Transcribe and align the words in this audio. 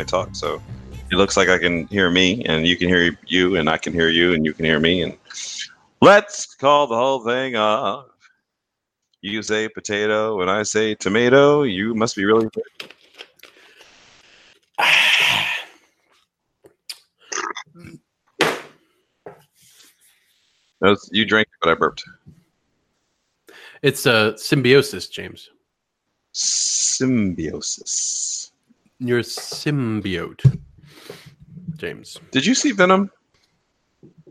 I 0.00 0.04
talk, 0.04 0.34
so 0.34 0.62
it 1.10 1.16
looks 1.16 1.36
like 1.36 1.50
I 1.50 1.58
can 1.58 1.86
hear 1.88 2.10
me, 2.10 2.42
and 2.46 2.66
you 2.66 2.74
can 2.74 2.88
hear 2.88 3.14
you, 3.26 3.56
and 3.56 3.68
I 3.68 3.76
can 3.76 3.92
hear 3.92 4.08
you, 4.08 4.32
and 4.32 4.46
you 4.46 4.54
can 4.54 4.64
hear 4.64 4.80
me, 4.80 5.02
and 5.02 5.14
let's 6.00 6.54
call 6.54 6.86
the 6.86 6.96
whole 6.96 7.22
thing 7.22 7.56
off. 7.56 8.06
You 9.20 9.42
say 9.42 9.68
potato, 9.68 10.40
and 10.40 10.50
I 10.50 10.62
say 10.62 10.94
tomato. 10.94 11.64
You 11.64 11.94
must 11.94 12.16
be 12.16 12.24
really. 12.24 12.48
No, 20.80 20.96
you 21.10 21.26
drank 21.26 21.48
but 21.60 21.70
I 21.70 21.74
burped. 21.74 22.04
It's 23.82 24.06
a 24.06 24.38
symbiosis, 24.38 25.08
James. 25.08 25.50
Symbiosis. 26.32 28.39
You're 29.00 29.22
symbiote, 29.22 30.60
James. 31.76 32.18
Did 32.32 32.44
you 32.44 32.54
see 32.54 32.72
Venom? 32.72 33.10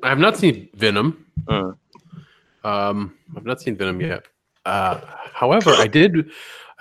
I 0.03 0.09
have 0.09 0.19
not 0.19 0.37
seen 0.37 0.69
Venom. 0.75 1.25
Uh, 1.47 1.71
Um, 2.63 3.15
I've 3.37 3.45
not 3.45 3.61
seen 3.61 3.75
Venom 3.77 4.01
yet. 4.01 4.25
Uh, 4.65 4.99
however, 5.33 5.71
I 5.71 5.87
did. 5.87 6.29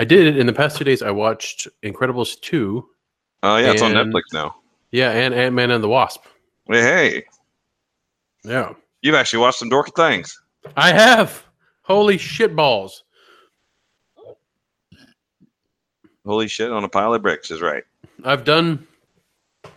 I 0.00 0.04
did 0.04 0.36
in 0.36 0.46
the 0.46 0.52
past 0.52 0.76
two 0.76 0.84
days. 0.84 1.02
I 1.02 1.10
watched 1.12 1.68
Incredibles 1.82 2.38
two. 2.40 2.88
oh 3.44 3.56
yeah, 3.56 3.72
it's 3.72 3.82
on 3.82 3.96
And- 3.96 4.12
Netflix 4.12 4.22
now. 4.32 4.56
Yeah, 4.90 5.10
and 5.12 5.32
Ant 5.34 5.54
Man 5.54 5.70
and 5.70 5.82
the 5.84 5.88
Wasp. 5.88 6.24
Hey, 6.68 6.80
hey, 6.82 7.24
Yeah, 8.44 8.72
you've 9.02 9.14
actually 9.14 9.38
watched 9.40 9.58
some 9.58 9.70
dorky 9.70 9.94
things. 9.94 10.40
I 10.76 10.92
have. 10.92 11.44
Holy 11.82 12.18
shit 12.18 12.54
balls! 12.56 13.04
Holy 16.28 16.46
shit, 16.46 16.70
on 16.70 16.84
a 16.84 16.88
pile 16.90 17.14
of 17.14 17.22
bricks 17.22 17.50
is 17.50 17.62
right. 17.62 17.84
I've 18.22 18.44
done 18.44 18.86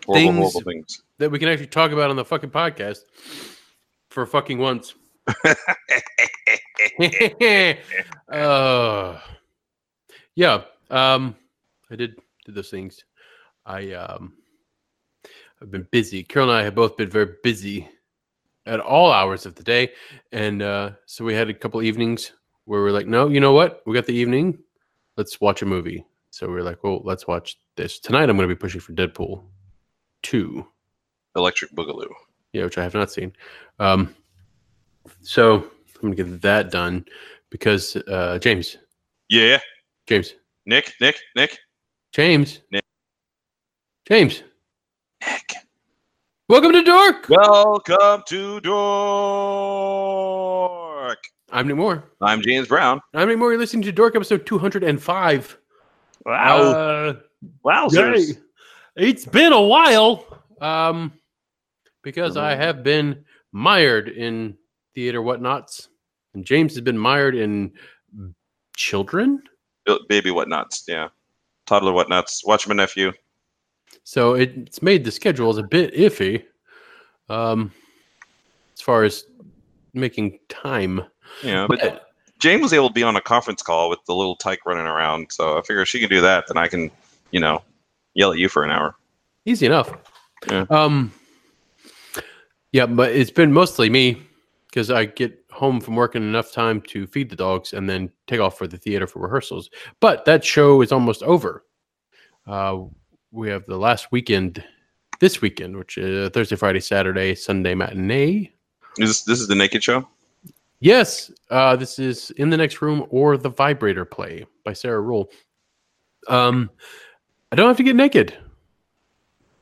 Horrible, 0.06 0.14
Things- 0.14 0.38
horrible 0.54 0.62
things. 0.70 1.02
that 1.18 1.32
we 1.32 1.40
can 1.40 1.48
actually 1.48 1.68
talk 1.68 1.92
about 1.94 2.10
on 2.10 2.18
the 2.18 2.26
fucking 2.26 2.50
podcast 2.50 3.00
for 4.10 4.26
fucking 4.26 4.58
once. 4.58 4.94
uh, 8.30 9.20
yeah. 10.36 10.62
Um, 10.90 11.36
I 11.90 11.96
did 11.96 12.20
did 12.46 12.56
those 12.56 12.70
things. 12.70 13.04
I 13.66 13.94
um, 13.94 14.34
I've 15.62 15.72
been 15.72 15.88
busy. 15.92 16.22
Carol 16.22 16.50
and 16.50 16.58
I 16.58 16.64
have 16.64 16.76
both 16.76 16.98
been 16.98 17.10
very 17.10 17.36
busy 17.44 17.88
at 18.66 18.82
all 18.82 19.14
hours 19.14 19.46
of 19.46 19.56
the 19.56 19.64
day, 19.64 19.92
and 20.34 20.62
uh, 20.62 20.92
so 21.06 21.24
we 21.24 21.34
had 21.34 21.50
a 21.50 21.54
couple 21.54 21.82
evenings 21.82 22.34
where 22.66 22.82
we're 22.82 22.92
like, 22.92 23.08
no, 23.08 23.30
you 23.30 23.40
know 23.40 23.54
what? 23.54 23.84
We 23.86 23.94
got 23.94 24.06
the 24.06 24.16
evening. 24.16 24.58
Let's 25.16 25.40
watch 25.40 25.62
a 25.62 25.66
movie. 25.66 26.06
So 26.42 26.50
we 26.50 26.58
are 26.58 26.64
like, 26.64 26.84
well, 26.84 27.02
let's 27.04 27.28
watch 27.28 27.60
this 27.76 28.00
tonight. 28.00 28.28
I'm 28.28 28.36
going 28.36 28.50
to 28.50 28.56
be 28.56 28.58
pushing 28.58 28.82
for 28.82 28.94
Deadpool 28.94 29.44
two. 30.24 30.66
Electric 31.36 31.70
Boogaloo. 31.74 32.10
Yeah, 32.52 32.64
which 32.64 32.80
I 32.80 32.84
have 32.84 32.96
not 32.96 33.12
seen. 33.12 33.32
Um, 33.78 34.16
so 35.22 35.58
I'm 35.58 36.02
gonna 36.02 36.16
get 36.16 36.42
that 36.42 36.72
done 36.72 37.06
because 37.52 37.96
uh, 37.96 38.40
James, 38.40 38.76
Yeah, 39.30 39.60
James, 40.08 40.34
Knick, 40.66 40.96
Knick, 41.00 41.20
Knick, 41.36 41.60
James, 42.12 42.62
Knick. 42.72 42.84
James. 44.08 44.42
Knick. 45.24 45.54
Welcome 46.50 46.72
to 46.72 46.82
Dorque. 46.82 47.30
Welcome 47.30 48.24
to 48.30 48.60
Dorque. 48.62 48.72
I'm 51.52 51.68
Knick 51.68 51.78
Moore. 51.78 52.12
I'm 52.20 52.42
James 52.42 52.68
Brown. 52.68 53.00
I'm 53.14 53.28
Knick 53.28 53.38
Moore. 53.38 53.52
You're 53.52 53.60
listening 53.60 53.84
to 53.84 53.94
Dorque 53.94 54.16
episode 54.16 54.48
205. 54.48 55.58
Wow, 56.26 56.58
Uh, 56.58 57.14
wowzers! 57.66 58.38
It's 58.96 59.26
been 59.26 59.54
a 59.54 59.62
while. 59.62 60.26
Um, 60.60 61.14
because 62.04 62.38
I 62.38 62.56
have 62.56 62.84
been 62.84 63.26
mired 63.52 64.10
in 64.10 64.58
theater 64.94 65.22
whatnots, 65.22 65.88
and 66.34 66.46
James 66.46 66.74
has 66.74 66.82
been 66.82 66.98
mired 66.98 67.36
in 67.36 67.74
children. 68.76 69.42
Baby 70.08 70.30
whatnots, 70.30 70.84
yeah. 70.88 71.10
Toddler 71.66 71.92
whatnots. 71.92 72.46
Watch 72.46 72.68
my 72.68 72.76
nephew. 72.76 73.12
So 74.04 74.34
it's 74.36 74.82
made 74.82 75.04
the 75.04 75.12
schedules 75.12 75.58
a 75.58 75.64
bit 75.64 75.94
iffy 75.94 76.44
um, 77.30 77.72
as 78.74 78.82
far 78.82 79.04
as 79.04 79.26
making 79.94 80.40
time. 80.50 81.04
Yeah, 81.44 81.66
but 81.68 81.80
But 81.80 82.11
Jane 82.42 82.60
was 82.60 82.74
able 82.74 82.88
to 82.88 82.94
be 82.94 83.04
on 83.04 83.16
a 83.16 83.22
conference 83.22 83.62
call 83.62 83.90
with 83.90 84.00
the 84.08 84.16
little 84.16 84.36
tyke 84.36 84.66
running 84.66 84.88
around. 84.88 85.32
So 85.32 85.60
I 85.60 85.62
figure 85.62 85.84
if 85.84 85.88
she 85.88 86.00
can 86.00 86.10
do 86.10 86.22
that, 86.22 86.46
then 86.48 86.58
I 86.58 86.68
can, 86.68 86.90
you 87.30 87.40
know, 87.40 87.62
yell 88.16 88.34
at 88.34 88.40
you 88.40 88.50
for 88.50 88.64
an 88.64 88.72
hour. 88.72 88.96
easy 89.46 89.68
enough. 89.68 89.94
Yeah. 90.50 90.66
Um, 90.72 91.14
yeah, 92.72 92.88
but 92.88 93.12
it's 93.12 93.32
been 93.32 93.54
mostly 93.54 93.90
me 93.90 94.22
because 94.68 94.90
I 94.90 95.06
get 95.06 95.38
home 95.52 95.80
from 95.80 95.96
working 95.96 96.24
enough 96.24 96.52
time 96.52 96.82
to 96.82 97.06
feed 97.06 97.30
the 97.30 97.36
dogs 97.36 97.74
and 97.74 97.88
then 97.88 98.10
take 98.26 98.40
off 98.40 98.58
for 98.58 98.68
the 98.68 98.78
theater 98.78 99.06
for 99.06 99.20
rehearsals. 99.20 99.70
But 100.00 100.26
that 100.26 100.44
show 100.44 100.82
is 100.82 100.92
almost 100.92 101.22
over. 101.24 101.64
Uh, 102.48 102.80
we 103.32 103.50
have 103.50 103.66
the 103.68 103.78
last 103.78 104.12
weekend, 104.12 104.64
this 105.20 105.42
weekend, 105.42 105.78
which 105.78 105.98
is 105.98 106.30
Thursday, 106.32 106.56
Friday, 106.56 106.80
Saturday, 106.80 107.36
Sunday 107.36 107.76
matinee. 107.76 108.52
Is 108.98 109.10
this, 109.10 109.22
this 109.24 109.42
is 109.42 109.48
the 109.48 109.56
naked 109.56 109.84
show? 109.84 110.08
Yes, 110.82 111.32
uh, 111.52 111.76
this 111.76 112.00
is 112.00 112.32
in 112.32 112.50
the 112.50 112.58
next 112.58 112.82
room 112.82 113.06
or 113.12 113.38
the 113.38 113.50
vibrator 113.50 114.04
play 114.04 114.46
by 114.66 114.74
Sarah 114.74 115.00
Ruhl. 115.00 115.30
Um, 116.28 116.72
I 117.52 117.56
don't 117.56 117.68
have 117.68 117.78
to 117.78 117.84
get 117.84 117.96
naked. 117.96 118.36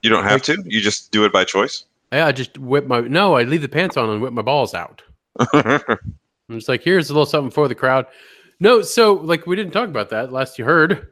You 0.02 0.10
don't 0.10 0.24
have 0.24 0.42
to. 0.44 0.58
You 0.66 0.80
just 0.80 1.12
do 1.12 1.26
it 1.26 1.34
by 1.34 1.44
choice. 1.44 1.84
Yeah, 2.14 2.26
I 2.26 2.32
just 2.32 2.58
whip 2.58 2.88
my 2.88 3.02
no. 3.02 3.36
I 3.36 3.44
leave 3.44 3.62
the 3.62 3.68
pants 3.68 3.98
on 3.98 4.10
and 4.10 4.22
whip 4.22 4.32
my 4.32 4.42
balls 4.42 4.74
out. 4.74 5.02
I'm 5.54 5.98
just 6.52 6.70
like, 6.70 6.82
here's 6.84 7.10
a 7.10 7.14
little 7.14 7.26
something 7.26 7.52
for 7.52 7.68
the 7.68 7.76
crowd. 7.76 8.06
No, 8.62 8.82
so 8.82 9.14
like 9.14 9.46
we 9.46 9.58
didn't 9.58 9.74
talk 9.74 9.90
about 9.90 10.10
that 10.12 10.32
last 10.32 10.58
you 10.58 10.64
heard. 10.64 11.10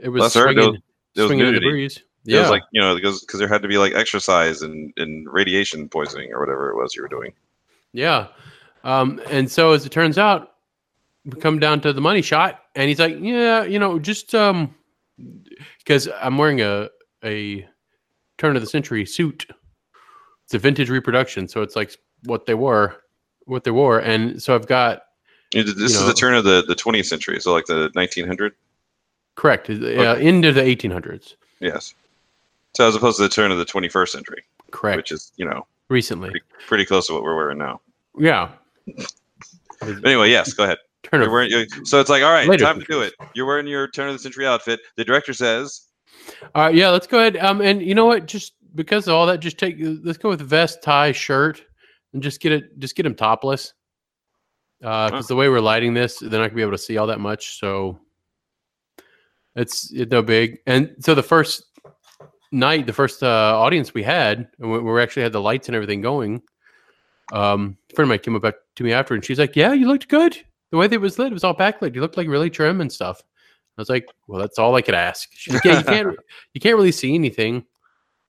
It 0.00 0.08
was 0.08 0.22
Last 0.22 0.36
I 0.36 0.40
heard, 0.40 0.54
swinging, 0.54 0.82
there 1.14 1.24
was 1.24 1.28
swinging 1.28 1.46
in 1.46 1.54
the 1.54 1.60
nudity. 1.60 1.70
breeze. 1.70 1.96
It 1.98 2.04
Yeah, 2.32 2.40
was 2.40 2.48
like 2.50 2.62
you 2.72 2.80
know 2.80 2.94
because 2.94 3.20
because 3.20 3.38
there 3.38 3.48
had 3.48 3.60
to 3.62 3.68
be 3.68 3.76
like 3.76 3.92
exercise 3.94 4.62
and, 4.62 4.92
and 4.96 5.30
radiation 5.30 5.90
poisoning 5.90 6.32
or 6.32 6.40
whatever 6.40 6.70
it 6.70 6.76
was 6.76 6.94
you 6.96 7.02
were 7.02 7.08
doing. 7.08 7.34
yeah. 7.92 8.28
Um, 8.84 9.20
and 9.30 9.50
so 9.50 9.72
as 9.72 9.86
it 9.86 9.90
turns 9.90 10.18
out, 10.18 10.52
we 11.24 11.40
come 11.40 11.58
down 11.58 11.80
to 11.82 11.92
the 11.92 12.00
money 12.00 12.22
shot, 12.22 12.60
and 12.74 12.88
he's 12.88 12.98
like, 12.98 13.16
yeah, 13.20 13.62
you 13.62 13.78
know, 13.78 13.98
just 13.98 14.34
um, 14.34 14.74
because 15.78 16.08
I'm 16.20 16.36
wearing 16.38 16.60
a 16.60 16.88
a 17.24 17.66
turn 18.38 18.56
of 18.56 18.62
the 18.62 18.68
century 18.68 19.06
suit. 19.06 19.46
It's 20.44 20.54
a 20.54 20.58
vintage 20.58 20.90
reproduction, 20.90 21.46
so 21.46 21.62
it's 21.62 21.76
like 21.76 21.96
what 22.24 22.46
they 22.46 22.54
wore, 22.54 22.96
what 23.44 23.62
they 23.64 23.70
wore, 23.70 24.00
and 24.00 24.42
so 24.42 24.54
I've 24.54 24.66
got 24.66 25.02
This 25.52 25.66
You 25.76 25.84
is 25.84 26.04
the 26.06 26.12
turn 26.14 26.34
of 26.34 26.42
the, 26.44 26.64
the 26.66 26.74
20th 26.74 27.06
century, 27.06 27.38
so 27.40 27.52
like 27.52 27.66
the 27.66 27.90
1900. 27.94 28.52
correct 29.36 29.70
uh, 29.70 30.16
into 30.16 30.52
the 30.52 30.60
1800s. 30.62 31.34
Yes. 31.60 31.94
So 32.74 32.88
as 32.88 32.96
opposed 32.96 33.18
to 33.18 33.22
the 33.22 33.28
turn 33.28 33.52
of 33.52 33.58
the 33.58 33.64
21st 33.64 34.08
century, 34.08 34.42
Correct. 34.72 34.96
which 34.96 35.12
is 35.12 35.30
you 35.36 35.44
know 35.44 35.66
recently. 35.88 36.30
pretty, 36.30 36.44
pretty 36.66 36.84
close 36.86 37.06
to 37.06 37.12
what 37.12 37.22
we're 37.22 37.36
wearing 37.36 37.58
now. 37.58 37.80
Yeah. 38.18 38.50
Anyway, 40.04 40.30
yes, 40.30 40.52
go 40.52 40.64
ahead. 40.64 40.78
Turn 41.02 41.28
wearing, 41.30 41.50
so 41.84 42.00
it's 42.00 42.08
like, 42.08 42.22
all 42.22 42.32
right, 42.32 42.46
time 42.58 42.78
to 42.78 42.86
do 42.86 43.02
it. 43.02 43.12
You're 43.34 43.46
wearing 43.46 43.66
your 43.66 43.88
turn 43.88 44.08
of 44.08 44.14
the 44.14 44.18
century 44.18 44.46
outfit. 44.46 44.80
The 44.96 45.04
director 45.04 45.34
says, 45.34 45.88
all 46.54 46.66
right, 46.66 46.74
yeah, 46.74 46.90
let's 46.90 47.06
go 47.06 47.18
ahead. 47.18 47.36
Um, 47.38 47.60
and 47.60 47.82
you 47.82 47.94
know 47.94 48.06
what? 48.06 48.26
Just 48.26 48.54
because 48.74 49.08
of 49.08 49.14
all 49.14 49.26
that, 49.26 49.40
just 49.40 49.58
take. 49.58 49.76
Let's 49.78 50.18
go 50.18 50.28
with 50.28 50.40
vest, 50.40 50.82
tie, 50.82 51.12
shirt, 51.12 51.62
and 52.12 52.22
just 52.22 52.40
get 52.40 52.52
it. 52.52 52.78
Just 52.78 52.94
get 52.94 53.04
him 53.06 53.14
topless. 53.14 53.74
Uh, 54.82 55.10
because 55.10 55.28
the 55.28 55.36
way 55.36 55.48
we're 55.48 55.60
lighting 55.60 55.94
this, 55.94 56.18
they're 56.18 56.30
not 56.30 56.48
gonna 56.48 56.54
be 56.54 56.62
able 56.62 56.72
to 56.72 56.78
see 56.78 56.96
all 56.96 57.06
that 57.06 57.20
much. 57.20 57.58
So 57.58 57.98
it's 59.56 59.92
it's 59.92 60.10
no 60.10 60.22
big. 60.22 60.58
And 60.66 60.94
so 61.00 61.14
the 61.14 61.22
first 61.22 61.64
night, 62.50 62.86
the 62.86 62.92
first 62.92 63.22
uh, 63.22 63.58
audience 63.58 63.94
we 63.94 64.02
had, 64.02 64.48
and 64.58 64.70
we, 64.70 64.80
we 64.80 65.00
actually 65.00 65.22
had 65.22 65.32
the 65.32 65.40
lights 65.40 65.68
and 65.68 65.76
everything 65.76 66.00
going. 66.00 66.42
Um, 67.30 67.76
a 67.90 67.94
friend 67.94 68.06
of 68.06 68.08
mine 68.10 68.18
came 68.18 68.36
up 68.36 68.54
to 68.76 68.84
me 68.84 68.92
after, 68.92 69.14
and 69.14 69.24
she's 69.24 69.38
like, 69.38 69.56
"Yeah, 69.56 69.72
you 69.72 69.86
looked 69.86 70.08
good. 70.08 70.36
The 70.70 70.76
way 70.78 70.86
that 70.86 70.94
it 70.94 71.00
was 71.00 71.18
lit, 71.18 71.28
it 71.28 71.34
was 71.34 71.44
all 71.44 71.54
backlit. 71.56 71.94
You 71.94 72.00
looked 72.00 72.16
like 72.16 72.28
really 72.28 72.50
trim 72.50 72.80
and 72.80 72.92
stuff." 72.92 73.22
I 73.78 73.80
was 73.80 73.88
like, 73.88 74.06
"Well, 74.26 74.40
that's 74.40 74.58
all 74.58 74.74
I 74.74 74.82
could 74.82 74.94
ask." 74.94 75.28
She's 75.32 75.54
like, 75.54 75.64
"Yeah, 75.64 75.78
you 75.78 75.84
can't, 75.84 76.16
you 76.54 76.60
can't 76.60 76.76
really 76.76 76.92
see 76.92 77.14
anything, 77.14 77.64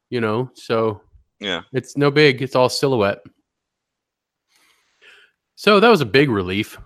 you 0.10 0.22
know. 0.22 0.50
So 0.54 1.02
yeah, 1.40 1.62
it's 1.74 1.98
no 1.98 2.12
big. 2.12 2.42
It's 2.42 2.56
all 2.56 2.70
silhouette." 2.70 3.24
So 5.56 5.80
that 5.80 5.90
was 5.90 6.02
a 6.02 6.06
big 6.06 6.30
relief 6.30 6.80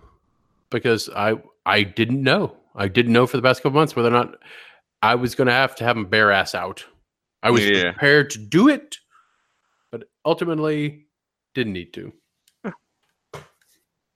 because 0.69 1.09
I 1.15 1.35
I 1.65 1.83
didn't 1.83 2.23
know. 2.23 2.55
I 2.75 2.87
didn't 2.87 3.13
know 3.13 3.25
for 3.27 3.37
the 3.37 3.43
past 3.43 3.63
couple 3.63 3.79
months 3.79 3.95
whether 3.95 4.09
or 4.09 4.11
not 4.11 4.35
I 5.01 5.15
was 5.15 5.35
going 5.35 5.47
to 5.47 5.53
have 5.53 5.75
to 5.77 5.83
have 5.83 5.97
him 5.97 6.05
bare 6.05 6.31
ass 6.31 6.53
out. 6.55 6.85
I 7.43 7.51
was 7.51 7.63
Yeah. 7.63 7.91
prepared 7.91 8.29
to 8.31 8.39
do 8.39 8.67
it, 8.67 8.97
but 9.91 10.03
ultimately 10.25 11.06
didn't 11.57 11.73
need 11.73 11.91
to. 11.93 12.13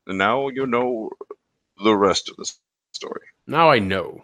and 0.07 0.17
now 0.17 0.47
you 0.49 0.67
know 0.67 1.09
the 1.83 1.95
rest 1.95 2.29
of 2.29 2.37
the 2.37 2.49
story. 2.91 3.25
Now 3.47 3.71
I 3.71 3.79
know. 3.79 4.23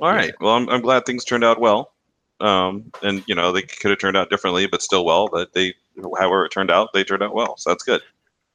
All 0.00 0.12
right. 0.12 0.32
Well, 0.40 0.54
I'm, 0.54 0.68
I'm 0.68 0.80
glad 0.80 1.04
things 1.04 1.24
turned 1.24 1.44
out 1.44 1.60
well. 1.60 1.92
Um, 2.40 2.90
and 3.02 3.22
you 3.26 3.34
know 3.34 3.52
they 3.52 3.62
could 3.62 3.90
have 3.90 3.98
turned 3.98 4.16
out 4.16 4.30
differently, 4.30 4.66
but 4.66 4.82
still 4.82 5.04
well. 5.04 5.28
But 5.28 5.52
they, 5.52 5.74
however 6.18 6.44
it 6.44 6.50
turned 6.50 6.70
out, 6.70 6.92
they 6.92 7.04
turned 7.04 7.22
out 7.22 7.34
well. 7.34 7.56
So 7.56 7.70
that's 7.70 7.84
good. 7.84 8.00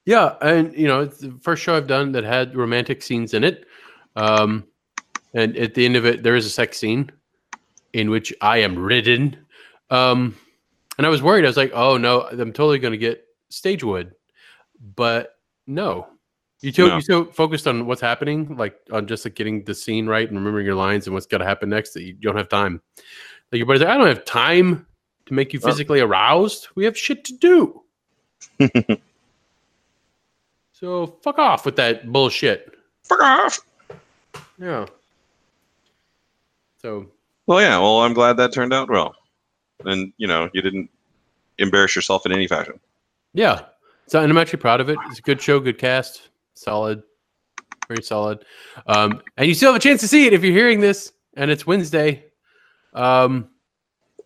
Yeah, 0.06 0.36
and 0.42 0.74
you 0.74 0.88
know, 0.88 1.02
it's 1.02 1.20
the 1.20 1.38
first 1.42 1.62
show 1.62 1.76
I've 1.76 1.88
done 1.88 2.14
that 2.14 2.24
had 2.24 2.56
romantic 2.56 3.02
scenes 3.02 3.34
in 3.34 3.44
it. 3.44 3.66
Um, 4.16 4.66
and 5.34 5.56
at 5.58 5.74
the 5.74 5.86
end 5.86 5.98
of 5.98 6.06
it, 6.06 6.24
there 6.24 6.36
is 6.36 6.46
a 6.46 6.50
sex 6.50 6.78
scene 6.78 7.12
in 7.94 8.10
which 8.10 8.34
I 8.42 8.60
am 8.60 8.80
ridden. 8.80 9.38
Um, 9.90 10.36
and 10.98 11.06
I 11.06 11.10
was 11.10 11.22
worried. 11.22 11.46
I 11.46 11.48
was 11.48 11.58
like, 11.58 11.72
"Oh 11.74 11.98
no, 11.98 12.22
I'm 12.24 12.54
totally 12.54 12.80
going 12.80 12.92
to 12.94 12.98
get 12.98 13.26
stage 13.50 13.84
wood," 13.84 14.14
but 14.96 15.36
no. 15.66 16.08
You 16.62 16.72
too, 16.72 16.88
No. 16.88 16.96
you 16.96 17.02
so 17.02 17.26
focused 17.26 17.68
on 17.68 17.86
what's 17.86 18.02
happening, 18.02 18.58
like 18.58 18.80
on 18.92 19.06
just 19.06 19.24
like 19.26 19.36
getting 19.36 19.64
the 19.64 19.76
scene 19.76 20.08
right 20.08 20.28
and 20.28 20.38
remembering 20.38 20.66
your 20.66 20.74
lines 20.76 21.06
and 21.06 21.14
what's 21.14 21.28
got 21.28 21.38
to 21.38 21.46
happen 21.46 21.70
next 21.70 21.94
that 21.94 22.02
you 22.02 22.14
don't 22.14 22.36
have 22.36 22.50
time. 22.50 22.82
Like 23.52 23.58
your 23.60 23.68
buddy's 23.68 23.82
like, 23.82 23.92
I 23.92 23.98
don't 23.98 24.08
have 24.08 24.26
time 24.26 24.88
to 25.28 25.34
make 25.36 25.54
you 25.54 25.60
physically 25.60 26.00
aroused. 26.00 26.70
We 26.74 26.84
have 26.86 26.98
shit 26.98 27.24
to 27.26 27.34
do. 27.34 27.84
so 30.74 31.18
fuck 31.22 31.38
off 31.38 31.64
with 31.66 31.76
that 31.76 32.12
bullshit. 32.12 32.74
Fuck 33.04 33.22
off. 33.22 33.60
Yeah. 34.60 34.88
So 36.82 37.08
Well, 37.46 37.62
yeah. 37.62 37.78
Well, 37.78 38.00
I'm 38.02 38.14
glad 38.14 38.38
that 38.38 38.52
turned 38.52 38.74
out 38.74 38.90
well, 38.90 39.16
and 39.86 40.14
you 40.18 40.28
know 40.28 40.50
you 40.54 40.62
didn't 40.62 40.90
embarrass 41.58 41.96
yourself 41.96 42.26
in 42.26 42.32
any 42.32 42.48
fashion. 42.48 42.80
yeah. 43.34 43.62
So 44.08 44.22
and 44.22 44.32
I'm 44.32 44.38
actually 44.38 44.60
proud 44.60 44.80
of 44.80 44.90
it. 44.90 44.98
It's 45.08 45.20
a 45.20 45.22
good 45.22 45.42
show, 45.42 45.60
good 45.60 45.78
cast, 45.78 46.30
solid, 46.54 47.04
very 47.90 48.02
solid. 48.02 48.46
Um, 48.86 49.22
and 49.36 49.48
you 49.48 49.54
still 49.54 49.74
have 49.74 49.82
a 49.82 49.84
chance 49.84 50.00
to 50.00 50.08
see 50.08 50.26
it 50.26 50.34
if 50.34 50.44
you're 50.44 50.54
hearing 50.54 50.80
this, 50.80 51.12
and 51.36 51.52
it's 51.52 51.68
Wednesday. 51.68 52.24
Um, 52.94 53.50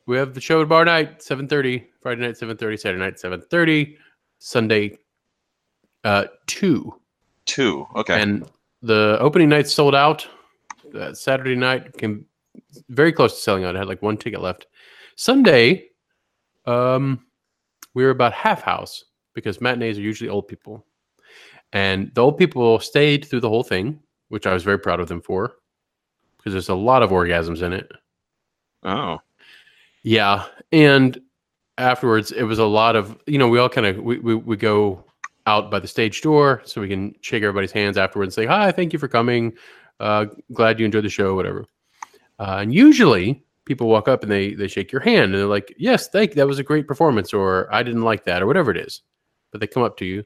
we 0.06 0.18
have 0.18 0.36
the 0.36 0.42
show 0.42 0.62
tomorrow 0.62 0.84
night, 0.84 1.20
7:30, 1.20 1.88
Friday 2.02 2.22
night, 2.22 2.36
7:30, 2.38 2.78
Saturday 2.80 3.00
night, 3.00 3.16
7:30, 3.18 3.98
Sunday, 4.38 4.98
uh, 6.04 6.26
two. 6.46 6.94
Two. 7.46 7.88
Okay. 7.96 8.22
And 8.22 8.48
the 8.84 9.18
opening 9.20 9.50
night 9.50 9.68
sold 9.68 9.96
out. 9.96 10.28
Uh, 10.94 11.14
Saturday 11.14 11.56
night 11.56 11.98
came 11.98 12.26
very 12.90 13.12
close 13.12 13.34
to 13.34 13.42
selling 13.42 13.64
out. 13.64 13.76
I 13.76 13.80
had 13.80 13.88
like 13.88 14.02
one 14.04 14.18
ticket 14.18 14.42
left. 14.42 14.68
Sunday, 15.22 15.90
um, 16.66 17.24
we 17.94 18.04
were 18.04 18.10
about 18.10 18.34
half 18.34 18.64
house 18.64 19.06
because 19.36 19.62
matinees 19.62 20.00
are 20.00 20.02
usually 20.02 20.32
old 20.32 20.48
people, 20.48 20.84
and 21.74 22.12
the 22.16 22.22
old 22.22 22.40
people 22.40 22.80
stayed 22.80 23.26
through 23.26 23.42
the 23.42 23.48
whole 23.48 23.62
thing, 23.62 24.00
which 24.30 24.48
I 24.48 24.54
was 24.56 24.64
very 24.64 24.80
proud 24.80 25.00
of 25.00 25.08
them 25.08 25.22
for 25.22 25.58
because 26.38 26.54
there's 26.54 26.70
a 26.70 26.74
lot 26.74 27.04
of 27.04 27.12
orgasms 27.12 27.62
in 27.62 27.72
it. 27.72 27.92
oh. 28.82 29.20
Yeah, 30.02 30.46
and 30.72 31.22
afterwards 31.78 32.32
it 32.32 32.42
was 32.42 32.58
a 32.58 32.66
lot 32.66 32.96
of 32.96 33.16
you 33.28 33.38
know 33.38 33.48
we 33.48 33.60
all 33.60 33.70
kind 33.70 33.86
of 33.86 33.98
we, 33.98 34.18
we 34.18 34.34
we 34.34 34.58
go 34.58 35.06
out 35.46 35.70
by 35.70 35.78
the 35.78 35.88
stage 35.88 36.24
door 36.24 36.64
so 36.66 36.82
we 36.82 36.90
can 36.90 37.14
shake 37.22 37.44
everybody's 37.44 37.72
hands 37.72 37.96
afterwards 37.96 38.36
and 38.36 38.44
say 38.44 38.48
hi, 38.48 38.72
thank 38.72 38.92
you 38.92 38.98
for 38.98 39.08
coming, 39.08 39.54
uh, 40.00 40.26
glad 40.52 40.80
you 40.80 40.86
enjoyed 40.88 41.04
the 41.04 41.10
show, 41.10 41.36
whatever. 41.36 41.68
Uh, 42.40 42.58
and 42.62 42.74
usually 42.74 43.44
people 43.66 43.88
walk 43.88 44.08
up 44.08 44.24
and 44.24 44.32
they 44.32 44.54
they 44.54 44.68
shake 44.68 44.92
your 44.92 45.02
hand 45.02 45.34
and 45.34 45.36
they're 45.36 45.46
like, 45.46 45.74
yes, 45.78 46.08
thank 46.10 46.34
that 46.34 46.48
was 46.48 46.60
a 46.60 46.64
great 46.64 46.88
performance 46.88 47.34
or 47.34 47.74
I 47.74 47.84
didn't 47.84 48.04
like 48.04 48.26
that 48.26 48.42
or 48.42 48.48
whatever 48.48 48.72
it 48.72 48.78
is, 48.78 49.02
but 49.52 49.62
they 49.62 49.68
come 49.68 49.84
up 49.84 49.98
to 49.98 50.06
you. 50.06 50.24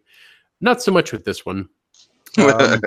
Not 0.62 0.82
so 0.82 0.92
much 0.92 1.12
with 1.12 1.26
this 1.26 1.46
one. 1.46 1.70
Um, 2.38 2.82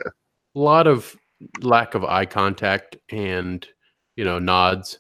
a 0.55 0.59
lot 0.59 0.87
of 0.87 1.17
lack 1.63 1.95
of 1.95 2.05
eye 2.05 2.27
contact 2.27 2.99
and 3.09 3.67
you 4.17 4.25
know 4.25 4.39
nods. 4.39 4.99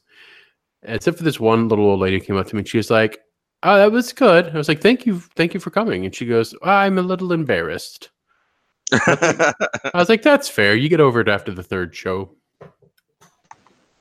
Except 0.85 1.19
for 1.19 1.25
this 1.25 1.41
one 1.41 1.69
little 1.69 1.85
old 1.85 2.01
lady 2.01 2.19
came 2.19 2.37
up 2.37 2.47
to 2.47 2.55
me 2.55 2.61
and 2.61 2.69
she 2.69 2.79
was 2.79 2.91
like 2.91 3.19
oh 3.62 3.77
that 3.77 3.93
was 3.93 4.12
good. 4.15 4.49
I 4.49 4.56
was 4.56 4.69
like 4.69 4.81
thank 4.81 5.05
you 5.05 5.21
thank 5.37 5.53
you 5.53 5.61
for 5.61 5.71
coming. 5.71 6.06
And 6.06 6.15
she 6.15 6.25
goes 6.25 6.55
i'm 6.62 6.97
a 6.97 7.03
little 7.03 7.33
embarrassed. 7.33 8.09
I 8.93 9.53
was 9.93 10.09
like 10.09 10.23
that's 10.23 10.49
fair. 10.49 10.75
You 10.75 10.89
get 10.89 11.01
over 11.01 11.21
it 11.21 11.29
after 11.29 11.53
the 11.53 11.62
third 11.62 11.94
show 11.94 12.35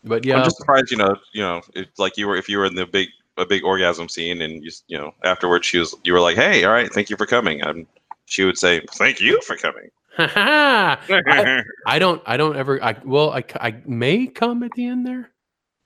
but 0.07 0.25
yeah 0.25 0.37
I'm 0.37 0.43
just 0.43 0.57
surprised. 0.57 0.91
You 0.91 0.97
know. 0.97 1.15
You 1.33 1.41
know. 1.41 1.61
If, 1.75 1.87
like 1.97 2.17
you 2.17 2.27
were, 2.27 2.35
if 2.35 2.49
you 2.49 2.57
were 2.57 2.65
in 2.65 2.75
the 2.75 2.85
big 2.85 3.09
a 3.37 3.45
big 3.45 3.63
orgasm 3.63 4.09
scene, 4.09 4.41
and 4.41 4.63
you 4.63 4.71
you 4.87 4.97
know 4.97 5.13
afterwards 5.23 5.65
she 5.65 5.77
was, 5.77 5.95
you 6.03 6.13
were 6.13 6.21
like, 6.21 6.35
hey, 6.35 6.63
all 6.63 6.73
right, 6.73 6.91
thank 6.91 7.09
you 7.09 7.17
for 7.17 7.25
coming. 7.25 7.61
And 7.61 7.85
she 8.25 8.43
would 8.43 8.57
say, 8.57 8.81
thank 8.93 9.19
you 9.21 9.39
for 9.41 9.55
coming. 9.55 9.89
I, 10.19 11.61
I 11.85 11.99
don't 11.99 12.23
i 12.25 12.37
don't 12.37 12.57
ever 12.57 12.83
i 12.83 12.95
well 13.05 13.29
I, 13.33 13.43
I 13.61 13.75
may 13.85 14.25
come 14.25 14.63
at 14.63 14.71
the 14.71 14.87
end 14.87 15.05
there 15.05 15.29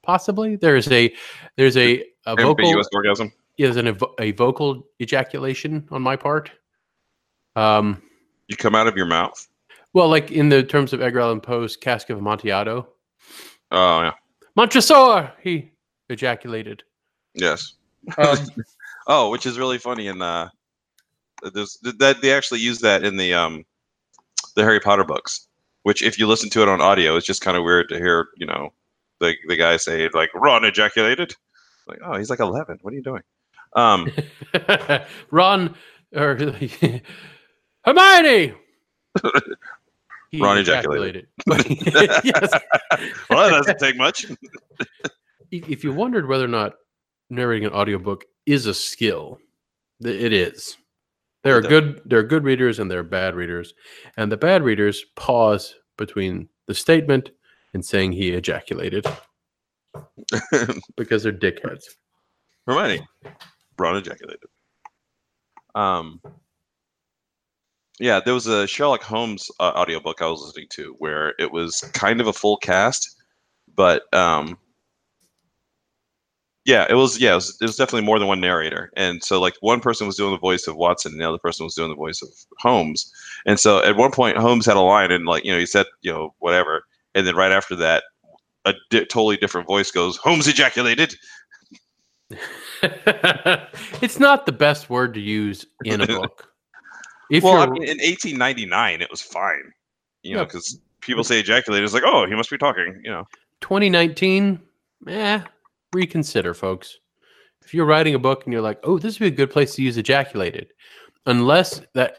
possibly 0.03 0.55
there's 0.55 0.89
a 0.89 1.13
there's 1.57 1.75
a, 1.75 2.05
a 2.25 2.37
vocal 2.37 2.51
Ambiguous 2.51 2.87
orgasm. 2.93 3.33
is 3.57 3.75
an 3.75 3.87
evo- 3.87 4.13
a 4.19 4.31
vocal 4.31 4.87
ejaculation 5.01 5.87
on 5.91 6.01
my 6.01 6.15
part. 6.15 6.49
Um, 7.55 8.01
You 8.47 8.55
come 8.55 8.73
out 8.73 8.87
of 8.87 8.95
your 8.95 9.05
mouth. 9.05 9.47
well, 9.93 10.07
like 10.07 10.31
in 10.31 10.49
the 10.49 10.63
terms 10.63 10.93
of 10.93 11.01
Edgar 11.01 11.19
Allan 11.19 11.41
Poe's 11.41 11.75
Cask 11.75 12.09
of 12.09 12.17
Amontillado, 12.17 12.87
Oh 13.71 14.01
yeah. 14.01 14.13
Montresor, 14.55 15.31
he 15.41 15.71
ejaculated. 16.09 16.83
Yes. 17.33 17.73
Um, 18.17 18.37
Oh, 19.07 19.29
which 19.29 19.45
is 19.45 19.57
really 19.57 19.77
funny. 19.77 20.07
And 20.07 20.21
uh, 20.21 20.49
there's 21.53 21.77
that 21.97 22.21
they 22.21 22.31
actually 22.31 22.59
use 22.59 22.79
that 22.79 23.03
in 23.03 23.17
the 23.17 23.33
um, 23.33 23.65
the 24.55 24.63
Harry 24.63 24.79
Potter 24.79 25.03
books. 25.03 25.47
Which, 25.83 26.03
if 26.03 26.19
you 26.19 26.27
listen 26.27 26.49
to 26.51 26.61
it 26.61 26.69
on 26.69 26.79
audio, 26.79 27.15
it's 27.15 27.25
just 27.25 27.41
kind 27.41 27.57
of 27.57 27.63
weird 27.63 27.89
to 27.89 27.97
hear. 27.97 28.27
You 28.37 28.45
know, 28.45 28.73
the 29.19 29.33
the 29.47 29.57
guy 29.57 29.77
say 29.77 30.07
like 30.13 30.29
Ron 30.35 30.63
ejaculated. 30.63 31.35
Like, 31.87 31.99
oh, 32.05 32.17
he's 32.17 32.29
like 32.29 32.39
eleven. 32.39 32.77
What 32.81 32.93
are 32.93 32.95
you 32.95 33.03
doing? 33.03 33.23
Um, 33.75 34.11
Ron 35.31 35.75
or 36.15 36.35
Hermione. 37.83 38.53
He 40.31 40.41
Ron 40.41 40.57
ejaculated. 40.57 41.27
ejaculated. 41.45 41.83
yes. 42.23 42.51
well, 43.29 43.49
that 43.49 43.57
doesn't 43.57 43.79
take 43.79 43.97
much. 43.97 44.25
if 45.51 45.83
you 45.83 45.91
wondered 45.91 46.27
whether 46.27 46.45
or 46.45 46.49
not 46.49 46.73
narrating 47.29 47.67
an 47.67 47.73
audiobook 47.73 48.23
is 48.45 48.65
a 48.65 48.73
skill, 48.73 49.39
it 49.99 50.31
is. 50.31 50.77
There 51.43 51.57
are 51.57 51.61
good 51.61 52.01
there 52.05 52.19
are 52.19 52.23
good 52.23 52.43
readers 52.43 52.79
and 52.79 52.89
there 52.89 52.99
are 52.99 53.03
bad 53.03 53.35
readers. 53.35 53.73
And 54.15 54.31
the 54.31 54.37
bad 54.37 54.63
readers 54.63 55.03
pause 55.15 55.75
between 55.97 56.47
the 56.67 56.75
statement 56.75 57.31
and 57.73 57.83
saying 57.83 58.13
he 58.13 58.29
ejaculated 58.29 59.05
because 60.95 61.23
they're 61.23 61.33
dickheads. 61.33 61.83
Hermione, 62.67 63.05
Ron 63.77 63.97
ejaculated. 63.97 64.47
Um, 65.75 66.21
yeah, 68.01 68.19
there 68.19 68.33
was 68.33 68.47
a 68.47 68.65
Sherlock 68.65 69.03
Holmes 69.03 69.51
uh, 69.59 69.73
audiobook 69.75 70.23
I 70.23 70.27
was 70.27 70.41
listening 70.41 70.67
to 70.71 70.95
where 70.97 71.35
it 71.37 71.51
was 71.51 71.81
kind 71.93 72.19
of 72.19 72.25
a 72.25 72.33
full 72.33 72.57
cast, 72.57 73.15
but 73.75 74.11
um, 74.11 74.57
yeah, 76.65 76.87
it 76.89 76.95
was 76.95 77.19
yeah, 77.19 77.33
it 77.33 77.35
was, 77.35 77.57
it 77.61 77.65
was 77.65 77.75
definitely 77.75 78.05
more 78.05 78.17
than 78.17 78.27
one 78.27 78.41
narrator, 78.41 78.91
and 78.97 79.23
so 79.23 79.39
like 79.39 79.53
one 79.61 79.81
person 79.81 80.07
was 80.07 80.17
doing 80.17 80.31
the 80.31 80.39
voice 80.39 80.65
of 80.65 80.75
Watson, 80.75 81.11
and 81.11 81.21
the 81.21 81.29
other 81.29 81.37
person 81.37 81.63
was 81.63 81.75
doing 81.75 81.89
the 81.89 81.95
voice 81.95 82.23
of 82.23 82.29
Holmes, 82.57 83.11
and 83.45 83.59
so 83.59 83.83
at 83.83 83.95
one 83.95 84.11
point 84.11 84.35
Holmes 84.35 84.65
had 84.65 84.77
a 84.77 84.81
line, 84.81 85.11
and 85.11 85.25
like 85.27 85.45
you 85.45 85.51
know 85.51 85.59
he 85.59 85.67
said 85.67 85.85
you 86.01 86.11
know 86.11 86.33
whatever, 86.39 86.83
and 87.13 87.27
then 87.27 87.35
right 87.35 87.51
after 87.51 87.75
that, 87.75 88.03
a 88.65 88.73
di- 88.89 89.05
totally 89.05 89.37
different 89.37 89.67
voice 89.67 89.91
goes 89.91 90.17
Holmes 90.17 90.47
ejaculated. 90.47 91.15
it's 92.81 94.19
not 94.19 94.47
the 94.47 94.51
best 94.51 94.89
word 94.89 95.13
to 95.13 95.19
use 95.19 95.67
in 95.83 96.01
a 96.01 96.07
book. 96.19 96.50
If 97.31 97.43
well, 97.43 97.61
I 97.61 97.65
mean, 97.65 97.83
in 97.83 97.97
1899, 97.97 99.01
it 99.01 99.09
was 99.09 99.21
fine, 99.21 99.71
you 100.21 100.35
know, 100.35 100.41
Yeah. 100.41 100.45
because 100.45 100.79
people 100.99 101.23
say 101.23 101.39
ejaculated. 101.39 101.85
is 101.85 101.93
like, 101.93 102.03
oh, 102.05 102.25
he 102.27 102.35
must 102.35 102.49
be 102.49 102.57
talking, 102.57 103.01
you 103.03 103.09
know. 103.09 103.25
2019, 103.61 104.59
eh, 105.07 105.41
reconsider, 105.93 106.53
folks. 106.53 106.97
If 107.63 107.73
you're 107.73 107.85
writing 107.85 108.15
a 108.15 108.19
book 108.19 108.43
and 108.43 108.51
you're 108.51 108.61
like, 108.61 108.79
oh, 108.83 108.97
this 108.99 109.19
would 109.19 109.25
be 109.25 109.33
a 109.33 109.37
good 109.37 109.49
place 109.51 109.75
to 109.75 109.81
use 109.81 109.97
ejaculated, 109.97 110.73
unless 111.25 111.81
that 111.93 112.17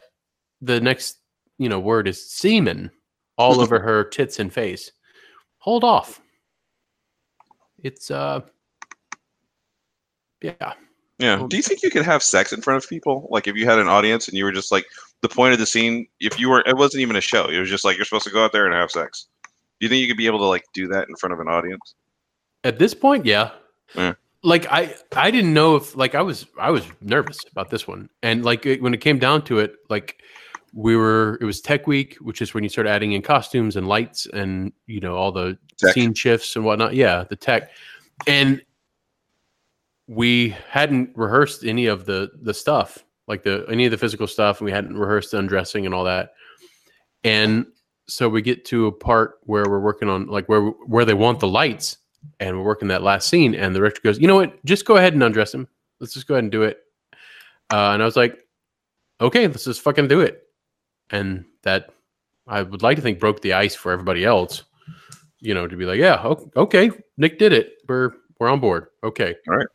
the 0.61 0.81
next 0.81 1.19
you 1.59 1.69
know 1.69 1.79
word 1.79 2.07
is 2.07 2.31
semen 2.31 2.89
all 3.37 3.61
over 3.61 3.79
her 3.87 4.03
tits 4.05 4.39
and 4.39 4.51
face, 4.51 4.91
hold 5.59 5.83
off. 5.83 6.21
It's 7.83 8.09
uh, 8.09 8.41
yeah. 10.41 10.73
Yeah. 11.23 11.45
Do 11.47 11.55
you 11.55 11.63
think 11.63 11.81
you 11.81 11.89
could 11.89 12.03
have 12.03 12.21
sex 12.21 12.51
in 12.51 12.61
front 12.61 12.83
of 12.83 12.89
people? 12.89 13.29
Like, 13.31 13.47
if 13.47 13.55
you 13.55 13.65
had 13.65 13.79
an 13.79 13.87
audience 13.87 14.27
and 14.27 14.37
you 14.37 14.43
were 14.43 14.51
just 14.51 14.73
like 14.73 14.85
the 15.21 15.29
point 15.29 15.53
of 15.53 15.59
the 15.59 15.65
scene, 15.65 16.05
if 16.19 16.37
you 16.37 16.49
were, 16.49 16.61
it 16.67 16.75
wasn't 16.75 16.99
even 16.99 17.15
a 17.15 17.21
show. 17.21 17.45
It 17.45 17.59
was 17.59 17.69
just 17.69 17.85
like 17.85 17.95
you're 17.95 18.03
supposed 18.03 18.25
to 18.25 18.29
go 18.29 18.43
out 18.43 18.51
there 18.51 18.65
and 18.65 18.75
have 18.75 18.91
sex. 18.91 19.27
Do 19.79 19.85
you 19.85 19.89
think 19.89 20.01
you 20.01 20.07
could 20.07 20.17
be 20.17 20.25
able 20.25 20.39
to 20.39 20.45
like 20.45 20.65
do 20.73 20.85
that 20.89 21.07
in 21.07 21.15
front 21.15 21.31
of 21.31 21.39
an 21.39 21.47
audience? 21.47 21.95
At 22.65 22.77
this 22.77 22.93
point, 22.93 23.25
yeah. 23.25 23.51
Yeah. 23.95 24.15
Like 24.43 24.69
I, 24.69 24.93
I 25.15 25.31
didn't 25.31 25.53
know 25.53 25.77
if 25.77 25.95
like 25.95 26.13
I 26.13 26.21
was, 26.21 26.45
I 26.59 26.71
was 26.71 26.85
nervous 26.99 27.39
about 27.49 27.69
this 27.69 27.87
one, 27.87 28.09
and 28.21 28.43
like 28.43 28.65
it, 28.65 28.81
when 28.81 28.93
it 28.93 28.99
came 28.99 29.17
down 29.17 29.45
to 29.45 29.59
it, 29.59 29.75
like 29.89 30.17
we 30.73 30.97
were, 30.97 31.37
it 31.39 31.45
was 31.45 31.61
Tech 31.61 31.87
Week, 31.87 32.17
which 32.19 32.41
is 32.41 32.53
when 32.53 32.65
you 32.65 32.69
start 32.69 32.85
adding 32.85 33.13
in 33.13 33.21
costumes 33.21 33.77
and 33.77 33.87
lights 33.87 34.27
and 34.33 34.73
you 34.87 34.99
know 34.99 35.15
all 35.15 35.31
the 35.31 35.57
Tech. 35.77 35.93
scene 35.93 36.13
shifts 36.13 36.57
and 36.57 36.65
whatnot. 36.65 36.95
Yeah, 36.95 37.23
the 37.29 37.37
tech, 37.37 37.69
and 38.27 38.61
we 40.13 40.55
hadn't 40.69 41.11
rehearsed 41.15 41.63
any 41.63 41.87
of 41.87 42.05
the 42.05 42.31
the 42.41 42.53
stuff, 42.53 43.03
like 43.27 43.43
the 43.43 43.65
any 43.69 43.85
of 43.85 43.91
the 43.91 43.97
physical 43.97 44.27
stuff, 44.27 44.61
we 44.61 44.71
hadn't 44.71 44.97
rehearsed 44.97 45.33
undressing 45.33 45.85
and 45.85 45.93
all 45.93 46.03
that. 46.03 46.33
And 47.23 47.65
so 48.07 48.27
we 48.27 48.41
get 48.41 48.65
to 48.65 48.87
a 48.87 48.91
part 48.91 49.39
where 49.43 49.65
we're 49.67 49.79
working 49.79 50.09
on 50.09 50.27
like 50.27 50.47
where 50.47 50.61
where 50.61 51.05
they 51.05 51.13
want 51.13 51.39
the 51.39 51.47
lights, 51.47 51.97
and 52.39 52.57
we're 52.57 52.65
working 52.65 52.87
that 52.89 53.03
last 53.03 53.27
scene, 53.29 53.55
and 53.55 53.73
the 53.73 53.79
director 53.79 54.01
goes, 54.03 54.19
"You 54.19 54.27
know 54.27 54.35
what? 54.35 54.63
Just 54.65 54.85
go 54.85 54.97
ahead 54.97 55.13
and 55.13 55.23
undress 55.23 55.53
him. 55.53 55.67
Let's 55.99 56.13
just 56.13 56.27
go 56.27 56.35
ahead 56.35 56.43
and 56.43 56.51
do 56.51 56.63
it." 56.63 56.79
Uh, 57.71 57.91
and 57.93 58.01
I 58.01 58.05
was 58.05 58.15
like, 58.15 58.45
"Okay, 59.21 59.47
let's 59.47 59.65
just 59.65 59.81
fucking 59.81 60.07
do 60.07 60.21
it." 60.21 60.43
And 61.11 61.45
that 61.63 61.91
I 62.47 62.61
would 62.61 62.81
like 62.81 62.97
to 62.97 63.01
think 63.01 63.19
broke 63.19 63.41
the 63.41 63.53
ice 63.53 63.75
for 63.75 63.91
everybody 63.91 64.25
else. 64.25 64.63
You 65.39 65.53
know, 65.53 65.67
to 65.67 65.75
be 65.75 65.85
like, 65.85 65.99
"Yeah, 65.99 66.21
okay, 66.55 66.91
Knick 67.17 67.39
did 67.39 67.53
it. 67.53 67.77
We're 67.87 68.11
we're 68.39 68.49
on 68.49 68.59
board. 68.59 68.87
Okay, 69.03 69.35
All 69.47 69.55
right. 69.55 69.67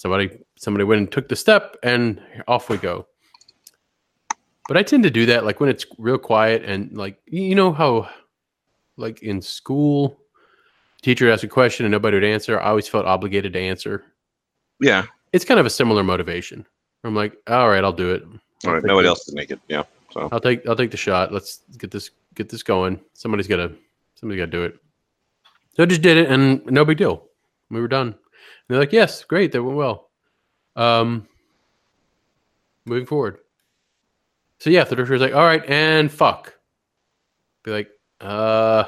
Somebody 0.00 0.30
somebody 0.56 0.84
went 0.84 0.98
and 0.98 1.12
took 1.12 1.28
the 1.28 1.36
step, 1.36 1.76
and 1.82 2.22
off 2.48 2.70
we 2.70 2.78
go. 2.78 3.06
But 4.66 4.78
I 4.78 4.82
tend 4.82 5.02
to 5.02 5.10
do 5.10 5.26
that 5.26 5.44
like 5.44 5.60
when 5.60 5.68
it's 5.68 5.84
real 5.98 6.16
quiet 6.16 6.64
and 6.64 6.96
like 6.96 7.20
you 7.26 7.54
know 7.54 7.70
how 7.70 8.08
like 8.96 9.22
in 9.22 9.42
school 9.42 10.18
teacher 11.02 11.30
asks 11.30 11.44
a 11.44 11.48
question 11.48 11.84
and 11.84 11.92
nobody 11.92 12.16
would 12.16 12.24
answer. 12.24 12.58
I 12.58 12.70
always 12.70 12.88
felt 12.88 13.04
obligated 13.04 13.52
to 13.52 13.58
answer. 13.58 14.04
Yeah. 14.80 15.04
It's 15.34 15.44
kind 15.44 15.60
of 15.60 15.66
a 15.66 15.70
similar 15.70 16.02
motivation. 16.02 16.64
I'm 17.04 17.14
like, 17.14 17.36
all 17.46 17.68
right, 17.68 17.84
I'll 17.84 17.92
do 17.92 18.14
it. 18.14 18.22
All 18.64 18.72
right. 18.72 18.80
take 18.80 18.88
Nobody 18.88 19.06
else 19.06 19.26
can 19.26 19.34
make 19.34 19.50
it. 19.50 19.60
Yeah. 19.68 19.82
So 20.12 20.30
I'll 20.32 20.40
take 20.40 20.66
I'll 20.66 20.76
take 20.76 20.92
the 20.92 20.96
shot. 20.96 21.30
Let's 21.30 21.60
get 21.76 21.90
this 21.90 22.08
get 22.34 22.48
this 22.48 22.62
going. 22.62 22.98
Somebody's 23.12 23.48
gotta 23.48 23.70
somebody's 24.14 24.40
gotta 24.40 24.50
do 24.50 24.64
it. 24.64 24.78
So 25.74 25.82
I 25.82 25.86
just 25.86 26.00
did 26.00 26.16
it 26.16 26.30
and 26.30 26.64
no 26.64 26.86
big 26.86 26.96
deal. 26.96 27.26
We 27.70 27.82
were 27.82 27.88
done. 27.88 28.14
They're 28.70 28.78
like, 28.78 28.92
yes, 28.92 29.24
great, 29.24 29.50
that 29.50 29.64
went 29.64 29.76
well. 29.76 30.10
Um 30.76 31.26
moving 32.84 33.04
forward. 33.04 33.38
So 34.58 34.70
yeah, 34.70 34.84
the 34.84 34.94
director's 34.94 35.20
like, 35.20 35.34
all 35.34 35.42
right, 35.42 35.68
and 35.68 36.10
fuck. 36.10 36.54
Be 37.64 37.72
like, 37.72 37.90
uh 38.20 38.84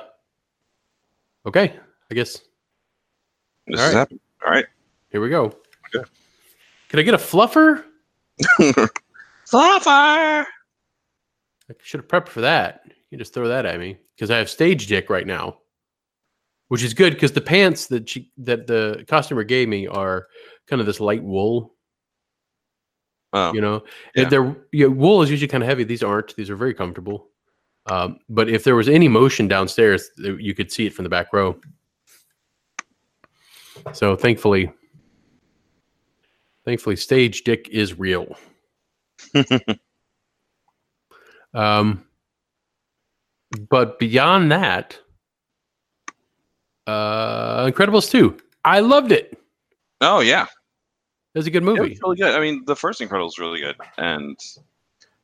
okay, 1.44 1.74
I 2.08 2.14
guess 2.14 2.42
this 3.66 3.80
All 3.80 3.88
is 3.88 3.94
right. 3.94 4.08
All 4.46 4.52
right. 4.52 4.66
here 5.10 5.20
we 5.20 5.28
go. 5.30 5.46
Okay. 5.94 6.08
Can 6.88 7.00
I 7.00 7.02
get 7.02 7.14
a 7.14 7.18
fluffer? 7.18 7.82
Fluffer. 9.46 10.44
I 10.46 10.46
should 11.82 11.98
have 12.00 12.08
prepped 12.08 12.28
for 12.28 12.42
that. 12.42 12.84
You 13.10 13.18
just 13.18 13.34
throw 13.34 13.48
that 13.48 13.66
at 13.66 13.80
me 13.80 13.98
because 14.14 14.30
I 14.30 14.38
have 14.38 14.48
stage 14.48 14.86
dick 14.86 15.10
right 15.10 15.26
now, 15.26 15.58
which 16.72 16.82
is 16.82 16.94
good 16.94 17.12
because 17.12 17.32
the 17.32 17.40
pants 17.42 17.88
that 17.88 18.08
she 18.08 18.32
that 18.38 18.66
the 18.66 19.04
costumer 19.06 19.44
gave 19.44 19.68
me 19.68 19.86
are 19.86 20.26
kind 20.66 20.80
of 20.80 20.86
this 20.86 21.00
light 21.00 21.22
wool. 21.22 21.74
Oh, 23.34 23.52
You 23.52 23.60
know, 23.60 23.84
Yeah. 24.14 24.22
And 24.22 24.32
they're 24.32 24.56
yeah, 24.72 24.86
wool 24.86 25.20
is 25.20 25.30
usually 25.30 25.48
kind 25.48 25.62
of 25.62 25.68
heavy. 25.68 25.84
These 25.84 26.02
aren't. 26.02 26.34
These 26.34 26.48
are 26.48 26.56
very 26.56 26.72
comfortable. 26.72 27.28
Um, 27.90 28.20
but 28.30 28.48
if 28.48 28.64
there 28.64 28.74
was 28.74 28.88
any 28.88 29.06
motion 29.06 29.48
downstairs, 29.48 30.08
you 30.16 30.54
could 30.54 30.72
see 30.72 30.86
it 30.86 30.94
from 30.94 31.02
the 31.02 31.10
back 31.10 31.34
row. 31.34 31.60
So 33.92 34.16
thankfully, 34.16 34.72
thankfully, 36.64 36.96
stage 36.96 37.44
dick 37.44 37.68
is 37.70 37.98
real. 37.98 38.34
Um, 41.54 42.06
but 43.68 43.98
beyond 43.98 44.50
that, 44.52 44.98
uh, 46.86 47.66
Incredibles 47.66 48.10
2. 48.10 48.36
I 48.64 48.80
loved 48.80 49.12
it. 49.12 49.38
Oh 50.00 50.20
yeah. 50.20 50.46
It 51.34 51.38
was 51.38 51.46
a 51.46 51.50
good 51.50 51.62
movie. 51.62 51.98
really 52.02 52.16
good. 52.16 52.34
I 52.34 52.40
mean, 52.40 52.64
the 52.66 52.76
first 52.76 53.00
Incredibles 53.00 53.38
really 53.38 53.60
good, 53.60 53.76
and 53.96 54.38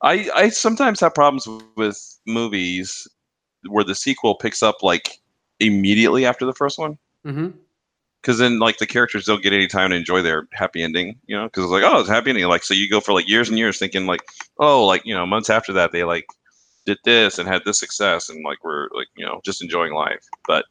I 0.03 0.31
I 0.35 0.49
sometimes 0.49 1.01
have 1.01 1.15
problems 1.15 1.47
with 1.77 2.19
movies 2.27 3.07
where 3.69 3.85
the 3.85 3.95
sequel 3.95 4.37
picks 4.37 4.63
up 4.63 4.83
like 4.83 5.19
immediately 5.61 6.25
after 6.25 6.47
the 6.47 6.55
first 6.55 6.79
one. 6.79 6.99
hmm 7.25 7.49
because 8.23 8.39
then 8.39 8.59
like 8.59 8.79
the 8.79 8.87
characters 8.87 9.25
don't 9.25 9.43
get 9.43 9.53
any 9.53 9.67
time 9.67 9.91
to 9.91 9.97
enjoy 9.97 10.23
their 10.23 10.49
happy 10.53 10.83
ending, 10.83 11.17
you 11.27 11.37
know, 11.37 11.45
because 11.45 11.65
it's 11.65 11.71
like, 11.71 11.85
oh, 11.85 12.01
it's 12.01 12.09
a 12.09 12.13
happy 12.13 12.31
ending. 12.31 12.45
Like, 12.47 12.65
so 12.65 12.75
you 12.75 12.91
go 12.91 13.01
for 13.01 13.13
like 13.13 13.29
years 13.29 13.49
and 13.49 13.57
years 13.59 13.79
thinking 13.79 14.07
like, 14.07 14.21
oh, 14.59 14.85
like, 14.85 15.03
you 15.05 15.15
know, 15.15 15.25
months 15.25 15.51
after 15.51 15.73
that, 15.75 15.93
they 15.93 16.05
like 16.05 16.27
did 16.85 16.99
this 17.05 17.39
and 17.39 17.49
had 17.49 17.63
this 17.65 17.79
success 17.79 18.29
and 18.29 18.45
like, 18.45 18.63
we're 18.65 18.89
like, 18.93 19.07
you 19.17 19.25
know, 19.25 19.41
just 19.45 19.63
enjoying 19.63 19.95
life. 19.95 20.25
But, 20.47 20.65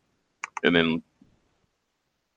and 0.63 0.75
then 0.75 1.01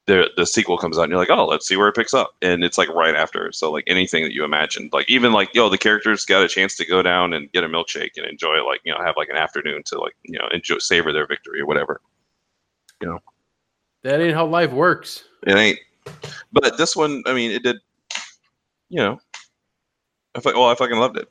the, 0.07 0.31
the 0.37 0.47
sequel 0.47 0.77
comes 0.77 0.99
out 0.99 1.03
and 1.03 1.11
you're 1.11 1.21
like, 1.21 1.31
oh, 1.31 1.47
let's 1.47 1.69
see 1.69 1.77
where 1.77 1.89
it 1.89 1.95
picks 1.95 2.15
up. 2.15 2.35
And 2.43 2.65
it's 2.65 2.79
like 2.79 2.89
right 2.89 3.15
after. 3.15 3.53
So 3.53 3.71
like 3.71 3.85
anything 3.87 4.25
that 4.25 4.33
you 4.33 4.45
imagined, 4.45 4.93
like 4.93 5.09
even 5.09 5.33
like, 5.33 5.55
yo, 5.55 5.69
the 5.69 5.79
characters 5.79 6.25
got 6.25 6.43
a 6.43 6.49
chance 6.49 6.77
to 6.77 6.87
go 6.87 7.03
down 7.03 7.33
and 7.33 7.51
get 7.53 7.65
a 7.65 7.69
milkshake 7.69 8.17
and 8.17 8.27
enjoy 8.27 8.65
like, 8.67 8.81
you 8.85 8.93
know, 8.93 8.99
have 9.05 9.17
like 9.17 9.29
an 9.29 9.37
afternoon 9.37 9.83
to 9.87 10.01
like, 10.01 10.17
you 10.25 10.39
know, 10.39 10.49
enjoy, 10.53 10.79
savor 10.79 11.13
their 11.13 11.27
victory 11.27 11.61
or 11.61 11.67
whatever. 11.67 12.01
You 13.01 13.09
know, 13.09 13.19
that 14.03 14.21
ain't 14.21 14.35
how 14.35 14.47
life 14.47 14.73
works. 14.73 15.25
It 15.47 15.55
ain't. 15.55 15.79
But 16.53 16.77
this 16.77 16.97
one, 16.97 17.23
I 17.27 17.33
mean, 17.33 17.53
it 17.53 17.63
did. 17.63 17.77
You 18.89 18.99
know, 18.99 19.21
I 20.35 20.41
well, 20.45 20.67
I 20.67 20.75
fucking 20.75 20.99
loved 20.99 21.17
it. 21.17 21.29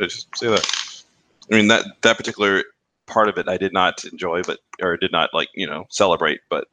I 0.00 0.04
just 0.04 0.34
say 0.36 0.46
that. 0.46 1.04
I 1.50 1.56
mean 1.56 1.68
that 1.68 1.84
that 2.02 2.16
particular 2.16 2.62
part 3.10 3.28
of 3.28 3.36
it, 3.36 3.48
I 3.48 3.56
did 3.56 3.72
not 3.72 4.04
enjoy, 4.04 4.42
but 4.42 4.60
or 4.80 4.96
did 4.96 5.12
not 5.12 5.30
like 5.34 5.48
you 5.54 5.66
know 5.66 5.84
celebrate. 5.90 6.40
But 6.48 6.68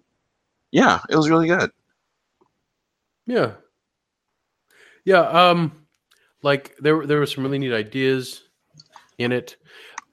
yeah, 0.72 1.00
it 1.10 1.16
was 1.16 1.30
really 1.30 1.48
good. 1.48 1.72
Yeah. 3.26 3.54
Yeah. 5.06 5.22
Um, 5.22 5.86
like 6.44 6.76
there, 6.80 7.06
there 7.06 7.20
were 7.20 7.26
some 7.26 7.44
really 7.44 7.60
neat 7.60 7.74
ideas 7.74 8.44
in 9.18 9.32
it. 9.32 9.58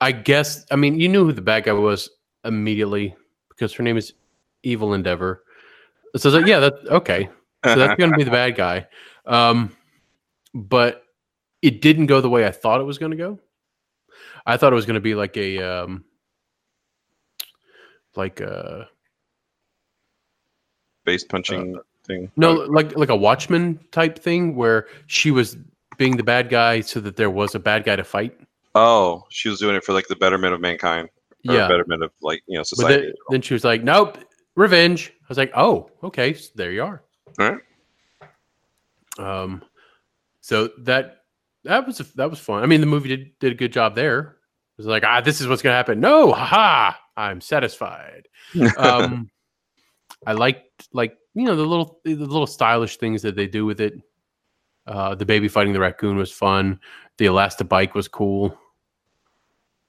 I 0.00 0.12
guess. 0.12 0.66
I 0.71 0.76
mean, 0.76 0.99
you 0.99 1.09
knew 1.09 1.25
who 1.25 1.33
the 1.33 1.43
bad 1.43 1.64
guy 1.64 1.73
was 1.73 2.11
immediately 2.45 3.14
because 3.49 3.73
her 3.75 3.83
name 3.83 3.97
is 3.97 4.12
Evil 4.62 4.95
Endeavor. 4.95 5.45
So 6.16 6.37
yeah, 6.38 6.61
that's 6.61 6.87
okay. 6.87 7.28
So 7.64 7.76
that's 7.76 7.99
going 7.99 8.11
to 8.11 8.16
be 8.16 8.25
the 8.25 8.31
bad 8.31 8.57
guy. 8.57 8.87
Um, 9.26 9.75
but 10.52 11.04
it 11.62 11.81
didn't 11.81 12.07
go 12.07 12.21
the 12.21 12.28
way 12.28 12.47
I 12.47 12.50
thought 12.50 12.81
it 12.81 12.85
was 12.85 12.99
going 12.99 13.12
to 13.12 13.16
go. 13.16 13.38
I 14.47 14.57
thought 14.57 14.73
it 14.73 14.76
was 14.76 14.85
going 14.87 14.95
to 14.95 15.00
be 15.00 15.14
like 15.14 15.37
a, 15.38 15.59
um, 15.59 16.04
like 18.16 18.40
a 18.40 18.88
Base 21.04 21.25
punching 21.25 21.78
thing. 22.06 22.30
no, 22.37 22.52
like 22.54 22.97
like 22.97 23.11
a 23.11 23.16
Watchman 23.16 23.78
type 23.92 24.18
thing 24.18 24.56
where 24.56 24.87
she 25.06 25.30
was 25.30 25.56
being 25.99 26.16
the 26.16 26.23
bad 26.23 26.49
guy 26.49 26.80
so 26.80 26.99
that 27.00 27.16
there 27.16 27.30
was 27.30 27.54
a 27.54 27.59
bad 27.59 27.85
guy 27.85 27.94
to 27.97 28.04
fight. 28.04 28.38
Oh, 28.75 29.25
she 29.30 29.49
was 29.49 29.59
doing 29.61 29.76
it 29.76 29.85
for 29.85 29.92
like 29.92 30.09
the 30.09 30.16
betterment 30.16 30.54
of 30.54 30.61
mankind. 30.61 31.09
Or 31.47 31.54
Yeah. 31.54 31.68
betterment 31.68 32.02
of 32.02 32.11
like 32.23 32.42
you 32.47 32.56
know 32.56 32.62
society. 32.62 33.02
then, 33.06 33.12
then 33.30 33.42
she 33.42 33.52
was 33.52 33.64
like, 33.64 33.83
"Nope, 33.85 34.16
revenge." 34.56 35.12
I 35.23 35.26
was 35.28 35.37
like, 35.38 35.52
"Oh, 35.54 35.90
okay, 36.02 36.33
s- 36.33 36.49
there 36.54 36.73
you 36.73 36.83
are." 36.83 37.02
All 37.38 37.50
right. 37.50 37.61
Um, 39.18 39.62
so 40.40 40.71
that 40.78 41.25
that 41.64 41.87
was 41.87 41.99
that 41.99 42.30
was 42.30 42.38
fun. 42.38 42.62
I 42.62 42.66
mean, 42.66 42.80
the 42.80 42.87
movie 42.87 43.11
did 43.11 43.38
did 43.40 43.52
a 43.52 43.56
good 43.56 43.73
job 43.75 43.94
there. 43.94 44.33
It 44.76 44.83
was 44.83 44.87
like, 44.87 45.04
ah, 45.04 45.21
this 45.21 45.40
is 45.40 45.47
what's 45.47 45.62
gonna 45.62 45.76
happen. 45.76 46.00
No, 46.00 46.33
haha, 46.33 46.97
I'm 47.16 47.40
satisfied. 47.40 48.28
Um, 48.76 49.31
I 50.26 50.33
liked 50.33 50.88
like 50.93 51.16
you 51.35 51.45
know 51.45 51.57
the 51.57 51.64
little 51.64 52.00
the 52.04 52.14
little 52.14 52.47
stylish 52.47 52.97
things 52.97 53.23
that 53.23 53.37
they 53.37 53.47
do 53.47 53.66
with 53.66 53.81
it. 53.81 53.95
Uh, 54.87 55.14
the 55.14 55.26
baby 55.26 55.49
fighting 55.49 55.73
the 55.73 55.81
raccoon 55.81 56.16
was 56.16 56.31
fun. 56.31 56.78
The 57.19 57.26
elastic 57.26 57.69
bike 57.69 57.95
was 57.95 58.09
cool. 58.09 58.59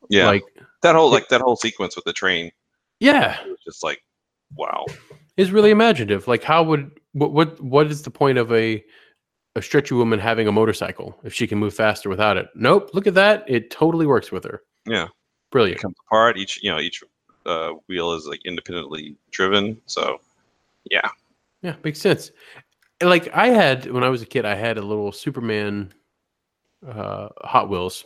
yeah, 0.10 0.28
Like, 0.28 0.44
that 0.82 0.96
whole 0.96 1.12
like 1.12 1.28
that 1.30 1.42
whole 1.42 1.56
sequence 1.56 1.96
with 1.96 2.06
the 2.06 2.14
train 2.14 2.52
yeah, 3.00 3.38
was 3.46 3.60
just 3.64 3.84
like, 3.84 4.02
wow. 4.56 4.86
is 5.38 5.52
really 5.52 5.72
imaginative. 5.72 6.28
Like, 6.28 6.44
how 6.44 6.64
would 6.64 6.92
what 7.14 7.32
what 7.32 7.62
what 7.62 7.88
is 7.88 8.04
the 8.04 8.12
point 8.12 8.38
of 8.38 8.52
a 8.52 8.84
a 9.56 9.62
stretchy 9.62 9.96
woman 9.96 10.20
having 10.20 10.48
a 10.48 10.52
motorcycle 10.52 11.18
if 11.24 11.34
she 11.34 11.48
can 11.48 11.58
move 11.58 11.74
faster 11.74 12.10
without 12.10 12.38
it? 12.38 12.48
Nope. 12.56 12.92
Look 12.94 13.08
at 13.08 13.16
that. 13.16 13.44
It 13.48 13.72
totally 13.72 14.06
works 14.06 14.32
with 14.32 14.44
her. 14.46 14.62
Yeah. 14.86 15.08
Brilliant. 15.52 15.80
it 15.80 15.82
comes 15.82 15.96
apart. 16.08 16.38
Each 16.38 16.62
you 16.64 16.72
know 16.72 16.80
each 16.80 17.04
uh, 17.46 17.72
wheel 17.88 18.14
is 18.14 18.26
like 18.28 18.42
independently 18.46 19.16
driven. 19.32 19.80
So 19.86 20.20
yeah, 20.92 21.10
Yeah, 21.62 21.76
makes 21.84 22.00
sense. 22.00 22.32
Like 23.02 23.30
I 23.34 23.48
had 23.48 23.92
when 23.92 24.04
I 24.04 24.10
was 24.10 24.22
a 24.22 24.26
kid, 24.26 24.46
I 24.46 24.56
had 24.56 24.78
a 24.78 24.82
little 24.82 25.12
Superman 25.12 25.94
uh, 26.88 27.30
Hot 27.42 27.70
Wheels 27.70 28.06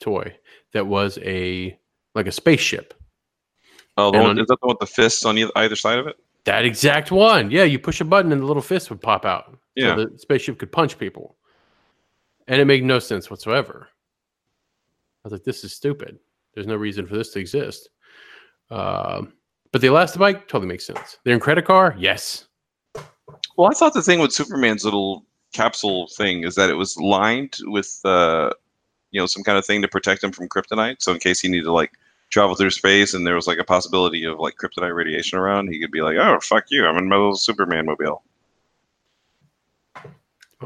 toy 0.00 0.36
that 0.72 0.86
was 0.86 1.18
a 1.22 1.78
like 2.14 2.26
a 2.26 2.32
spaceship. 2.32 2.94
oh, 3.96 4.10
one, 4.10 4.30
on- 4.30 4.38
is 4.38 4.46
that 4.48 4.58
the 4.60 4.66
one 4.66 4.74
with 4.74 4.80
the 4.80 4.94
fists 4.94 5.24
on 5.24 5.38
either, 5.38 5.52
either 5.56 5.76
side 5.76 5.98
of 5.98 6.06
it? 6.06 6.16
That 6.44 6.64
exact 6.64 7.10
one. 7.12 7.50
Yeah, 7.50 7.64
you 7.64 7.78
push 7.78 8.00
a 8.00 8.04
button 8.04 8.32
and 8.32 8.40
the 8.40 8.46
little 8.46 8.62
fist 8.62 8.88
would 8.90 9.00
pop 9.02 9.24
out. 9.26 9.58
Yeah. 9.74 9.94
So 9.94 10.06
the 10.06 10.18
spaceship 10.18 10.58
could 10.58 10.72
punch 10.72 10.98
people. 10.98 11.36
And 12.48 12.60
it 12.60 12.64
made 12.64 12.82
no 12.82 12.98
sense 12.98 13.30
whatsoever. 13.30 13.88
I 15.24 15.28
was 15.28 15.32
like, 15.32 15.44
this 15.44 15.64
is 15.64 15.74
stupid. 15.74 16.18
There's 16.54 16.66
no 16.66 16.76
reason 16.76 17.06
for 17.06 17.16
this 17.16 17.30
to 17.32 17.38
exist. 17.38 17.90
Um, 18.70 19.34
but 19.72 19.80
the 19.80 19.88
Elastabike 19.88 20.48
totally 20.48 20.66
makes 20.66 20.86
sense. 20.86 21.18
They're 21.24 21.34
in 21.34 21.40
credit 21.40 21.64
Incredicar, 21.64 21.94
yes. 21.98 22.46
Well, 23.56 23.70
I 23.70 23.74
thought 23.74 23.94
the 23.94 24.02
thing 24.02 24.20
with 24.20 24.32
Superman's 24.32 24.84
little 24.84 25.26
capsule 25.52 26.08
thing 26.16 26.44
is 26.44 26.54
that 26.54 26.70
it 26.70 26.74
was 26.74 26.96
lined 26.96 27.58
with 27.62 28.00
uh, 28.04 28.50
you 29.10 29.20
know 29.20 29.26
some 29.26 29.42
kind 29.42 29.58
of 29.58 29.66
thing 29.66 29.82
to 29.82 29.88
protect 29.88 30.24
him 30.24 30.32
from 30.32 30.48
kryptonite. 30.48 30.96
So 31.00 31.12
in 31.12 31.18
case 31.18 31.40
he 31.40 31.48
needed 31.48 31.64
to 31.64 31.72
like 31.72 31.92
travel 32.30 32.54
through 32.54 32.70
space 32.70 33.12
and 33.14 33.26
there 33.26 33.34
was 33.34 33.46
like 33.46 33.58
a 33.58 33.64
possibility 33.64 34.24
of 34.24 34.38
like 34.38 34.54
kryptonite 34.56 34.94
radiation 34.94 35.38
around, 35.38 35.68
he 35.68 35.80
could 35.80 35.90
be 35.90 36.02
like, 36.02 36.16
"Oh 36.16 36.38
fuck 36.40 36.64
you, 36.70 36.86
I'm 36.86 36.96
in 36.96 37.08
my 37.08 37.16
little 37.16 37.36
Superman 37.36 37.86
mobile." 37.86 38.22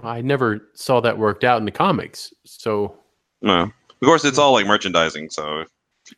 I 0.02 0.22
never 0.22 0.68
saw 0.74 1.00
that 1.00 1.18
worked 1.18 1.44
out 1.44 1.58
in 1.58 1.64
the 1.64 1.70
comics. 1.70 2.34
So 2.44 2.96
No, 3.42 3.70
of 4.04 4.08
course 4.08 4.24
it's 4.24 4.38
all 4.38 4.52
like 4.52 4.66
merchandising. 4.66 5.30
So 5.30 5.60
if, 5.60 5.68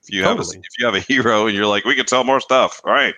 you 0.09 0.25
have 0.25 0.39
a, 0.39 0.43
if 0.43 0.79
you 0.79 0.87
have 0.87 0.97
a 0.97 1.01
hero 1.01 1.47
and 1.47 1.57
you're 1.57 1.67
like, 1.67 1.85
we 1.85 1.95
could 1.95 2.09
sell 2.09 2.25
more 2.25 2.41
stuff, 2.41 2.81
all 2.85 2.93
right. 2.93 3.15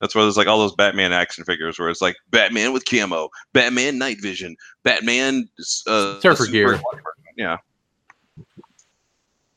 That's 0.00 0.14
where 0.14 0.24
there's 0.24 0.38
like 0.38 0.46
all 0.46 0.58
those 0.58 0.74
Batman 0.74 1.12
action 1.12 1.44
figures 1.44 1.78
where 1.78 1.90
it's 1.90 2.00
like 2.00 2.16
Batman 2.30 2.72
with 2.72 2.86
camo, 2.86 3.28
Batman 3.52 3.98
night 3.98 4.16
vision, 4.22 4.56
Batman 4.82 5.46
uh, 5.86 6.18
Surfer 6.20 6.46
gear. 6.46 6.80
Yeah, 7.36 7.58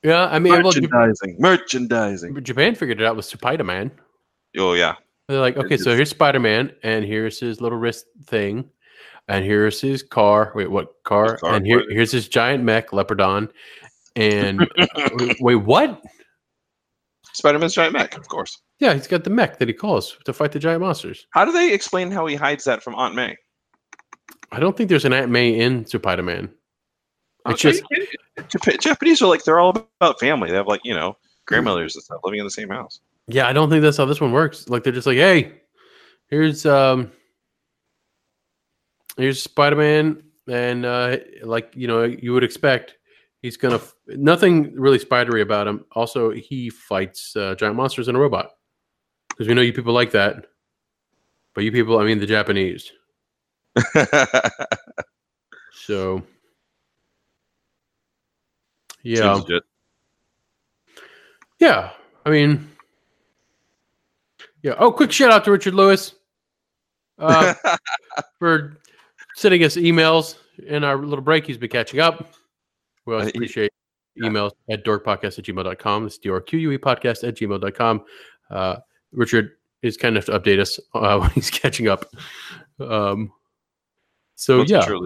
yeah, 0.03 0.25
I 0.25 0.39
mean, 0.39 0.51
well, 0.51 0.63
merchandising, 0.63 1.37
merchandising. 1.39 2.43
Japan 2.43 2.75
figured 2.75 2.99
it 2.99 3.07
out 3.07 3.15
with 3.15 3.23
Spider 3.23 3.63
Man. 3.63 3.89
Oh 4.57 4.73
yeah, 4.73 4.95
They're 5.29 5.39
like, 5.39 5.55
okay, 5.55 5.77
so 5.77 5.95
here's 5.95 6.09
Spider 6.09 6.41
Man, 6.41 6.73
and 6.83 7.05
here's 7.05 7.39
his 7.39 7.61
little 7.61 7.77
wrist 7.77 8.07
thing, 8.25 8.69
and 9.29 9.45
here's 9.45 9.79
his 9.79 10.03
car. 10.03 10.51
Wait, 10.55 10.69
what 10.69 11.01
car? 11.03 11.37
Car, 11.37 11.55
and 11.55 11.65
here, 11.65 11.85
here's 11.89 12.11
his 12.11 12.27
giant 12.27 12.65
mech, 12.65 12.89
Leopardon. 12.89 13.49
And 14.15 14.69
wait, 15.39 15.55
what? 15.55 16.01
Spider-Man's 17.33 17.73
giant 17.73 17.93
mech, 17.93 18.15
of 18.17 18.27
course. 18.27 18.61
Yeah, 18.79 18.93
he's 18.93 19.07
got 19.07 19.23
the 19.23 19.29
mech 19.31 19.57
that 19.59 19.67
he 19.67 19.73
calls 19.73 20.17
to 20.25 20.33
fight 20.33 20.51
the 20.51 20.59
giant 20.59 20.81
monsters. 20.81 21.25
How 21.31 21.45
do 21.45 21.51
they 21.51 21.73
explain 21.73 22.11
how 22.11 22.25
he 22.27 22.35
hides 22.35 22.63
that 22.65 22.83
from 22.83 22.93
Aunt 22.95 23.15
May? 23.15 23.35
I 24.51 24.59
don't 24.59 24.77
think 24.77 24.89
there's 24.89 25.05
an 25.05 25.13
Aunt 25.13 25.31
May 25.31 25.59
in 25.59 25.85
Spider 25.87 26.21
Man. 26.21 26.51
It's 27.47 27.59
just 27.61 27.81
are 27.83 27.87
you 27.91 28.05
kidding? 28.05 28.49
Jap- 28.49 28.79
Japanese 28.79 29.21
are 29.21 29.27
like 29.27 29.43
they're 29.43 29.59
all 29.59 29.71
about 29.99 30.19
family. 30.19 30.49
They 30.49 30.55
have 30.57 30.67
like 30.67 30.81
you 30.83 30.93
know 30.93 31.17
grandmothers 31.45 31.95
and 31.95 32.03
stuff 32.03 32.21
living 32.23 32.39
in 32.39 32.45
the 32.45 32.51
same 32.51 32.69
house. 32.69 32.99
yeah, 33.27 33.47
I 33.47 33.53
don't 33.53 33.69
think 33.69 33.81
that's 33.81 33.97
how 33.97 34.05
this 34.05 34.21
one 34.21 34.31
works. 34.31 34.69
Like 34.69 34.83
they're 34.83 34.93
just 34.93 35.07
like, 35.07 35.17
hey, 35.17 35.53
here's 36.27 36.65
um, 36.65 37.11
here's 39.17 39.41
Spider 39.41 39.75
Man, 39.75 40.23
and 40.47 40.85
uh, 40.85 41.17
like 41.41 41.71
you 41.75 41.87
know, 41.87 42.03
you 42.03 42.33
would 42.33 42.43
expect, 42.43 42.95
he's 43.43 43.57
gonna 43.57 43.75
f- 43.75 43.93
nothing 44.07 44.73
really 44.73 44.97
spidery 44.97 45.41
about 45.41 45.67
him. 45.67 45.85
Also, 45.91 46.31
he 46.31 46.71
fights 46.71 47.35
uh, 47.35 47.53
giant 47.53 47.75
monsters 47.75 48.07
and 48.07 48.17
a 48.17 48.19
robot 48.19 48.49
because 49.29 49.47
we 49.47 49.53
know 49.53 49.61
you 49.61 49.73
people 49.73 49.93
like 49.93 50.09
that. 50.11 50.47
But 51.53 51.63
you 51.63 51.71
people, 51.71 51.99
I 51.99 52.05
mean 52.05 52.17
the 52.17 52.25
Japanese. 52.25 52.91
So 55.85 56.23
yeah. 59.03 59.37
Yeah, 61.59 61.91
I 62.25 62.29
mean, 62.29 62.69
yeah. 64.61 64.75
Oh, 64.77 64.91
quick 64.91 65.11
shout 65.11 65.31
out 65.31 65.43
to 65.45 65.51
Richard 65.51 65.73
Lewis 65.73 66.15
uh, 67.19 67.53
for 68.39 68.77
sending 69.35 69.63
us 69.63 69.75
emails 69.75 70.37
in 70.65 70.83
our 70.83 70.97
little 70.97 71.23
break. 71.23 71.45
He's 71.45 71.57
been 71.57 71.69
catching 71.69 71.99
up. 71.99 72.33
We 73.05 73.13
always 73.13 73.27
Uh, 73.27 73.31
appreciate 73.35 73.71
emails 74.21 74.51
at 74.69 74.85
dorquepodcast 74.85 75.39
at 75.39 75.45
gmail.com. 75.45 76.05
It's 76.05 76.17
D-O-R-Q-U-E 76.17 76.77
podcast 76.77 77.27
at 77.27 77.35
gmail.com. 77.35 78.05
Uh, 78.49 78.77
Richard 79.11 79.51
is 79.81 79.97
kind 79.97 80.15
enough 80.15 80.25
to 80.25 80.39
update 80.39 80.59
us 80.59 80.79
uh, 80.93 81.17
when 81.19 81.29
he's 81.31 81.49
catching 81.49 81.87
up. 81.87 82.05
Um, 82.79 83.31
so, 84.35 84.63
yeah. 84.63 84.81
truly. 84.81 85.05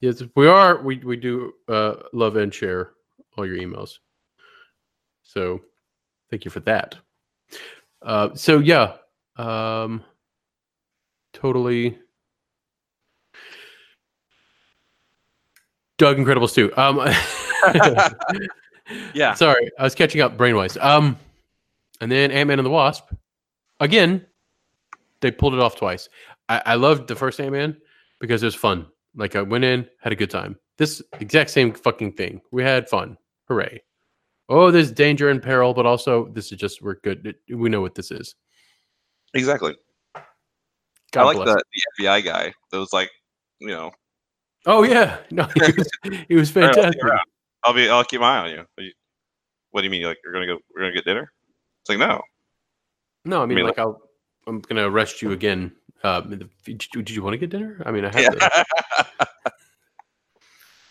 Yes, 0.00 0.22
we 0.36 0.46
are. 0.46 0.82
We 0.82 0.98
we 0.98 1.16
do 1.16 1.52
uh, 1.66 1.94
love 2.12 2.36
and 2.36 2.52
share 2.52 2.90
all 3.38 3.46
your 3.46 3.56
emails. 3.56 3.98
So, 5.22 5.62
thank 6.30 6.44
you 6.44 6.50
for 6.50 6.60
that. 6.60 6.96
Uh, 8.02 8.34
so 8.34 8.58
yeah, 8.58 8.96
um, 9.36 10.04
totally. 11.32 11.98
Doug 15.98 16.16
Incredibles 16.18 16.54
too. 16.54 16.72
Um, 16.76 17.00
Yeah. 19.14 19.34
Sorry, 19.34 19.70
I 19.78 19.84
was 19.84 19.94
catching 19.94 20.20
up 20.20 20.36
brainwise. 20.36 20.82
Um, 20.82 21.16
and 22.00 22.10
then 22.10 22.30
Ant 22.30 22.48
Man 22.48 22.58
and 22.58 22.66
the 22.66 22.70
Wasp. 22.70 23.04
Again, 23.80 24.24
they 25.20 25.30
pulled 25.30 25.54
it 25.54 25.60
off 25.60 25.76
twice. 25.76 26.08
I, 26.48 26.62
I 26.66 26.74
loved 26.74 27.08
the 27.08 27.16
first 27.16 27.40
Ant 27.40 27.52
Man 27.52 27.76
because 28.20 28.42
it 28.42 28.46
was 28.46 28.54
fun. 28.54 28.86
Like 29.16 29.36
I 29.36 29.42
went 29.42 29.64
in, 29.64 29.88
had 30.00 30.12
a 30.12 30.16
good 30.16 30.30
time. 30.30 30.58
This 30.76 31.02
exact 31.20 31.50
same 31.50 31.72
fucking 31.72 32.12
thing. 32.12 32.40
We 32.50 32.62
had 32.62 32.88
fun. 32.88 33.16
Hooray! 33.48 33.82
Oh, 34.48 34.70
there's 34.70 34.90
danger 34.90 35.28
and 35.28 35.42
peril, 35.42 35.72
but 35.72 35.86
also 35.86 36.28
this 36.32 36.50
is 36.50 36.58
just 36.58 36.82
we're 36.82 36.96
good. 36.96 37.34
We 37.48 37.68
know 37.68 37.80
what 37.80 37.94
this 37.94 38.10
is. 38.10 38.34
Exactly. 39.34 39.76
God 41.12 41.22
I 41.22 41.24
like 41.24 41.36
the, 41.38 41.62
the 41.98 42.04
FBI 42.04 42.24
guy 42.24 42.52
that 42.72 42.78
was 42.78 42.92
like, 42.92 43.10
you 43.60 43.68
know, 43.68 43.92
Oh 44.66 44.82
yeah, 44.82 45.18
no, 45.30 45.46
he 45.54 45.60
was, 45.72 45.90
he 46.28 46.34
was 46.34 46.56
"All 46.56 46.62
right, 46.62 46.68
I'll 46.68 46.74
fantastic. 46.82 47.02
I'll 47.64 47.72
be, 47.74 47.88
I'll 47.88 48.04
keep 48.04 48.20
my 48.20 48.38
eye 48.38 48.38
on 48.44 48.50
you. 48.50 48.64
You- 48.78 48.92
What 49.70 49.80
do 49.82 49.84
you 49.86 49.90
mean? 49.90 50.02
Like 50.04 50.18
you're 50.24 50.32
gonna 50.32 50.46
go? 50.46 50.58
We're 50.74 50.82
gonna 50.82 50.94
get 50.94 51.04
dinner? 51.04 51.30
It's 51.82 51.88
like 51.90 51.98
no. 51.98 52.22
No, 53.24 53.42
I 53.42 53.46
mean, 53.46 53.56
mean, 53.56 53.66
like 53.66 53.78
I'll, 53.78 54.00
I'm 54.46 54.60
gonna 54.60 54.88
arrest 54.88 55.22
you 55.22 55.32
again. 55.32 55.72
Uh, 56.02 56.20
did, 56.20 56.48
you- 56.66 56.76
did 57.02 57.10
you 57.10 57.22
want 57.22 57.34
to 57.34 57.38
get 57.38 57.50
dinner? 57.50 57.82
I 57.86 57.90
mean, 57.90 58.04
I 58.04 58.12
have 58.20 58.38
to. 58.38 58.64
Yeah. 59.18 59.26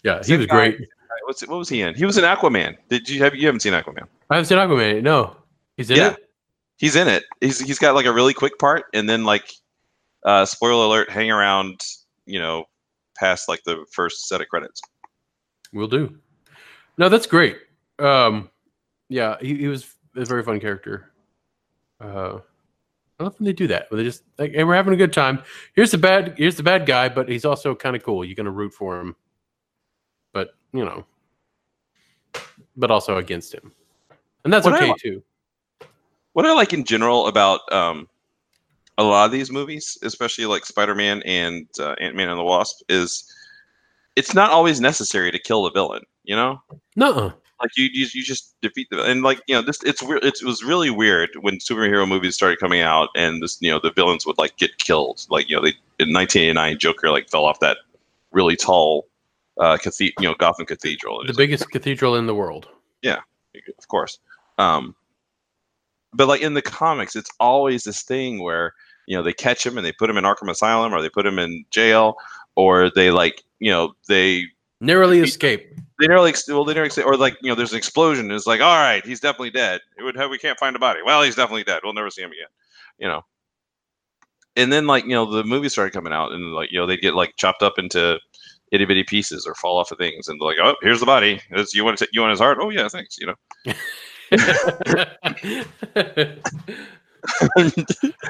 Yeah, 0.04 0.22
he 0.24 0.36
was 0.36 0.48
great. 0.48 0.78
What's 1.26 1.48
what 1.48 1.58
was 1.60 1.70
he 1.70 1.82
in? 1.82 1.96
He 1.96 2.04
was 2.06 2.18
in 2.18 2.26
Aquaman. 2.26 2.76
Did 2.90 3.08
you 3.08 3.24
have 3.24 3.34
you 3.36 3.46
haven't 3.46 3.62
seen 3.62 3.72
Aquaman? 3.74 4.06
I 4.30 4.36
haven't 4.36 4.48
seen 4.48 4.58
Aquaman. 4.58 5.02
No, 5.02 5.38
he's 5.78 5.90
in 5.90 5.96
Yeah. 5.98 6.10
it. 6.12 6.18
He's 6.78 6.96
in 6.98 7.08
it. 7.08 7.24
He's 7.40 7.60
he's 7.60 7.80
got 7.80 7.96
like 7.96 8.06
a 8.06 8.12
really 8.12 8.34
quick 8.34 8.58
part, 8.60 8.86
and 8.94 9.08
then 9.08 9.24
like, 9.24 9.54
uh, 10.26 10.44
spoiler 10.46 10.86
alert, 10.88 11.10
hang 11.10 11.32
around, 11.32 11.80
you 12.26 12.40
know, 12.40 12.66
past 13.24 13.48
like 13.48 13.64
the 13.64 13.86
first 13.92 14.28
set 14.28 14.42
of 14.42 14.50
credits. 14.50 14.82
We'll 15.72 15.88
do. 15.88 16.18
No, 16.98 17.08
that's 17.08 17.26
great. 17.26 17.58
Um, 17.98 18.50
yeah, 19.08 19.38
he, 19.40 19.56
he 19.56 19.68
was 19.68 19.96
a 20.16 20.26
very 20.26 20.44
fun 20.44 20.60
character. 20.60 21.12
Uh, 22.02 22.40
I 23.20 23.24
love 23.24 23.40
when 23.40 23.46
they 23.46 23.54
do 23.54 23.68
that. 23.68 23.88
They 23.92 24.04
just 24.04 24.24
like, 24.38 24.52
hey, 24.52 24.64
we're 24.64 24.76
having 24.76 24.94
a 24.94 24.98
good 24.98 25.14
time. 25.14 25.42
Here's 25.74 25.92
the 25.92 25.98
bad. 25.98 26.36
Here's 26.38 26.58
the 26.58 26.64
bad 26.64 26.86
guy, 26.86 27.08
but 27.08 27.30
he's 27.30 27.46
also 27.46 27.74
kind 27.74 27.96
of 27.96 28.04
cool. 28.04 28.26
You're 28.26 28.36
gonna 28.36 28.52
root 28.52 28.74
for 28.74 29.00
him, 29.00 29.16
but 30.34 30.56
you 30.74 30.84
know, 30.84 31.06
but 32.76 32.92
also 32.92 33.18
against 33.18 33.54
him, 33.54 33.72
and 34.44 34.52
that's 34.52 34.66
What 34.66 34.82
okay 34.82 34.94
too. 35.00 35.24
What 36.34 36.46
I 36.46 36.54
like 36.54 36.74
in 36.74 36.84
general 36.84 37.28
about 37.28 37.72
um, 37.72 38.10
a 38.98 39.04
lot 39.04 39.26
of 39.26 39.32
these 39.32 39.52
movies, 39.52 39.98
especially 40.04 40.46
like 40.46 40.66
Spider-Man 40.66 41.24
and 41.24 41.68
uh, 41.80 41.96
Ant-Man 42.00 42.30
and 42.30 42.40
the 42.40 42.44
Wasp, 42.44 42.84
is 42.90 43.32
it's 44.16 44.34
not 44.34 44.52
always 44.52 44.80
necessary 44.80 45.32
to 45.32 45.40
kill 45.40 45.64
the 45.64 45.72
villain. 45.72 46.04
You 46.24 46.36
know, 46.36 46.62
No, 46.96 47.34
like 47.62 47.72
you 47.76 47.90
you, 47.92 48.08
you 48.14 48.24
just 48.24 48.56
defeat 48.62 48.88
the 48.90 49.04
and 49.04 49.24
like 49.24 49.42
you 49.48 49.56
know 49.56 49.62
this 49.62 49.82
it's 49.84 50.02
weird. 50.02 50.24
It 50.24 50.44
was 50.44 50.64
really 50.64 50.90
weird 50.90 51.30
when 51.42 51.58
superhero 51.58 52.08
movies 52.08 52.36
started 52.36 52.60
coming 52.60 52.82
out 52.82 53.10
and 53.16 53.42
this 53.42 53.58
you 53.62 53.70
know 53.70 53.80
the 53.80 53.92
villains 53.92 54.26
would 54.26 54.38
like 54.38 54.56
get 54.58 54.78
killed. 54.78 55.26
Like 55.30 55.50
you 55.50 55.56
know 55.56 55.62
they 55.62 55.74
in 56.00 56.14
1989 56.14 56.80
Joker 56.80 57.10
like 57.10 57.30
fell 57.30 57.46
off 57.46 57.60
that 57.60 57.78
really 58.32 58.56
tall 58.56 59.08
uh 59.60 59.78
cathedral, 59.78 60.24
you 60.24 60.30
know 60.30 60.36
Gotham 60.36 60.66
Cathedral. 60.66 61.26
The 61.26 61.34
biggest 61.34 61.70
cathedral 61.72 62.16
in 62.16 62.26
the 62.26 62.36
world. 62.36 62.70
Yeah 63.02 63.20
of 63.78 63.88
course. 63.88 64.20
Um, 64.58 64.96
but 66.14 66.28
like 66.28 66.42
in 66.42 66.54
the 66.54 66.62
comics, 66.62 67.16
it's 67.16 67.32
always 67.40 67.84
this 67.84 68.02
thing 68.04 68.42
where 68.42 68.74
you 69.08 69.16
know 69.18 69.24
they 69.24 69.34
catch 69.34 69.66
him 69.66 69.78
and 69.78 69.86
they 69.86 69.92
put 69.92 70.10
him 70.10 70.18
in 70.18 70.24
Arkham 70.24 70.50
Asylum 70.50 70.94
or 70.94 71.02
they 71.02 71.10
put 71.10 71.26
him 71.26 71.40
in 71.40 71.66
jail 71.72 72.16
or 72.56 72.90
they 72.90 73.12
like 73.12 73.44
you 73.60 73.72
know 73.72 73.94
they 74.08 74.46
Narrowly 74.82 75.18
He- 75.20 75.24
escape. 75.24 75.66
they 76.00 76.08
narrowly 76.08 76.34
well 76.50 76.66
they 76.66 76.74
nearly 76.74 76.88
ex- 76.88 76.98
or 76.98 77.16
like 77.16 77.38
you 77.42 77.48
know 77.50 77.56
there's 77.56 77.72
an 77.72 77.78
explosion 77.78 78.26
and 78.26 78.34
it's 78.34 78.48
like 78.48 78.60
all 78.62 78.76
right 78.78 79.06
he's 79.06 79.20
definitely 79.22 79.52
dead. 79.52 79.80
It 79.98 80.04
would 80.04 80.16
have 80.18 80.30
we 80.30 80.38
can't 80.38 80.60
find 80.60 80.76
a 80.76 80.80
body. 80.80 81.00
Well 81.06 81.22
he's 81.24 81.36
definitely 81.36 81.64
dead. 81.64 81.82
We'll 81.84 81.94
never 81.94 82.10
see 82.10 82.22
him 82.22 82.32
again. 82.32 82.48
You 83.00 83.08
know. 83.08 83.22
And 84.56 84.72
then 84.72 84.86
like 84.88 85.04
you 85.06 85.12
know 85.12 85.26
the 85.26 85.44
movies 85.44 85.72
started 85.72 85.94
coming 85.94 86.12
out 86.14 86.32
and 86.32 86.54
like 86.54 86.72
you 86.72 86.80
know 86.80 86.86
they 86.86 86.98
get 86.98 87.16
like 87.16 87.34
chopped 87.38 87.64
up 87.64 87.80
into 87.80 88.20
itty 88.72 88.86
bitty 88.86 89.04
pieces 89.04 89.46
or 89.46 89.56
fall 89.56 89.78
off 89.78 89.92
of 89.92 89.98
things 89.98 90.28
and 90.28 90.40
they're 90.40 90.48
like 90.48 90.58
oh 90.62 90.76
here's 90.82 91.00
the 91.00 91.06
body. 91.06 91.40
It's, 91.52 91.74
you 91.74 91.86
want 91.86 91.98
to 92.00 92.08
you 92.12 92.22
want 92.22 92.32
his 92.32 92.40
heart? 92.40 92.58
Oh 92.62 92.70
yeah 92.70 92.88
thanks. 92.90 93.18
You 93.20 93.28
know. 93.28 93.36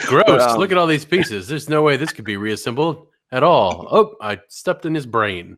Gross. 0.05 0.41
um, 0.41 0.57
Look 0.57 0.71
at 0.71 0.77
all 0.77 0.87
these 0.87 1.05
pieces. 1.05 1.47
There's 1.47 1.69
no 1.69 1.81
way 1.81 1.97
this 1.97 2.11
could 2.13 2.25
be 2.25 2.37
reassembled 2.37 3.07
at 3.31 3.43
all. 3.43 3.87
Oh, 3.91 4.15
I 4.21 4.39
stepped 4.49 4.85
in 4.85 4.93
his 4.93 5.05
brain. 5.05 5.57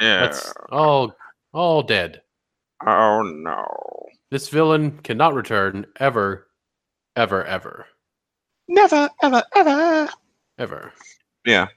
Yeah. 0.00 0.20
That's 0.20 0.52
all 0.70 1.14
all 1.52 1.82
dead. 1.82 2.22
Oh 2.86 3.22
no. 3.22 3.64
This 4.30 4.48
villain 4.48 4.98
cannot 5.02 5.34
return 5.34 5.86
ever, 5.98 6.48
ever, 7.14 7.44
ever, 7.44 7.86
Never, 8.68 9.08
ever, 9.22 9.42
ever. 9.54 10.08
ever. 10.58 10.92
Yeah. 11.44 11.68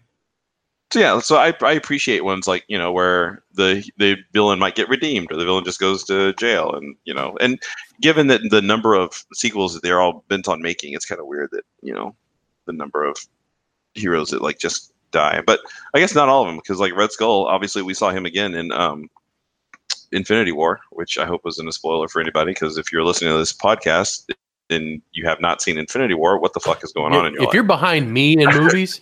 So 0.92 1.00
yeah, 1.00 1.20
so 1.20 1.36
I, 1.36 1.54
I 1.62 1.74
appreciate 1.74 2.24
ones 2.24 2.48
like 2.48 2.66
you 2.68 2.78
know 2.78 2.92
where 2.92 3.44
the 3.54 3.88
the 3.98 4.18
villain 4.34 4.58
might 4.58 4.76
get 4.76 4.90
redeemed 4.90 5.32
or 5.32 5.36
the 5.36 5.46
villain 5.46 5.64
just 5.64 5.80
goes 5.80 6.04
to 6.06 6.34
jail 6.34 6.74
and 6.74 6.96
you 7.06 7.14
know 7.14 7.38
and 7.40 7.62
given 8.02 8.28
that 8.28 8.42
the 8.50 8.62
number 8.62 8.96
of 8.96 9.24
sequels 9.34 9.74
that 9.74 9.84
they're 9.84 10.02
all 10.02 10.24
bent 10.30 10.48
on 10.48 10.62
making, 10.62 10.94
it's 10.94 11.06
kind 11.06 11.22
of 11.22 11.28
weird 11.28 11.50
that 11.52 11.64
you 11.82 11.94
know 11.94 12.16
the 12.66 12.74
number 12.74 13.04
of 13.04 13.18
heroes 13.94 14.30
that 14.30 14.42
like 14.42 14.60
just 14.60 14.92
die. 15.12 15.42
But 15.46 15.60
I 15.94 16.00
guess 16.00 16.16
not 16.16 16.30
all 16.30 16.42
of 16.42 16.48
them 16.48 16.58
because 16.58 16.80
like 16.80 16.96
Red 16.96 17.12
Skull, 17.12 17.46
obviously 17.46 17.82
we 17.82 17.94
saw 17.94 18.10
him 18.10 18.26
again 18.26 18.54
in 18.56 18.72
um, 18.72 19.10
Infinity 20.12 20.52
War, 20.52 20.80
which 20.92 21.18
I 21.18 21.26
hope 21.26 21.46
wasn't 21.46 21.70
a 21.70 21.72
spoiler 21.72 22.08
for 22.08 22.22
anybody 22.22 22.52
because 22.52 22.78
if 22.78 22.92
you're 22.92 23.04
listening 23.04 23.32
to 23.32 23.38
this 23.38 23.54
podcast 23.54 24.28
and 24.70 25.02
you 25.12 25.28
have 25.28 25.42
not 25.42 25.62
seen 25.62 25.78
Infinity 25.78 26.14
War, 26.14 26.40
what 26.40 26.54
the 26.54 26.60
fuck 26.60 26.84
is 26.84 26.94
going 26.94 27.14
on 27.14 27.26
in 27.26 27.34
your 27.34 27.44
if 27.44 27.48
life? 27.48 27.54
you're 27.54 27.64
behind 27.64 28.12
me 28.12 28.34
in 28.34 28.50
movies, 28.50 29.02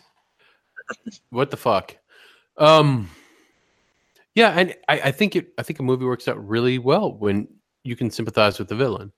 what 1.29 1.51
the 1.51 1.57
fuck? 1.57 1.95
Um, 2.57 3.09
yeah, 4.35 4.49
and 4.51 4.75
I, 4.87 4.99
I 5.05 5.11
think 5.11 5.35
it. 5.35 5.49
I 5.57 5.63
think 5.63 5.79
a 5.79 5.83
movie 5.83 6.05
works 6.05 6.27
out 6.27 6.47
really 6.47 6.77
well 6.77 7.11
when 7.13 7.47
you 7.83 7.95
can 7.95 8.09
sympathize 8.11 8.59
with 8.59 8.67
the 8.67 8.75
villain. 8.75 9.11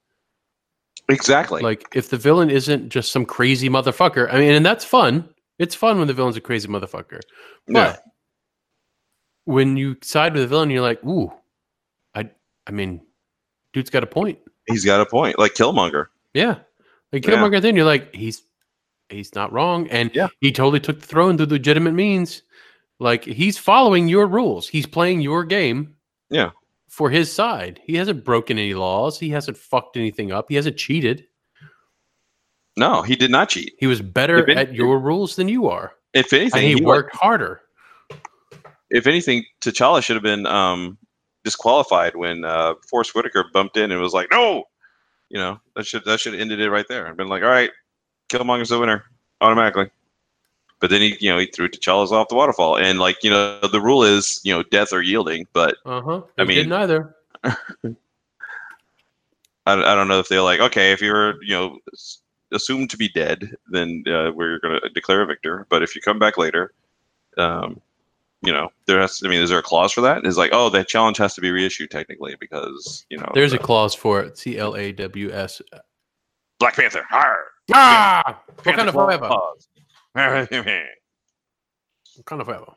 Exactly. 1.10 1.62
Like 1.62 1.86
if 1.94 2.10
the 2.10 2.18
villain 2.18 2.50
isn't 2.50 2.90
just 2.90 3.12
some 3.12 3.26
crazy 3.26 3.70
motherfucker. 3.70 4.32
I 4.32 4.38
mean, 4.40 4.52
and 4.54 4.66
that's 4.66 4.86
fun. 4.86 5.28
It's 5.58 5.76
fun 5.76 5.98
when 5.98 6.08
the 6.08 6.14
villain's 6.14 6.38
a 6.38 6.42
crazy 6.42 6.68
motherfucker. 6.68 7.20
But 7.68 7.74
Yeah. 7.74 7.96
when 9.46 9.76
you 9.76 9.98
side 10.04 10.34
with 10.34 10.44
the 10.44 10.48
villain, 10.48 10.70
you're 10.70 10.82
like, 10.82 11.04
ooh, 11.04 11.32
I. 12.16 12.30
I 12.68 12.72
mean, 12.72 13.02
dude's 13.74 13.90
got 13.90 14.04
a 14.04 14.08
point. 14.08 14.38
He's 14.68 14.86
got 14.86 15.02
a 15.02 15.06
point. 15.06 15.40
Like 15.40 15.54
Killmonger. 15.56 16.06
Yeah. 16.34 16.60
Like 17.12 17.26
Yeah. 17.26 17.34
Killmonger, 17.36 17.62
then 17.62 17.76
you're 17.76 17.86
like, 17.86 18.14
he's 18.14 18.44
he's 19.10 19.34
not 19.36 19.52
wrong. 19.52 19.88
And 19.90 20.12
Yeah. 20.14 20.28
he 20.42 20.52
totally 20.52 20.80
took 20.80 21.00
the 21.00 21.06
throne 21.08 21.38
through 21.38 21.48
legitimate 21.48 21.94
means. 21.94 22.44
Like 23.00 23.24
he's 23.26 23.58
following 23.58 24.08
your 24.08 24.28
rules. 24.28 24.68
He's 24.68 24.86
playing 24.86 25.22
your 25.22 25.44
game. 25.44 25.96
Yeah. 26.30 26.52
For 26.90 27.10
his 27.10 27.32
side. 27.32 27.80
He 27.86 27.96
hasn't 27.96 28.26
broken 28.26 28.58
any 28.58 28.74
laws. 28.74 29.20
He 29.20 29.30
hasn't 29.30 29.58
fucked 29.58 29.96
anything 29.96 30.32
up. 30.32 30.48
He 30.50 30.56
hasn't 30.56 30.78
cheated. 30.78 31.26
No, 32.78 33.02
he 33.02 33.16
did 33.16 33.32
not 33.32 33.50
cheat. 33.50 33.74
He 33.80 33.88
was 33.88 34.02
better 34.02 34.50
at 34.52 34.74
your 34.74 35.00
rules 35.00 35.36
than 35.36 35.50
you 35.50 35.68
are. 35.68 35.94
If 36.14 36.32
anything, 36.34 36.60
And 36.62 36.68
he, 36.68 36.76
he 36.76 36.82
worked 36.86 37.16
harder. 37.16 37.62
if 38.90 39.06
anything, 39.06 39.44
T'Challa 39.62 40.02
should 40.02 40.16
have 40.16 40.24
been 40.24 40.46
um, 40.46 40.98
disqualified 41.44 42.16
when 42.16 42.44
uh, 42.46 42.76
Forest 42.90 43.14
Whitaker 43.16 43.46
bumped 43.54 43.78
in 43.78 43.92
and 43.92 44.02
was 44.02 44.14
like, 44.14 44.28
"No," 44.32 44.64
you 45.30 45.38
know 45.40 45.60
that 45.76 45.86
should 45.86 46.04
that 46.06 46.20
should 46.20 46.34
have 46.34 46.42
ended 46.42 46.60
it 46.60 46.70
right 46.72 46.86
there 46.88 47.06
and 47.06 47.18
been 47.18 47.28
like, 47.28 47.44
"All 47.44 47.50
right, 47.50 47.70
Killmonger's 48.30 48.70
the 48.70 48.80
winner 48.80 49.04
automatically." 49.42 49.90
But 50.80 50.92
then 50.92 51.02
he, 51.02 51.18
you 51.20 51.30
know, 51.30 51.40
he 51.40 51.48
threw 51.48 51.68
T'Challa's 51.68 52.14
off 52.14 52.30
the 52.30 52.36
waterfall, 52.36 52.78
and 52.78 53.00
like 53.00 53.22
you 53.24 53.30
know, 53.30 53.60
the 53.60 53.82
rule 53.82 54.04
is 54.04 54.40
you 54.44 54.54
know 54.54 54.64
death 54.64 54.94
or 54.94 55.02
yielding. 55.02 55.46
But 55.54 55.76
Uh-huh. 55.86 56.22
I 56.38 56.44
mean- 56.46 56.58
did 56.58 56.70
neither. 56.70 57.16
I, 57.44 57.56
I 59.74 59.96
don't 59.96 60.08
know 60.08 60.20
if 60.20 60.30
they're 60.30 60.42
like, 60.42 60.60
okay, 60.60 60.92
if 60.92 61.02
you're 61.02 61.42
you 61.44 61.54
know 61.54 61.80
assumed 62.52 62.90
to 62.92 62.98
be 62.98 63.10
dead, 63.10 63.56
then 63.70 64.04
uh, 64.08 64.32
we're 64.34 64.60
going 64.60 64.80
to 64.82 64.90
declare 64.90 65.22
a 65.22 65.26
victor. 65.26 65.66
But 65.70 65.84
if 65.84 65.96
you 65.96 66.02
come 66.02 66.18
back 66.18 66.38
later, 66.38 66.74
um, 67.38 67.80
you 68.42 68.54
know, 68.54 68.72
there 68.86 69.00
has. 69.00 69.22
I 69.24 69.28
mean, 69.28 69.42
is 69.42 69.50
there 69.50 69.60
a 69.60 69.64
clause 69.64 69.92
for 69.92 70.02
that? 70.02 70.26
Is 70.26 70.38
like, 70.38 70.52
oh, 70.54 70.70
that 70.70 70.88
challenge 70.88 71.18
has 71.18 71.36
to 71.36 71.42
be 71.42 71.52
reissued 71.52 71.92
technically 71.92 72.36
because 72.40 73.06
you 73.10 73.18
know 73.18 73.30
There's 73.34 73.54
a 73.54 73.60
clause 73.60 73.94
for 73.94 74.22
it. 74.22 74.38
C 74.38 74.58
L 74.58 74.76
A 74.76 74.92
W 74.94 75.32
S. 75.32 75.62
Black 76.60 76.76
Panther. 76.76 77.06
Arr! 77.12 77.46
Ah! 77.74 78.42
What 78.64 78.76
kind 78.76 78.88
of 78.90 78.94
forever? 78.94 79.30
it 80.52 80.88
What 82.16 82.26
kind 82.26 82.42
of 82.42 82.48
forever? 82.48 82.74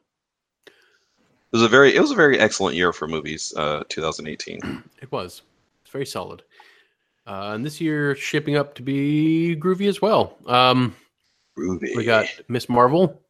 It 0.66 1.56
was 1.56 1.62
a 1.62 1.68
very 1.68 1.94
it 1.94 2.00
was 2.00 2.10
a 2.10 2.14
very 2.14 2.38
excellent 2.38 2.76
year 2.76 2.92
for 2.92 3.06
movies. 3.06 3.52
Uh, 3.56 3.82
2018. 3.88 4.82
It 5.02 5.12
was. 5.12 5.42
It's 5.82 5.90
very 5.90 6.06
solid. 6.06 6.42
Uh, 7.26 7.52
and 7.54 7.64
this 7.64 7.80
year 7.80 8.14
shipping 8.16 8.56
up 8.56 8.74
to 8.74 8.82
be 8.82 9.54
groovy 9.58 9.88
as 9.88 10.00
well. 10.02 10.36
Um, 10.46 10.94
Groovy. 11.58 11.94
we 11.96 12.04
got 12.04 12.26
Miss 12.48 12.68
Marvel 12.68 13.20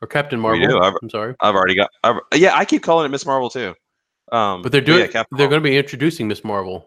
or 0.00 0.08
Captain 0.08 0.38
Marvel. 0.40 0.66
do. 0.66 0.78
I've- 0.78 0.96
I'm 1.02 1.10
sorry, 1.10 1.34
I've 1.40 1.54
already 1.54 1.74
got. 1.74 1.90
I've, 2.04 2.16
yeah, 2.34 2.54
I 2.54 2.64
keep 2.64 2.82
calling 2.82 3.04
it 3.06 3.08
Miss 3.08 3.26
Marvel 3.26 3.50
too. 3.50 3.74
Um, 4.30 4.62
but 4.62 4.72
they're 4.72 4.80
doing. 4.80 5.00
yeah, 5.00 5.06
Captain 5.08 5.36
they're 5.36 5.48
going 5.48 5.62
to 5.62 5.68
be 5.68 5.76
introducing 5.76 6.28
Miss 6.28 6.44
Marvel. 6.44 6.86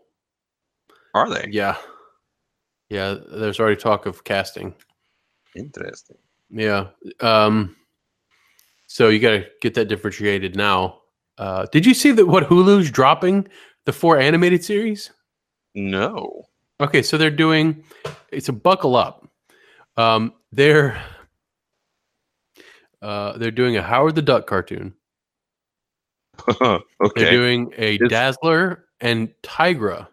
Are 1.13 1.29
they? 1.29 1.49
Yeah, 1.51 1.75
yeah. 2.91 3.15
There's 3.31 3.59
already 3.59 3.77
talk 3.79 4.05
of 4.05 4.23
casting. 4.25 4.75
Interesting. 5.55 6.17
Yeah. 6.49 6.87
Um, 7.21 7.75
so 8.87 9.07
you 9.07 9.19
got 9.19 9.31
to 9.31 9.45
get 9.61 9.73
that 9.75 9.85
differentiated 9.85 10.57
now. 10.57 10.99
Uh, 11.37 11.65
did 11.71 11.85
you 11.85 11.93
see 11.93 12.11
that 12.11 12.27
what 12.27 12.43
Hulu's 12.43 12.91
dropping 12.91 13.47
the 13.85 13.93
four 13.93 14.19
animated 14.19 14.63
series? 14.63 15.09
No. 15.73 16.43
Okay, 16.81 17.01
so 17.01 17.17
they're 17.17 17.31
doing 17.31 17.83
it's 18.29 18.49
a 18.49 18.53
buckle 18.53 18.97
up. 18.97 19.25
Um, 19.95 20.33
they're 20.51 21.01
uh, 23.01 23.37
they're 23.37 23.51
doing 23.51 23.77
a 23.77 23.81
Howard 23.81 24.15
the 24.15 24.21
Duck 24.21 24.47
cartoon. 24.47 24.93
okay. 26.61 26.79
They're 27.15 27.31
doing 27.31 27.73
a 27.77 27.95
It's- 27.95 28.09
Dazzler 28.09 28.85
and 28.99 29.29
Tigra 29.43 30.07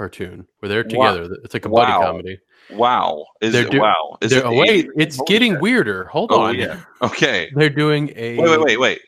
cartoon 0.00 0.46
where 0.60 0.68
they're 0.70 0.82
together. 0.82 1.36
It's 1.44 1.52
like 1.52 1.66
a 1.66 1.68
buddy 1.68 1.92
Wow. 1.92 2.00
comedy. 2.00 2.38
Wow. 2.70 3.26
Is 3.42 3.52
They're 3.52 3.66
it 3.66 3.70
do- 3.70 3.80
wow? 3.80 4.16
Is 4.22 4.32
it 4.32 4.44
oh, 4.46 4.54
wait, 4.54 4.88
it's 4.96 5.16
Holy 5.16 5.26
getting 5.28 5.60
weirder. 5.60 6.04
Hold 6.04 6.32
Oh, 6.32 6.40
on. 6.40 6.58
yeah. 6.58 6.80
Okay. 7.02 7.50
They're 7.54 7.68
doing 7.68 8.10
a 8.16 8.38
Wait, 8.38 8.48
wait, 8.48 8.60
wait, 8.60 8.80
wait. 8.80 9.00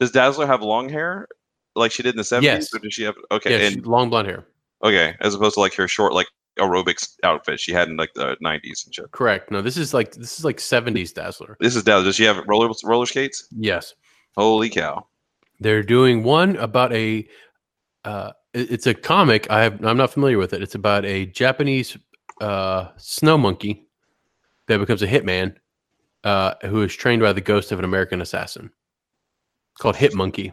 Does 0.00 0.10
Dazzler 0.10 0.46
have 0.48 0.60
long 0.62 0.88
hair 0.88 1.28
like 1.76 1.92
she 1.92 2.02
did 2.02 2.14
in 2.14 2.16
the 2.16 2.24
70s? 2.24 2.42
Yes. 2.42 2.74
Or 2.74 2.78
does 2.80 2.92
she 2.94 3.04
have 3.04 3.14
okay. 3.30 3.60
Yeah, 3.60 3.66
and 3.68 3.86
long 3.86 4.10
blonde 4.10 4.26
hair. 4.26 4.44
okay, 4.82 5.14
as 5.20 5.34
opposed 5.36 5.54
to 5.54 5.60
like 5.60 5.74
her 5.74 5.86
short 5.86 6.12
like 6.14 6.26
aerobics 6.58 7.14
outfit 7.22 7.60
she 7.60 7.72
had 7.72 7.88
in 7.88 7.96
like 7.96 8.12
the 8.14 8.36
90s 8.44 8.84
and 8.86 8.92
shit. 8.94 9.10
Correct. 9.12 9.50
No, 9.52 9.62
this 9.62 9.76
is 9.76 9.94
like 9.94 10.12
this 10.14 10.38
is 10.38 10.44
like 10.44 10.56
70s 10.58 11.14
Dazzler. 11.14 11.56
This 11.60 11.76
is 11.76 11.84
Dazzler. 11.84 12.06
Does 12.06 12.16
she 12.16 12.24
have 12.24 12.42
roller 12.48 12.68
roller 12.84 13.06
skates? 13.06 13.46
Yes. 13.56 13.94
Holy 14.36 14.68
cow. 14.68 15.06
They're 15.60 15.84
doing 15.84 16.24
one 16.24 16.56
about 16.56 16.92
a. 16.92 17.28
Uh, 18.04 18.32
it's 18.54 18.86
a 18.86 18.94
comic. 18.94 19.50
I 19.50 19.62
have. 19.62 19.84
I'm 19.84 19.96
not 19.96 20.12
familiar 20.12 20.38
with 20.38 20.52
it. 20.52 20.62
It's 20.62 20.74
about 20.74 21.04
a 21.04 21.26
Japanese 21.26 21.96
uh, 22.40 22.88
snow 22.96 23.38
monkey 23.38 23.86
that 24.66 24.78
becomes 24.78 25.02
a 25.02 25.06
hitman, 25.06 25.56
uh, 26.24 26.54
who 26.62 26.82
is 26.82 26.94
trained 26.94 27.22
by 27.22 27.32
the 27.32 27.40
ghost 27.40 27.72
of 27.72 27.78
an 27.78 27.84
American 27.84 28.20
assassin. 28.20 28.70
It's 29.74 29.82
called 29.82 29.96
Hit 29.96 30.14
Monkey. 30.14 30.52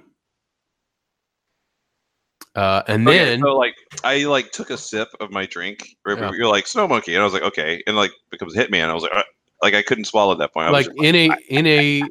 Uh, 2.55 2.81
and 2.87 3.07
Okay, 3.07 3.17
then 3.17 3.41
so 3.41 3.55
like 3.55 3.75
I 4.03 4.25
like 4.25 4.51
took 4.51 4.71
a 4.71 4.77
sip 4.77 5.09
of 5.19 5.31
my 5.31 5.45
drink. 5.45 5.95
Right, 6.05 6.17
Yeah. 6.17 6.31
You're 6.31 6.47
like 6.47 6.65
snow 6.65 6.87
monkey, 6.87 7.13
and 7.13 7.21
I 7.21 7.23
was 7.23 7.33
like, 7.33 7.43
okay, 7.43 7.83
and 7.85 7.95
like 7.95 8.11
becomes 8.31 8.55
Hitman. 8.55 8.89
I 8.89 8.93
was 8.93 9.03
like, 9.03 9.13
uh, 9.13 9.21
like 9.61 9.75
I 9.75 9.83
couldn't 9.83 10.05
swallow 10.05 10.31
at 10.31 10.39
that 10.39 10.53
point. 10.53 10.67
I 10.67 10.71
like 10.71 10.87
in 10.97 11.15
a 11.15 11.29
in 11.49 11.67
a 11.67 12.01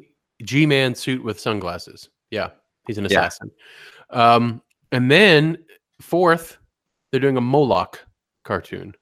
G-man 0.43 0.95
suit 0.95 1.21
with 1.23 1.39
sunglasses. 1.39 2.09
Yeah, 2.31 2.51
he's 2.85 2.97
an 2.97 3.03
Yeah. 3.05 3.25
assassin. 3.25 3.51
Um, 4.11 4.61
and 4.93 5.11
then 5.11 5.57
fourth, 6.01 6.57
they're 7.11 7.19
doing 7.19 7.37
a 7.37 7.41
Moloch 7.41 8.05
cartoon. 8.43 8.93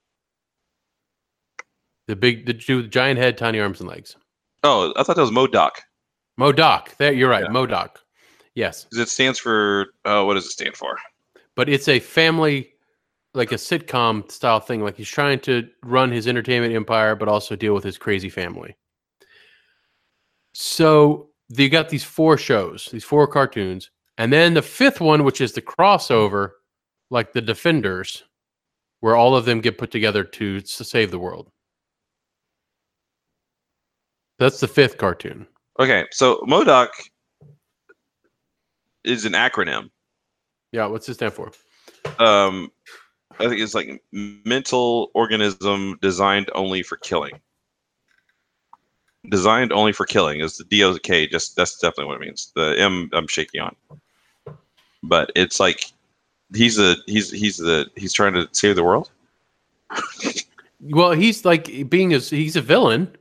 The 2.08 2.16
big, 2.16 2.46
the 2.46 2.54
with 2.76 2.92
giant 2.92 3.20
head, 3.20 3.38
tiny 3.38 3.60
arms 3.60 3.80
and 3.80 3.90
legs. 3.90 4.16
oh, 4.64 4.94
I 4.96 5.04
thought 5.04 5.16
that 5.16 5.22
was 5.22 5.32
MODOK 5.32 5.72
MODOK. 6.40 6.98
There, 6.98 7.14
you're 7.14 7.30
right. 7.30 7.46
Yeah. 7.46 7.50
MODOK. 7.50 7.98
Yes, 8.54 8.86
because 8.86 9.00
it 9.00 9.10
stands 9.10 9.40
for. 9.40 9.88
Uh, 10.06 10.24
what 10.24 10.36
does 10.36 10.46
it 10.46 10.52
stand 10.52 10.76
for? 10.76 10.98
but 11.56 11.70
it's 11.70 11.88
a 11.88 12.00
family, 12.00 12.74
like 13.34 13.52
a 13.52 13.56
sitcom 13.56 14.30
style 14.32 14.60
thing. 14.60 14.84
Like 14.84 14.98
he's 14.98 15.10
trying 15.10 15.40
to 15.42 15.68
run 15.84 16.12
his 16.12 16.28
entertainment 16.28 16.74
empire, 16.74 17.16
but 17.16 17.28
also 17.28 17.56
deal 17.56 17.74
with 17.74 17.84
his 17.84 17.98
crazy 17.98 18.30
family. 18.30 18.76
So 20.54 21.30
you 21.50 21.70
got 21.70 21.90
these 21.90 22.04
four 22.04 22.38
shows, 22.38 22.90
these 22.92 23.04
four 23.04 23.28
cartoons, 23.28 23.90
and 24.18 24.32
then 24.32 24.54
the 24.54 24.62
fifth 24.62 25.02
one, 25.02 25.24
which 25.24 25.42
is 25.42 25.54
the 25.54 25.62
crossover, 25.62 26.52
like 27.10 27.34
the 27.34 27.42
Defenders, 27.42 28.24
where 29.00 29.16
all 29.16 29.36
of 29.36 29.46
them 29.46 29.62
get 29.62 29.78
put 29.78 29.92
together 29.92 30.24
to 30.24 30.58
s- 30.58 30.88
save 30.88 31.12
the 31.12 31.20
world. 31.20 31.52
That's 34.40 34.60
the 34.60 34.68
fifth 34.68 34.98
cartoon. 34.98 35.48
Okay, 35.80 36.06
so 36.12 36.38
MODOK 36.48 36.90
is 39.04 39.26
an 39.26 39.34
acronym. 39.34 39.90
Yeah, 40.72 40.88
what's 40.88 41.08
it 41.08 41.16
stand 41.16 41.34
for? 41.34 41.52
Um, 42.20 42.72
I 43.40 43.48
think 43.48 43.62
it's 43.62 43.76
like 43.76 44.02
mental 44.12 45.12
organism 45.14 45.98
designed 46.02 46.50
only 46.54 46.84
for 46.84 46.98
killing. 46.98 47.40
Designed 49.30 49.72
only 49.72 49.92
for 49.92 50.06
killing 50.06 50.40
is 50.42 50.58
the 50.58 50.66
DOK. 50.66 51.30
Just 51.32 51.56
that's 51.56 51.80
definitely 51.80 52.06
what 52.06 52.16
it 52.22 52.26
means. 52.26 52.52
The 52.56 52.76
M 52.78 53.10
I'm 53.14 53.28
shaky 53.28 53.60
on, 53.60 53.76
but 55.04 55.32
it's 55.36 55.60
like 55.60 55.92
he's 56.54 56.78
a 56.80 56.96
he's 57.08 57.32
he's 57.32 57.58
the 57.58 57.88
he's 57.96 58.14
trying 58.14 58.34
to 58.34 58.48
save 58.52 58.76
the 58.76 58.84
world. 58.84 59.12
Well, 60.82 61.12
he's 61.12 61.46
like 61.46 61.90
being 61.90 62.14
as 62.14 62.30
he's 62.30 62.56
a 62.56 62.62
villain. 62.62 63.16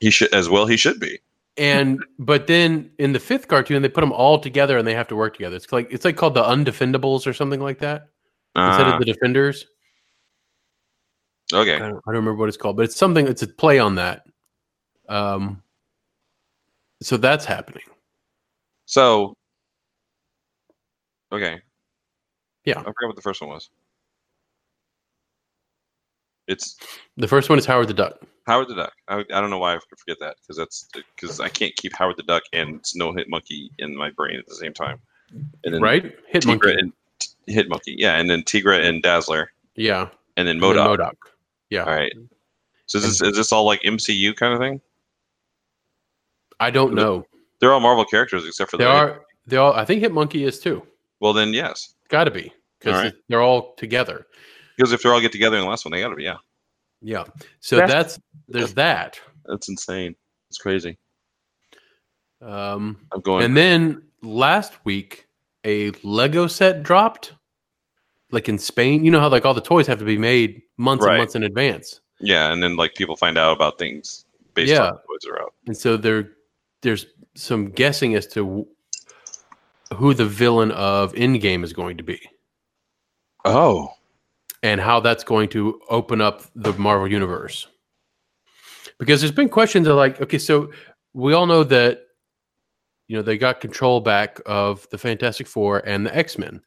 He 0.00 0.10
should 0.10 0.32
as 0.34 0.48
well. 0.48 0.66
He 0.66 0.76
should 0.76 1.00
be. 1.00 1.20
and 1.56 2.04
but 2.18 2.46
then 2.46 2.90
in 2.98 3.12
the 3.12 3.20
fifth 3.20 3.48
cartoon, 3.48 3.80
they 3.80 3.88
put 3.88 4.00
them 4.00 4.12
all 4.12 4.38
together 4.38 4.76
and 4.76 4.86
they 4.86 4.94
have 4.94 5.08
to 5.08 5.16
work 5.16 5.34
together. 5.34 5.56
It's 5.56 5.70
like 5.72 5.88
it's 5.90 6.04
like 6.04 6.16
called 6.16 6.34
the 6.34 6.42
Undefendables 6.42 7.26
or 7.26 7.32
something 7.32 7.60
like 7.60 7.78
that 7.78 8.08
instead 8.56 8.86
Uh, 8.88 8.92
of 8.94 8.98
the 8.98 9.04
Defenders. 9.06 9.66
I 11.52 11.56
okay. 11.58 11.78
don't, 11.78 11.96
I 11.96 12.12
don't 12.12 12.16
remember 12.16 12.34
what 12.34 12.48
it's 12.48 12.56
called, 12.56 12.76
but 12.76 12.84
it's 12.84 12.96
something. 12.96 13.26
It's 13.28 13.42
a 13.42 13.46
play 13.48 13.78
on 13.78 13.94
that. 13.96 14.26
Um, 15.08 15.62
so 17.02 17.16
that's 17.16 17.44
happening. 17.44 17.84
So, 18.86 19.34
okay. 21.32 21.60
Yeah. 22.64 22.78
I 22.80 22.82
forgot 22.82 23.06
what 23.08 23.16
the 23.16 23.22
first 23.22 23.40
one 23.40 23.50
was. 23.50 23.68
It's 26.46 26.76
The 27.16 27.28
first 27.28 27.48
one 27.48 27.58
is 27.58 27.66
Howard 27.66 27.88
the 27.88 27.94
Duck. 27.94 28.20
Howard 28.46 28.68
the 28.68 28.74
Duck. 28.74 28.92
I, 29.08 29.20
I 29.20 29.40
don't 29.40 29.50
know 29.50 29.58
why 29.58 29.74
I 29.74 29.78
forget 29.98 30.18
that 30.20 30.36
because 30.42 30.56
that's 30.56 30.88
because 31.16 31.40
I 31.40 31.48
can't 31.48 31.74
keep 31.76 31.94
Howard 31.96 32.16
the 32.18 32.22
Duck 32.22 32.42
and 32.52 32.84
Snow 32.86 33.12
Hit 33.14 33.28
Monkey 33.30 33.70
in 33.78 33.96
my 33.96 34.10
brain 34.10 34.38
at 34.38 34.46
the 34.46 34.54
same 34.54 34.74
time. 34.74 35.00
And 35.64 35.74
then 35.74 35.80
right? 35.80 36.14
Hit 36.28 36.42
Tigra 36.42 36.46
Monkey. 36.46 36.72
and 36.78 36.92
Hit 37.46 37.68
Monkey, 37.68 37.94
yeah, 37.98 38.16
and 38.18 38.28
then 38.28 38.42
Tigra 38.42 38.86
and 38.86 39.02
Dazzler, 39.02 39.50
Yeah. 39.74 40.08
and 40.36 40.46
then 40.46 40.56
and 40.56 40.62
then 40.62 40.70
MODOK. 40.76 40.98
MODOK. 40.98 41.14
Yeah. 41.70 41.84
All 41.84 41.94
right. 41.94 42.12
So 42.86 42.98
is 42.98 43.04
this 43.04 43.22
is 43.22 43.36
this 43.36 43.50
all 43.52 43.64
like 43.64 43.80
MCU 43.82 44.36
kind 44.36 44.52
of 44.52 44.60
thing? 44.60 44.80
I 46.60 46.70
don't 46.70 46.92
know. 46.94 47.26
They're 47.60 47.72
all 47.72 47.80
Marvel 47.80 48.04
characters 48.04 48.46
except 48.46 48.70
for 48.70 48.76
They 48.76 48.84
the 48.84 48.90
are. 48.90 49.22
They 49.46 49.56
all. 49.56 49.72
I 49.72 49.86
think 49.86 50.00
Hit 50.02 50.12
Monkey 50.12 50.44
is 50.44 50.60
too. 50.60 50.86
Well, 51.20 51.32
then 51.32 51.54
yes, 51.54 51.93
Got 52.14 52.24
to 52.24 52.30
be 52.30 52.52
because 52.78 52.94
All 52.96 53.02
right. 53.02 53.12
they're 53.28 53.42
all 53.42 53.74
together. 53.74 54.24
because 54.76 54.92
if 54.92 55.02
they're 55.02 55.12
all 55.12 55.20
get 55.20 55.32
together 55.32 55.56
in 55.56 55.64
the 55.64 55.68
last 55.68 55.84
one, 55.84 55.90
they 55.90 56.00
got 56.00 56.10
to 56.10 56.14
be. 56.14 56.22
Yeah, 56.22 56.36
Yeah. 57.02 57.24
So 57.58 57.74
That's- 57.74 57.92
that's 57.92 58.20
there's 58.46 58.74
that. 58.74 59.18
that's 59.46 59.68
insane. 59.68 60.14
It's 60.48 60.58
crazy. 60.58 60.96
Um, 62.40 62.98
I'm 63.12 63.20
going. 63.20 63.44
and 63.44 63.56
then 63.56 64.02
last 64.22 64.72
week, 64.84 65.26
a 65.64 65.90
Lego 66.04 66.46
set 66.46 66.84
dropped, 66.84 67.32
like 68.30 68.48
in 68.48 68.58
Spain. 68.58 69.04
You 69.04 69.10
know 69.10 69.18
how 69.18 69.28
like 69.28 69.44
all 69.44 69.54
the 69.54 69.60
toys 69.60 69.88
have 69.88 69.98
to 69.98 70.04
be 70.04 70.16
made 70.18 70.62
months 70.76 71.04
Right. 71.04 71.14
and 71.14 71.18
months 71.20 71.34
in 71.34 71.42
advance, 71.42 72.00
yeah, 72.20 72.52
and 72.52 72.62
then 72.62 72.76
like 72.76 72.94
people 72.94 73.16
find 73.16 73.36
out 73.38 73.56
about 73.56 73.76
things 73.78 74.24
based 74.54 74.70
Yeah. 74.70 74.84
on 74.86 74.92
toys 74.92 75.26
are 75.30 75.42
out. 75.42 75.54
and 75.66 75.76
so 75.76 75.96
there 75.96 76.32
there's 76.82 77.06
some 77.34 77.70
guessing 77.70 78.14
as 78.14 78.26
to 78.28 78.40
wh- 78.62 78.73
who 79.94 80.14
the 80.14 80.26
villain 80.26 80.70
of 80.72 81.12
Endgame 81.14 81.64
is 81.64 81.72
going 81.72 81.96
to 81.96 82.02
be. 82.02 82.20
Oh, 83.44 83.90
and 84.64 84.80
how 84.80 84.98
that's 84.98 85.22
going 85.22 85.50
to 85.50 85.78
open 85.90 86.22
up 86.22 86.42
the 86.56 86.72
Marvel 86.72 87.06
universe. 87.06 87.68
Because 88.98 89.20
there's 89.20 89.30
been 89.30 89.50
questions 89.50 89.86
of 89.86 89.96
like, 89.96 90.20
okay, 90.22 90.38
so 90.38 90.70
we 91.12 91.34
all 91.34 91.46
know 91.46 91.62
that 91.64 92.00
you 93.06 93.16
know 93.16 93.22
they 93.22 93.36
got 93.36 93.60
control 93.60 94.00
back 94.00 94.40
of 94.46 94.88
the 94.90 94.98
Fantastic 94.98 95.46
Four 95.46 95.86
and 95.86 96.06
the 96.06 96.16
X 96.16 96.38
Men. 96.38 96.62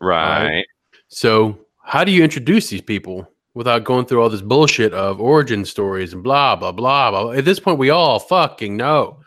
right. 0.00 0.64
So 1.08 1.58
how 1.84 2.04
do 2.04 2.10
you 2.10 2.24
introduce 2.24 2.68
these 2.68 2.80
people 2.80 3.28
without 3.52 3.84
going 3.84 4.06
through 4.06 4.22
all 4.22 4.30
this 4.30 4.40
bullshit 4.40 4.94
of 4.94 5.20
origin 5.20 5.64
stories 5.64 6.14
and 6.14 6.22
blah 6.22 6.56
blah 6.56 6.72
blah 6.72 7.10
blah? 7.10 7.32
At 7.32 7.44
this 7.44 7.60
point, 7.60 7.78
we 7.78 7.90
all 7.90 8.18
fucking 8.18 8.76
know. 8.76 9.20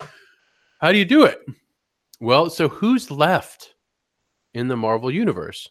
How 0.82 0.92
do 0.92 0.98
you 0.98 1.06
do 1.06 1.26
it? 1.26 1.46
Well, 2.20 2.50
so 2.50 2.68
who's 2.68 3.12
left 3.12 3.76
in 4.54 4.68
the 4.68 4.78
Marvel 4.78 5.12
universe? 5.12 5.70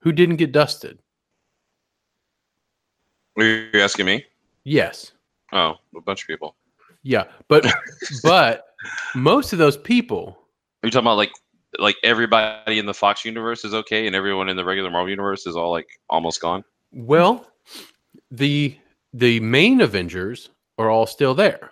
Who 0.00 0.12
didn't 0.12 0.36
get 0.36 0.52
dusted? 0.52 0.98
Are 3.38 3.44
you 3.44 3.80
asking 3.80 4.06
me? 4.06 4.24
Yes. 4.64 5.12
Oh, 5.52 5.74
a 5.96 6.00
bunch 6.00 6.22
of 6.22 6.28
people. 6.28 6.56
Yeah, 7.02 7.24
but 7.48 7.66
but 8.22 8.64
most 9.14 9.52
of 9.52 9.58
those 9.58 9.76
people, 9.76 10.36
Are 10.82 10.86
you 10.86 10.90
talking 10.90 11.06
about 11.06 11.16
like 11.16 11.32
like 11.78 11.96
everybody 12.02 12.78
in 12.78 12.86
the 12.86 12.94
Fox 12.94 13.24
universe 13.24 13.64
is 13.64 13.74
okay, 13.74 14.06
and 14.06 14.14
everyone 14.16 14.48
in 14.48 14.56
the 14.56 14.64
regular 14.64 14.90
Marvel 14.90 15.10
universe 15.10 15.46
is 15.46 15.56
all 15.56 15.70
like 15.70 15.88
almost 16.10 16.40
gone? 16.40 16.64
well, 16.92 17.46
the 18.30 18.76
the 19.12 19.40
main 19.40 19.80
Avengers 19.80 20.50
are 20.78 20.90
all 20.90 21.06
still 21.06 21.34
there 21.34 21.70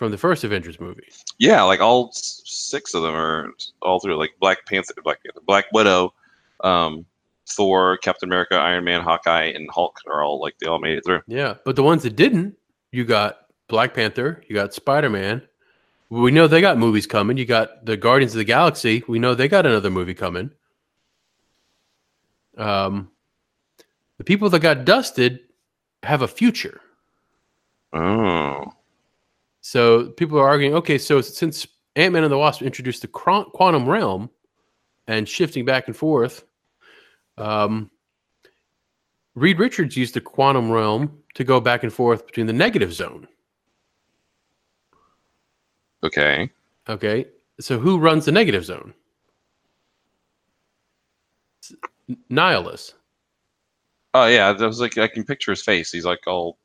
from 0.00 0.10
the 0.10 0.16
first 0.16 0.44
Avengers 0.44 0.80
movie. 0.80 1.06
Yeah, 1.38 1.62
like 1.62 1.80
all 1.80 2.10
six 2.14 2.94
of 2.94 3.02
them 3.02 3.14
are 3.14 3.52
all 3.82 4.00
through. 4.00 4.16
Like 4.16 4.32
Black 4.40 4.64
Panther, 4.64 4.94
Black 5.04 5.22
Panther, 5.22 5.42
Black 5.46 5.66
Widow, 5.74 6.14
um, 6.64 7.04
Thor, 7.46 7.98
Captain 7.98 8.26
America, 8.26 8.54
Iron 8.54 8.82
Man, 8.82 9.02
Hawkeye, 9.02 9.52
and 9.54 9.68
Hulk 9.70 9.98
are 10.06 10.22
all 10.22 10.40
like 10.40 10.58
they 10.58 10.68
all 10.68 10.78
made 10.78 10.96
it 10.96 11.04
through. 11.04 11.20
Yeah, 11.26 11.56
but 11.66 11.76
the 11.76 11.82
ones 11.82 12.02
that 12.04 12.16
didn't, 12.16 12.56
you 12.92 13.04
got 13.04 13.40
Black 13.68 13.92
Panther, 13.92 14.42
you 14.48 14.54
got 14.54 14.72
Spider 14.72 15.10
Man. 15.10 15.42
We 16.08 16.30
know 16.30 16.46
they 16.46 16.62
got 16.62 16.78
movies 16.78 17.06
coming. 17.06 17.36
You 17.36 17.44
got 17.44 17.84
the 17.84 17.98
Guardians 17.98 18.32
of 18.32 18.38
the 18.38 18.44
Galaxy. 18.44 19.04
We 19.06 19.18
know 19.18 19.34
they 19.34 19.48
got 19.48 19.66
another 19.66 19.90
movie 19.90 20.14
coming. 20.14 20.50
Um, 22.56 23.10
the 24.16 24.24
people 24.24 24.48
that 24.48 24.60
got 24.60 24.86
dusted 24.86 25.40
have 26.02 26.22
a 26.22 26.28
future. 26.28 26.80
Oh, 27.92 28.72
So 29.60 30.10
people 30.10 30.38
are 30.38 30.48
arguing, 30.48 30.74
okay, 30.74 30.98
so 30.98 31.20
since 31.20 31.66
Ant 31.96 32.12
Man 32.12 32.24
and 32.24 32.32
the 32.32 32.38
Wasp 32.38 32.62
introduced 32.62 33.02
the 33.02 33.08
quantum 33.08 33.88
realm 33.88 34.30
and 35.06 35.28
shifting 35.28 35.64
back 35.64 35.86
and 35.86 35.96
forth, 35.96 36.44
um, 37.36 37.90
Reed 39.34 39.58
Richards 39.58 39.96
used 39.96 40.14
the 40.14 40.20
quantum 40.20 40.70
realm 40.70 41.22
to 41.34 41.44
go 41.44 41.60
back 41.60 41.82
and 41.82 41.92
forth 41.92 42.26
between 42.26 42.46
the 42.46 42.52
negative 42.52 42.92
zone. 42.92 43.28
okay. 46.02 46.50
Okay, 46.88 47.26
so 47.60 47.78
who 47.78 47.98
runs 47.98 48.24
the 48.24 48.32
negative 48.32 48.64
zone? 48.64 48.94
Nihilus. 52.30 52.94
Oh 54.14 54.26
yeah, 54.26 54.52
that 54.52 54.66
was 54.66 54.80
like 54.80 54.98
I 54.98 55.06
can 55.06 55.24
picture 55.24 55.52
his 55.52 55.62
face. 55.62 55.92
He's 55.92 56.04
like 56.04 56.26
all 56.26 56.58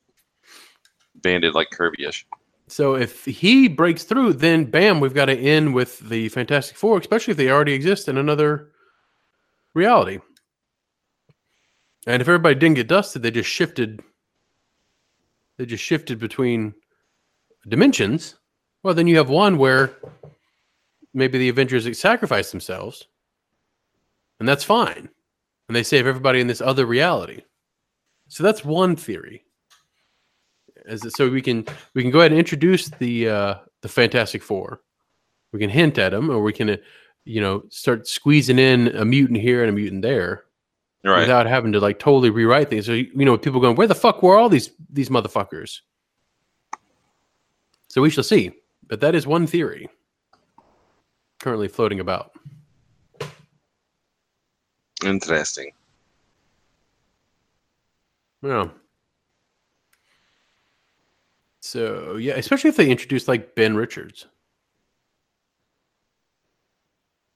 banded, 1.15 1.53
like 1.53 1.69
Kirby-ish. 1.69 2.25
So 2.67 2.95
if 2.95 3.25
he 3.25 3.67
breaks 3.67 4.03
through, 4.03 4.33
then 4.33 4.65
bam, 4.65 4.99
we've 4.99 5.13
got 5.13 5.25
to 5.25 5.37
end 5.37 5.73
with 5.73 5.99
the 5.99 6.29
Fantastic 6.29 6.77
Four, 6.77 6.97
especially 6.97 7.31
if 7.31 7.37
they 7.37 7.51
already 7.51 7.73
exist 7.73 8.07
in 8.07 8.17
another 8.17 8.71
reality. 9.73 10.19
And 12.07 12.21
if 12.21 12.27
everybody 12.27 12.55
didn't 12.55 12.75
get 12.75 12.87
dusted, 12.87 13.21
they 13.21 13.31
just 13.31 13.49
shifted. 13.49 14.01
They 15.57 15.65
just 15.65 15.83
shifted 15.83 16.19
between 16.19 16.73
dimensions. 17.67 18.35
Well, 18.83 18.93
then 18.93 19.07
you 19.07 19.17
have 19.17 19.29
one 19.29 19.57
where 19.57 19.95
maybe 21.13 21.37
the 21.37 21.49
Avengers 21.49 21.99
sacrifice 21.99 22.51
themselves, 22.51 23.07
and 24.39 24.47
that's 24.47 24.63
fine, 24.63 25.09
and 25.67 25.75
they 25.75 25.83
save 25.83 26.05
everybody 26.07 26.41
in 26.41 26.47
this 26.47 26.61
other 26.61 26.85
reality. 26.85 27.41
So 28.27 28.43
that's 28.43 28.65
one 28.65 28.95
theory. 28.95 29.44
As 30.87 31.05
so 31.15 31.29
we 31.29 31.41
can 31.41 31.65
we 31.93 32.01
can 32.01 32.11
go 32.11 32.19
ahead 32.19 32.31
and 32.31 32.39
introduce 32.39 32.89
the 32.89 33.29
uh, 33.29 33.55
the 33.81 33.89
Fantastic 33.89 34.43
Four. 34.43 34.81
We 35.51 35.59
can 35.59 35.69
hint 35.69 35.97
at 35.97 36.09
them, 36.11 36.29
or 36.29 36.41
we 36.41 36.51
can, 36.51 36.69
uh, 36.71 36.77
you 37.23 37.39
know, 37.39 37.63
start 37.69 38.07
squeezing 38.07 38.59
in 38.59 38.89
a 38.89 39.05
mutant 39.05 39.39
here 39.39 39.61
and 39.63 39.69
a 39.69 39.73
mutant 39.73 40.01
there 40.01 40.43
Right. 41.03 41.19
without 41.19 41.45
having 41.45 41.71
to 41.73 41.79
like 41.79 41.99
totally 41.99 42.29
rewrite 42.31 42.69
things. 42.69 42.87
So 42.87 42.93
you 42.93 43.25
know, 43.25 43.37
people 43.37 43.61
going, 43.61 43.75
where 43.75 43.87
the 43.87 43.95
fuck 43.95 44.23
were 44.23 44.37
all 44.37 44.49
these 44.49 44.71
these 44.89 45.09
motherfuckers? 45.09 45.81
So 47.89 48.01
we 48.01 48.09
shall 48.09 48.23
see. 48.23 48.51
But 48.87 49.01
that 49.01 49.15
is 49.15 49.25
one 49.25 49.47
theory 49.47 49.87
currently 51.39 51.67
floating 51.67 51.99
about. 51.99 52.31
Interesting. 55.03 55.71
Yeah. 58.41 58.69
So 61.65 62.17
yeah, 62.17 62.33
especially 62.35 62.69
if 62.69 62.77
they 62.77 62.91
introduce 62.91 63.27
like 63.27 63.55
Ben 63.55 63.75
Richards. 63.75 64.27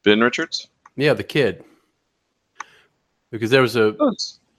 Ben 0.03 0.19
Richards. 0.19 0.67
Yeah, 0.95 1.13
the 1.13 1.23
kid. 1.23 1.63
Because 3.31 3.49
there 3.49 3.63
was 3.63 3.75
a 3.75 3.93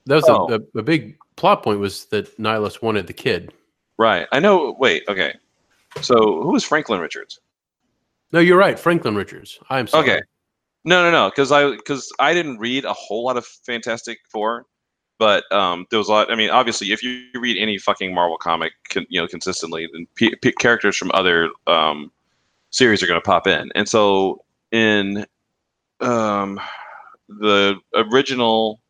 that 0.06 0.16
was 0.16 0.24
Oh. 0.28 0.48
a, 0.52 0.56
a, 0.56 0.80
a 0.80 0.82
big 0.82 1.16
plot 1.36 1.62
point 1.62 1.78
was 1.78 2.06
that 2.06 2.36
Nihilus 2.36 2.82
wanted 2.82 3.06
the 3.06 3.12
kid. 3.12 3.52
Right. 3.96 4.26
I 4.32 4.40
know. 4.40 4.74
Wait. 4.80 5.04
Okay. 5.08 5.34
So 6.02 6.16
who 6.42 6.50
was 6.52 6.64
Franklin 6.64 7.00
Richards? 7.00 7.38
No, 8.32 8.40
you're 8.40 8.58
right, 8.58 8.78
Franklin 8.78 9.14
Richards. 9.14 9.60
I'm 9.70 9.86
sorry. 9.86 10.10
Okay. 10.10 10.22
No, 10.84 11.04
no, 11.04 11.12
no. 11.12 11.30
Because 11.30 11.52
I 11.52 11.70
because 11.76 12.12
I 12.18 12.34
didn't 12.34 12.58
read 12.58 12.84
a 12.84 12.92
whole 12.92 13.24
lot 13.24 13.36
of 13.36 13.46
Fantastic 13.46 14.18
Four, 14.32 14.66
but 15.20 15.44
um, 15.52 15.86
there 15.90 15.98
was 15.98 16.08
a 16.08 16.12
lot. 16.12 16.32
I 16.32 16.34
mean, 16.34 16.48
obviously, 16.48 16.92
if 16.92 17.02
you 17.02 17.26
read 17.34 17.58
any 17.60 17.76
fucking 17.76 18.14
Marvel 18.14 18.38
comic, 18.38 18.72
con, 18.88 19.04
you 19.10 19.20
know, 19.20 19.28
consistently, 19.28 19.86
then 19.92 20.06
p- 20.14 20.34
p- 20.36 20.52
characters 20.52 20.96
from 20.96 21.10
other 21.12 21.50
um, 21.66 22.10
series 22.70 23.02
are 23.02 23.06
going 23.06 23.20
to 23.20 23.24
pop 23.24 23.46
in. 23.46 23.70
And 23.74 23.86
so 23.86 24.42
in 24.72 25.26
um, 26.00 26.58
the 27.28 27.78
original, 27.94 28.80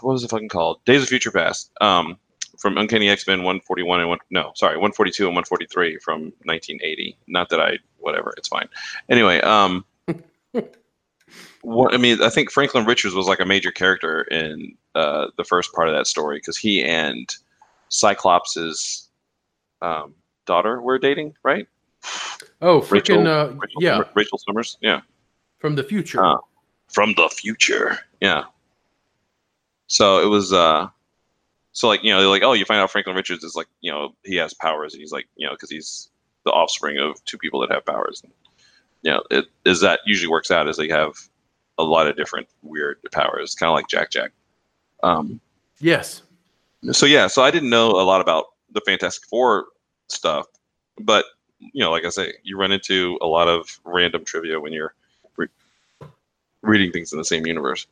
what 0.00 0.12
was 0.12 0.22
it 0.22 0.30
fucking 0.30 0.50
called? 0.50 0.84
Days 0.84 1.02
of 1.02 1.08
Future 1.08 1.32
Past. 1.32 1.72
Um, 1.80 2.16
from 2.56 2.78
Uncanny 2.78 3.08
X 3.08 3.26
Men 3.26 3.40
141 3.40 4.00
and 4.00 4.08
one 4.08 4.18
no 4.30 4.52
sorry 4.54 4.76
142 4.76 5.24
and 5.26 5.34
143 5.34 5.98
from 5.98 6.32
1980. 6.44 7.18
Not 7.26 7.50
that 7.50 7.60
I 7.60 7.78
whatever 7.98 8.32
it's 8.38 8.48
fine. 8.48 8.68
Anyway, 9.10 9.40
um, 9.40 9.84
what 11.64 11.94
I 11.94 11.96
mean 11.96 12.22
I 12.22 12.28
think 12.28 12.50
Franklin 12.50 12.84
Richards 12.84 13.14
was 13.14 13.26
like 13.26 13.40
a 13.40 13.46
major 13.46 13.70
character 13.70 14.22
in 14.22 14.76
uh, 14.94 15.28
the 15.36 15.44
first 15.44 15.72
part 15.72 15.88
of 15.88 15.94
that 15.94 16.06
story 16.06 16.36
because 16.36 16.58
he 16.58 16.82
and 16.82 17.34
Cyclops's 17.88 19.08
um, 19.82 20.14
daughter 20.46 20.80
were 20.80 20.98
dating, 20.98 21.34
right? 21.42 21.66
Oh, 22.60 22.80
freaking 22.80 23.26
uh, 23.26 23.52
Rachel, 23.54 23.82
yeah, 23.82 24.02
Rachel 24.14 24.38
Summers, 24.38 24.76
yeah. 24.80 25.00
from 25.58 25.74
the 25.74 25.82
future. 25.82 26.24
Uh, 26.24 26.36
from 26.92 27.14
the 27.14 27.28
future. 27.28 27.98
Yeah. 28.20 28.44
So 29.86 30.22
it 30.22 30.28
was 30.28 30.52
uh 30.52 30.88
so 31.72 31.88
like, 31.88 32.04
you 32.04 32.12
know, 32.12 32.20
they're 32.20 32.28
like, 32.28 32.44
oh, 32.44 32.52
you 32.52 32.64
find 32.64 32.80
out 32.80 32.90
Franklin 32.90 33.16
Richards 33.16 33.42
is 33.42 33.56
like, 33.56 33.66
you 33.80 33.90
know, 33.90 34.14
he 34.24 34.36
has 34.36 34.54
powers 34.54 34.94
and 34.94 35.00
he's 35.00 35.10
like, 35.10 35.26
you 35.34 35.44
know, 35.46 35.52
because 35.52 35.70
he's 35.70 36.08
the 36.44 36.52
offspring 36.52 36.98
of 36.98 37.22
two 37.24 37.36
people 37.36 37.60
that 37.60 37.72
have 37.72 37.84
powers. 37.84 38.22
And, 38.22 38.32
you 39.02 39.10
know, 39.10 39.22
it 39.30 39.46
is 39.64 39.80
that 39.80 40.00
usually 40.06 40.28
works 40.30 40.52
out 40.52 40.68
as 40.68 40.76
they 40.76 40.88
have 40.88 41.14
a 41.78 41.82
lot 41.82 42.06
of 42.06 42.16
different 42.16 42.48
weird 42.62 42.98
powers, 43.12 43.54
kind 43.54 43.68
of 43.68 43.74
like 43.74 43.88
Jack 43.88 44.10
Jack. 44.10 44.32
Um 45.02 45.40
yes. 45.80 46.22
so 46.92 47.06
yeah, 47.06 47.26
so 47.26 47.42
I 47.42 47.50
didn't 47.50 47.70
know 47.70 47.90
a 47.90 48.04
lot 48.04 48.20
about 48.20 48.46
the 48.72 48.80
Fantastic 48.86 49.28
Four 49.28 49.66
stuff, 50.08 50.46
but 51.00 51.24
you 51.58 51.82
know, 51.82 51.90
like 51.90 52.04
I 52.04 52.10
say, 52.10 52.34
you 52.42 52.58
run 52.58 52.72
into 52.72 53.18
a 53.22 53.26
lot 53.26 53.48
of 53.48 53.80
random 53.84 54.24
trivia 54.24 54.60
when 54.60 54.72
you're 54.72 54.94
re- 55.36 55.48
reading 56.62 56.92
things 56.92 57.12
in 57.12 57.18
the 57.18 57.24
same 57.24 57.46
universe. 57.46 57.86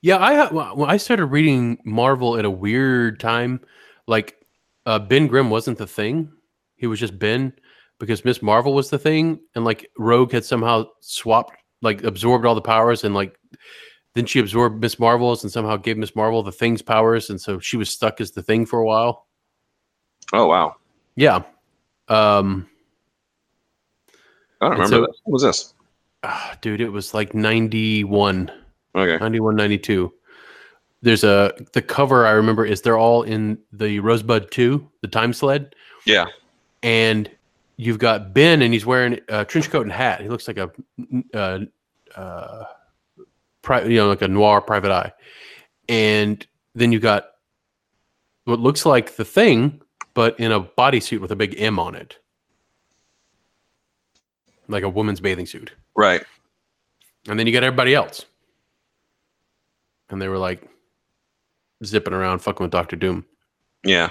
Yeah, 0.00 0.16
I 0.16 0.52
well, 0.52 0.76
when 0.76 0.90
I 0.90 0.96
started 0.96 1.26
reading 1.26 1.78
Marvel 1.84 2.36
at 2.36 2.44
a 2.44 2.50
weird 2.50 3.20
time. 3.20 3.60
Like 4.06 4.36
uh, 4.84 4.98
Ben 4.98 5.26
Grimm 5.26 5.50
wasn't 5.50 5.78
the 5.78 5.86
thing; 5.86 6.30
he 6.76 6.86
was 6.86 7.00
just 7.00 7.18
Ben 7.18 7.52
because 7.98 8.24
Miss 8.24 8.42
Marvel 8.42 8.74
was 8.74 8.90
the 8.90 8.98
thing, 8.98 9.40
and 9.54 9.64
like 9.64 9.90
Rogue 9.98 10.32
had 10.32 10.44
somehow 10.44 10.86
swapped, 11.00 11.56
like 11.84 12.02
absorbed 12.02 12.44
all 12.46 12.54
the 12.56 12.60
powers, 12.60 13.04
and 13.04 13.14
like 13.14 13.38
then 14.14 14.26
she 14.26 14.40
absorbed 14.40 14.80
Miss 14.80 14.98
Marvel's, 14.98 15.42
and 15.44 15.52
somehow 15.52 15.76
gave 15.76 15.96
Miss 15.96 16.16
Marvel 16.16 16.42
the 16.42 16.50
Thing's 16.52 16.82
powers, 16.82 17.30
and 17.30 17.40
so 17.40 17.58
she 17.60 17.76
was 17.76 17.90
stuck 17.90 18.20
as 18.20 18.32
the 18.32 18.42
Thing 18.42 18.66
for 18.66 18.80
a 18.80 18.84
while. 18.84 19.26
Oh 20.32 20.46
wow, 20.46 20.76
Yeah, 21.16 21.42
um, 22.08 22.68
I 24.60 24.68
don't 24.68 24.70
remember 24.72 24.88
so- 24.96 25.00
that. 25.02 25.12
What 25.24 25.32
was 25.32 25.42
this? 25.42 25.74
ah, 26.22 26.56
dude, 26.62 26.80
it 26.80 26.88
was 26.88 27.12
like 27.14 27.34
ninety 27.34 28.02
one. 28.04 28.50
Okay, 28.96 29.18
91 29.18 29.56
92 29.56 30.12
there's 31.02 31.24
a 31.24 31.52
the 31.72 31.82
cover 31.82 32.24
i 32.26 32.30
remember 32.30 32.64
is 32.64 32.80
they're 32.80 32.96
all 32.96 33.24
in 33.24 33.58
the 33.72 33.98
rosebud 33.98 34.52
2 34.52 34.88
the 35.02 35.08
time 35.08 35.32
sled 35.32 35.74
yeah, 36.06 36.26
and 36.84 37.28
you've 37.76 37.98
got 37.98 38.32
ben 38.32 38.62
and 38.62 38.72
he's 38.72 38.86
wearing 38.86 39.18
a 39.28 39.44
trench 39.44 39.70
coat 39.70 39.82
and 39.82 39.92
hat 39.92 40.20
he 40.20 40.28
looks 40.28 40.46
like 40.46 40.58
a 40.58 40.70
uh, 41.34 41.58
uh, 42.16 42.64
pri- 43.62 43.84
you 43.84 43.96
know 43.96 44.08
like 44.08 44.22
a 44.22 44.28
noir 44.28 44.60
private 44.60 44.90
eye 44.90 45.12
and 45.88 46.46
then 46.74 46.92
you 46.92 47.00
got 47.00 47.30
what 48.44 48.60
looks 48.60 48.86
like 48.86 49.16
the 49.16 49.24
thing 49.24 49.80
but 50.14 50.38
in 50.38 50.52
a 50.52 50.60
bodysuit 50.60 51.20
with 51.20 51.32
a 51.32 51.36
big 51.36 51.60
m 51.60 51.78
on 51.78 51.94
it 51.94 52.18
like 54.68 54.82
a 54.82 54.88
woman's 54.88 55.20
bathing 55.20 55.46
suit 55.46 55.72
right. 55.96 56.24
and 57.28 57.38
then 57.38 57.46
you 57.46 57.52
got 57.52 57.62
everybody 57.62 57.94
else. 57.94 58.26
And 60.10 60.20
they 60.20 60.28
were 60.28 60.38
like 60.38 60.68
zipping 61.84 62.14
around 62.14 62.40
fucking 62.40 62.64
with 62.64 62.70
Doctor 62.70 62.96
Doom. 62.96 63.24
Yeah, 63.84 64.10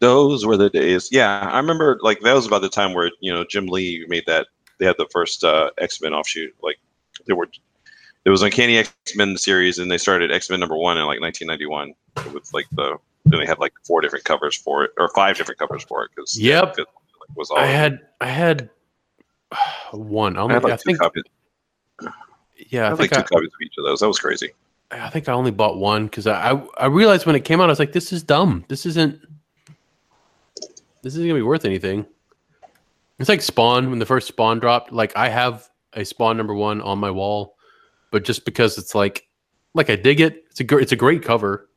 those 0.00 0.44
were 0.44 0.56
the 0.56 0.70
days. 0.70 1.08
Yeah, 1.10 1.48
I 1.52 1.56
remember. 1.58 1.98
Like 2.02 2.20
that 2.20 2.34
was 2.34 2.46
about 2.46 2.62
the 2.62 2.68
time 2.68 2.94
where 2.94 3.10
you 3.20 3.32
know 3.32 3.44
Jim 3.44 3.66
Lee 3.66 4.04
made 4.08 4.24
that. 4.26 4.46
They 4.78 4.84
had 4.86 4.96
the 4.98 5.08
first 5.10 5.42
uh, 5.42 5.70
X 5.78 6.00
Men 6.02 6.12
offshoot. 6.12 6.54
Like 6.62 6.76
there 7.26 7.36
were, 7.36 7.48
it 8.24 8.30
was 8.30 8.42
Uncanny 8.42 8.78
X 8.78 8.92
Men 9.14 9.36
series, 9.38 9.78
and 9.78 9.90
they 9.90 9.98
started 9.98 10.30
X 10.30 10.50
Men 10.50 10.60
number 10.60 10.76
one 10.76 10.98
in 10.98 11.06
like 11.06 11.20
1991 11.20 11.94
with 12.34 12.52
like 12.52 12.66
the. 12.72 12.98
Then 13.24 13.40
they 13.40 13.46
had 13.46 13.58
like 13.58 13.72
four 13.84 14.00
different 14.00 14.24
covers 14.24 14.54
for 14.54 14.84
it, 14.84 14.92
or 14.98 15.08
five 15.08 15.36
different 15.36 15.58
covers 15.58 15.82
for 15.82 16.04
it. 16.04 16.10
Because 16.14 16.38
Yep. 16.38 16.76
was 17.34 17.50
all. 17.50 17.58
I 17.58 17.66
had 17.66 18.00
I 18.20 18.26
had 18.26 18.70
one. 19.92 20.36
I, 20.36 20.40
I 20.40 20.42
only, 20.44 20.54
had 20.54 20.64
I, 20.64 20.68
like 20.68 20.80
two 20.80 20.86
think 20.86 20.98
copies. 20.98 21.24
yeah, 22.68 22.82
I 22.82 22.86
I 22.86 22.88
had 22.90 22.98
like 22.98 23.10
think 23.10 23.12
two 23.12 23.18
I, 23.18 23.38
copies 23.38 23.48
of 23.48 23.62
each 23.64 23.74
of 23.78 23.84
those. 23.84 24.00
That 24.00 24.08
was 24.08 24.18
crazy. 24.18 24.52
I 24.90 25.10
think 25.10 25.28
I 25.28 25.32
only 25.32 25.50
bought 25.50 25.78
one 25.78 26.06
because 26.06 26.26
I, 26.26 26.52
I 26.52 26.66
I 26.78 26.86
realized 26.86 27.26
when 27.26 27.34
it 27.34 27.44
came 27.44 27.60
out 27.60 27.64
I 27.64 27.72
was 27.72 27.78
like 27.78 27.92
this 27.92 28.12
is 28.12 28.22
dumb. 28.22 28.64
This 28.68 28.86
isn't 28.86 29.20
this 31.06 31.14
isn't 31.14 31.28
gonna 31.28 31.38
be 31.38 31.42
worth 31.42 31.64
anything. 31.64 32.04
It's 33.20 33.28
like 33.28 33.40
Spawn 33.40 33.90
when 33.90 34.00
the 34.00 34.06
first 34.06 34.26
Spawn 34.26 34.58
dropped. 34.58 34.90
Like 34.90 35.16
I 35.16 35.28
have 35.28 35.68
a 35.92 36.04
Spawn 36.04 36.36
number 36.36 36.52
one 36.52 36.80
on 36.80 36.98
my 36.98 37.12
wall, 37.12 37.56
but 38.10 38.24
just 38.24 38.44
because 38.44 38.76
it's 38.76 38.92
like 38.92 39.28
like 39.72 39.88
I 39.88 39.94
dig 39.94 40.20
it. 40.20 40.44
It's 40.50 40.58
a 40.58 40.64
gr- 40.64 40.80
it's 40.80 40.90
a 40.90 40.96
great 40.96 41.22
cover. 41.22 41.68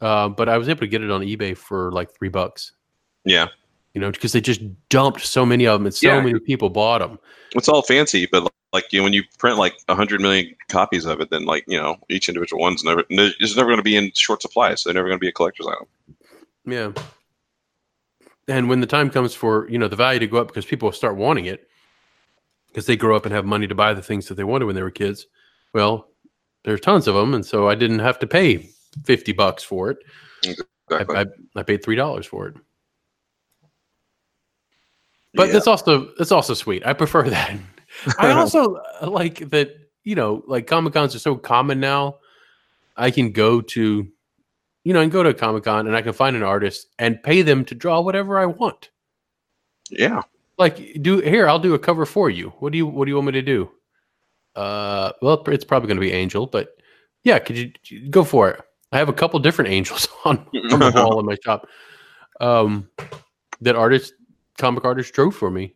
Uh, 0.00 0.28
but 0.28 0.48
I 0.48 0.58
was 0.58 0.68
able 0.68 0.80
to 0.80 0.88
get 0.88 1.02
it 1.04 1.10
on 1.12 1.20
eBay 1.20 1.56
for 1.56 1.92
like 1.92 2.12
three 2.16 2.28
bucks. 2.30 2.72
Yeah, 3.24 3.46
You 3.94 4.00
know, 4.00 4.10
because 4.10 4.32
they 4.32 4.40
just 4.40 4.60
dumped 4.88 5.20
so 5.20 5.46
many 5.46 5.66
of 5.66 5.78
them, 5.78 5.86
and 5.86 5.94
so 5.94 6.08
Yeah. 6.08 6.20
many 6.20 6.40
people 6.40 6.68
bought 6.68 6.98
them. 7.00 7.18
it's 7.54 7.68
all 7.68 7.82
fancy, 7.82 8.26
but 8.26 8.52
like 8.72 8.92
you 8.92 8.98
know, 8.98 9.04
when 9.04 9.12
you 9.12 9.22
print 9.38 9.56
like 9.56 9.74
a 9.88 9.94
hundred 9.94 10.20
million 10.20 10.52
copies 10.68 11.04
of 11.04 11.20
it, 11.20 11.30
then 11.30 11.44
like 11.44 11.62
you 11.68 11.78
know, 11.78 11.96
each 12.08 12.28
individual 12.28 12.60
one's 12.60 12.82
never 12.82 13.04
it's 13.08 13.56
never 13.56 13.68
going 13.68 13.76
to 13.78 13.84
be 13.84 13.94
in 13.94 14.10
short 14.16 14.42
supply, 14.42 14.74
so 14.74 14.88
they're 14.88 14.94
never 14.94 15.06
going 15.08 15.18
to 15.18 15.24
be 15.24 15.28
a 15.28 15.32
collector's 15.32 15.68
item. 15.68 15.86
Yeah. 16.66 16.92
And 18.48 18.68
when 18.68 18.80
the 18.80 18.86
time 18.86 19.10
comes 19.10 19.34
for, 19.34 19.68
you 19.68 19.78
know, 19.78 19.88
the 19.88 19.96
value 19.96 20.18
to 20.20 20.26
go 20.26 20.38
up 20.38 20.48
because 20.48 20.64
people 20.64 20.90
start 20.92 21.16
wanting 21.16 21.44
it 21.44 21.68
because 22.68 22.86
they 22.86 22.96
grow 22.96 23.14
up 23.14 23.26
and 23.26 23.34
have 23.34 23.44
money 23.44 23.66
to 23.66 23.74
buy 23.74 23.92
the 23.92 24.02
things 24.02 24.26
that 24.26 24.34
they 24.34 24.44
wanted 24.44 24.64
when 24.64 24.74
they 24.74 24.82
were 24.82 24.90
kids. 24.90 25.26
Well, 25.74 26.08
there's 26.64 26.80
tons 26.80 27.06
of 27.06 27.14
them. 27.14 27.34
And 27.34 27.44
so 27.44 27.68
I 27.68 27.74
didn't 27.74 27.98
have 27.98 28.18
to 28.20 28.26
pay 28.26 28.70
50 29.04 29.32
bucks 29.32 29.62
for 29.62 29.90
it. 29.90 29.98
Exactly. 30.42 31.16
I, 31.16 31.20
I, 31.20 31.26
I 31.56 31.62
paid 31.62 31.82
$3 31.82 32.26
for 32.26 32.48
it. 32.48 32.54
But 35.34 35.48
Yeah. 35.48 35.52
that's 35.52 35.66
also, 35.66 36.10
that's 36.16 36.32
also 36.32 36.54
sweet. 36.54 36.86
I 36.86 36.94
prefer 36.94 37.22
that. 37.28 37.58
I 38.18 38.30
also 38.32 38.76
uh, 39.02 39.10
like 39.10 39.50
that, 39.50 39.76
you 40.04 40.14
know, 40.14 40.42
like 40.46 40.66
Comic 40.66 40.94
Cons 40.94 41.14
are 41.14 41.18
so 41.18 41.36
common 41.36 41.80
now. 41.80 42.16
I 42.96 43.10
can 43.10 43.30
go 43.30 43.60
to, 43.60 44.08
you 44.88 44.94
know, 44.94 45.00
I 45.00 45.02
can 45.02 45.10
go 45.10 45.22
to 45.22 45.28
a 45.28 45.34
Comic 45.34 45.64
Con 45.64 45.86
and 45.86 45.94
I 45.94 46.00
can 46.00 46.14
find 46.14 46.34
an 46.34 46.42
artist 46.42 46.86
and 46.98 47.22
pay 47.22 47.42
them 47.42 47.62
to 47.66 47.74
draw 47.74 48.00
whatever 48.00 48.38
I 48.38 48.46
want. 48.46 48.88
yeah, 49.90 50.22
Like, 50.56 51.02
do 51.02 51.18
here, 51.18 51.46
I'll 51.46 51.58
do 51.58 51.74
a 51.74 51.78
cover 51.78 52.06
for 52.06 52.30
you. 52.30 52.54
What 52.60 52.72
do 52.72 52.78
you 52.78 52.86
What 52.86 53.04
do 53.04 53.10
you 53.10 53.16
want 53.16 53.26
me 53.26 53.32
to 53.32 53.42
do? 53.42 53.70
Uh, 54.56 55.12
well, 55.20 55.42
it's 55.48 55.66
probably 55.66 55.88
going 55.88 55.98
to 55.98 56.00
be 56.00 56.12
Angel, 56.12 56.46
but 56.46 56.78
yeah, 57.22 57.38
could 57.38 57.58
you 57.58 57.70
you 57.84 58.08
go 58.08 58.24
for 58.24 58.48
it? 58.48 58.62
I 58.90 58.96
have 58.96 59.10
a 59.10 59.12
couple 59.12 59.38
different 59.40 59.70
angels 59.78 60.08
on, 60.24 60.38
on 60.72 60.78
the 60.78 60.92
wall 60.94 61.20
in 61.20 61.26
my 61.26 61.36
shop. 61.44 61.68
Um, 62.40 62.88
that 63.60 63.76
artist, 63.76 64.14
comic 64.56 64.86
artist, 64.86 65.12
drew 65.12 65.30
for 65.30 65.50
me. 65.50 65.74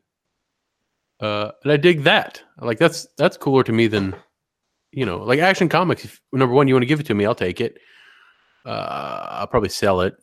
Uh, 1.21 1.51
and 1.65 1.73
I 1.73 1.77
dig 1.77 2.05
that. 2.05 2.41
Like 2.63 2.79
that's 2.79 3.07
that's 3.19 3.37
cooler 3.37 3.63
to 3.65 3.73
me 3.73 3.89
than, 3.89 4.17
you 4.91 5.05
know, 5.05 5.19
like 5.19 5.41
Action 5.41 5.69
Comics. 5.69 6.07
If, 6.07 6.23
number 6.33 6.55
one, 6.55 6.67
you 6.67 6.75
want 6.75 6.85
to 6.85 6.87
give 6.87 7.01
it 7.01 7.07
to 7.09 7.15
me, 7.15 7.27
I'll 7.27 7.35
take 7.35 7.61
it. 7.61 7.77
Uh, 8.65 9.27
I'll 9.31 9.47
probably 9.47 9.69
sell 9.69 10.03
it, 10.03 10.15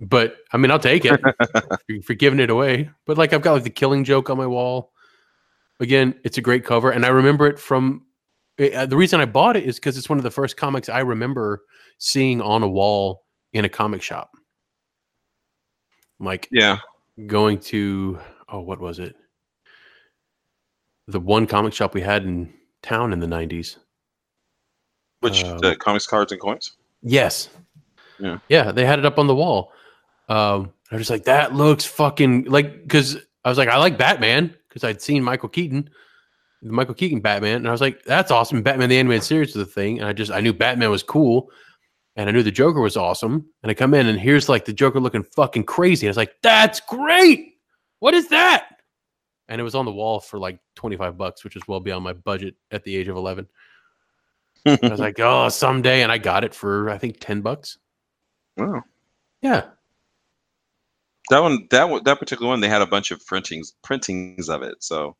but 0.00 0.36
I 0.52 0.56
mean, 0.56 0.70
I'll 0.70 0.78
take 0.78 1.04
it 1.04 1.20
for, 1.52 2.02
for 2.04 2.14
giving 2.14 2.40
it 2.40 2.50
away. 2.50 2.90
But 3.06 3.18
like, 3.18 3.32
I've 3.32 3.42
got 3.42 3.52
like 3.52 3.62
the 3.64 3.70
Killing 3.70 4.04
Joke 4.04 4.30
on 4.30 4.36
my 4.36 4.46
wall. 4.46 4.92
Again, 5.78 6.14
it's 6.24 6.38
a 6.38 6.42
great 6.42 6.64
cover, 6.64 6.90
and 6.90 7.04
I 7.04 7.08
remember 7.08 7.46
it 7.46 7.58
from. 7.58 8.06
Uh, 8.58 8.84
the 8.84 8.96
reason 8.96 9.20
I 9.20 9.24
bought 9.24 9.56
it 9.56 9.64
is 9.64 9.76
because 9.76 9.96
it's 9.96 10.10
one 10.10 10.18
of 10.18 10.22
the 10.22 10.30
first 10.30 10.58
comics 10.58 10.90
I 10.90 10.98
remember 11.00 11.62
seeing 11.96 12.42
on 12.42 12.62
a 12.62 12.68
wall 12.68 13.24
in 13.54 13.64
a 13.64 13.70
comic 13.70 14.02
shop. 14.02 14.30
Like 16.18 16.48
yeah, 16.50 16.78
going 17.26 17.58
to 17.58 18.18
oh 18.48 18.60
what 18.60 18.80
was 18.80 18.98
it 18.98 19.16
the 21.06 21.20
one 21.20 21.46
comic 21.46 21.72
shop 21.72 21.94
we 21.94 22.00
had 22.00 22.24
in 22.24 22.52
town 22.82 23.12
in 23.12 23.20
the 23.20 23.26
90s 23.26 23.76
which 25.20 25.44
Um, 25.44 25.58
the 25.58 25.76
comics, 25.76 26.06
cards, 26.06 26.32
and 26.32 26.40
coins. 26.40 26.78
Yes. 27.02 27.48
Yeah. 28.18 28.38
yeah 28.48 28.70
they 28.70 28.84
had 28.84 28.98
it 28.98 29.06
up 29.06 29.18
on 29.18 29.26
the 29.26 29.34
wall. 29.34 29.72
Um 30.28 30.72
i 30.90 30.96
was 30.96 31.02
just 31.02 31.10
like 31.10 31.24
that 31.24 31.54
looks 31.54 31.84
fucking 31.84 32.44
like 32.44 32.82
because 32.82 33.16
i 33.44 33.48
was 33.48 33.58
like 33.58 33.68
i 33.68 33.76
like 33.76 33.96
batman 33.96 34.54
because 34.68 34.84
i'd 34.84 35.00
seen 35.00 35.22
michael 35.22 35.48
keaton 35.48 35.88
the 36.62 36.72
michael 36.72 36.94
keaton 36.94 37.20
batman 37.20 37.56
and 37.56 37.68
i 37.68 37.72
was 37.72 37.80
like 37.80 38.02
that's 38.04 38.30
awesome 38.30 38.62
batman 38.62 38.88
the 38.88 38.98
animated 38.98 39.22
series 39.22 39.54
was 39.54 39.66
a 39.66 39.70
thing 39.70 39.98
and 39.98 40.08
i 40.08 40.12
just 40.12 40.30
i 40.30 40.40
knew 40.40 40.52
batman 40.52 40.90
was 40.90 41.02
cool 41.02 41.50
and 42.16 42.28
i 42.28 42.32
knew 42.32 42.42
the 42.42 42.50
joker 42.50 42.80
was 42.80 42.96
awesome 42.96 43.46
and 43.62 43.70
i 43.70 43.74
come 43.74 43.94
in 43.94 44.08
and 44.08 44.18
here's 44.20 44.48
like 44.48 44.64
the 44.64 44.72
joker 44.72 45.00
looking 45.00 45.22
fucking 45.22 45.64
crazy 45.64 46.06
And 46.06 46.10
i 46.10 46.12
was 46.12 46.16
like 46.16 46.34
that's 46.42 46.80
great! 46.80 47.54
What 48.00 48.14
is 48.14 48.28
that? 48.28 48.66
And 49.48 49.60
it 49.60 49.64
was 49.64 49.74
on 49.74 49.84
the 49.84 49.92
wall 49.92 50.20
for 50.20 50.38
like 50.38 50.58
25 50.76 51.16
bucks 51.18 51.44
which 51.44 51.56
is 51.56 51.62
well 51.68 51.80
beyond 51.80 52.04
my 52.04 52.12
budget 52.14 52.54
at 52.70 52.82
the 52.84 52.96
age 52.96 53.08
of 53.08 53.16
11 53.16 53.46
I 54.66 54.78
was 54.82 55.00
like, 55.00 55.16
oh, 55.20 55.48
someday, 55.48 56.02
and 56.02 56.10
I 56.12 56.18
got 56.18 56.44
it 56.44 56.54
for 56.54 56.90
I 56.90 56.98
think 56.98 57.18
ten 57.20 57.40
bucks. 57.40 57.78
wow. 58.56 58.82
Yeah, 59.42 59.64
That 61.30 61.38
one, 61.40 61.66
that 61.70 61.88
one, 61.88 62.04
that 62.04 62.18
particular 62.18 62.48
one, 62.50 62.60
they 62.60 62.68
had 62.68 62.82
a 62.82 62.86
bunch 62.86 63.10
of 63.10 63.24
printings, 63.24 63.72
printings 63.82 64.50
of 64.50 64.62
it. 64.62 64.82
So, 64.82 65.16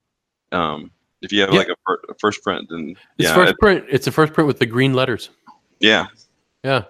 um, 0.53 0.91
if 1.23 1.33
you 1.33 1.41
have 1.41 1.51
Yeah. 1.53 1.59
like 1.61 1.69
a, 1.69 1.93
a 2.11 2.15
first 2.21 2.43
print, 2.43 2.67
then 2.69 2.97
it's 3.19 3.29
yeah, 3.29 3.35
first 3.35 3.53
it- 3.53 3.59
print. 3.59 3.85
It's 3.89 4.05
the 4.05 4.13
first 4.13 4.35
print 4.35 4.47
with 4.47 4.59
the 4.59 4.67
green 4.67 4.93
letters. 4.93 5.31
yeah, 5.79 6.07
Yeah, 6.63 6.85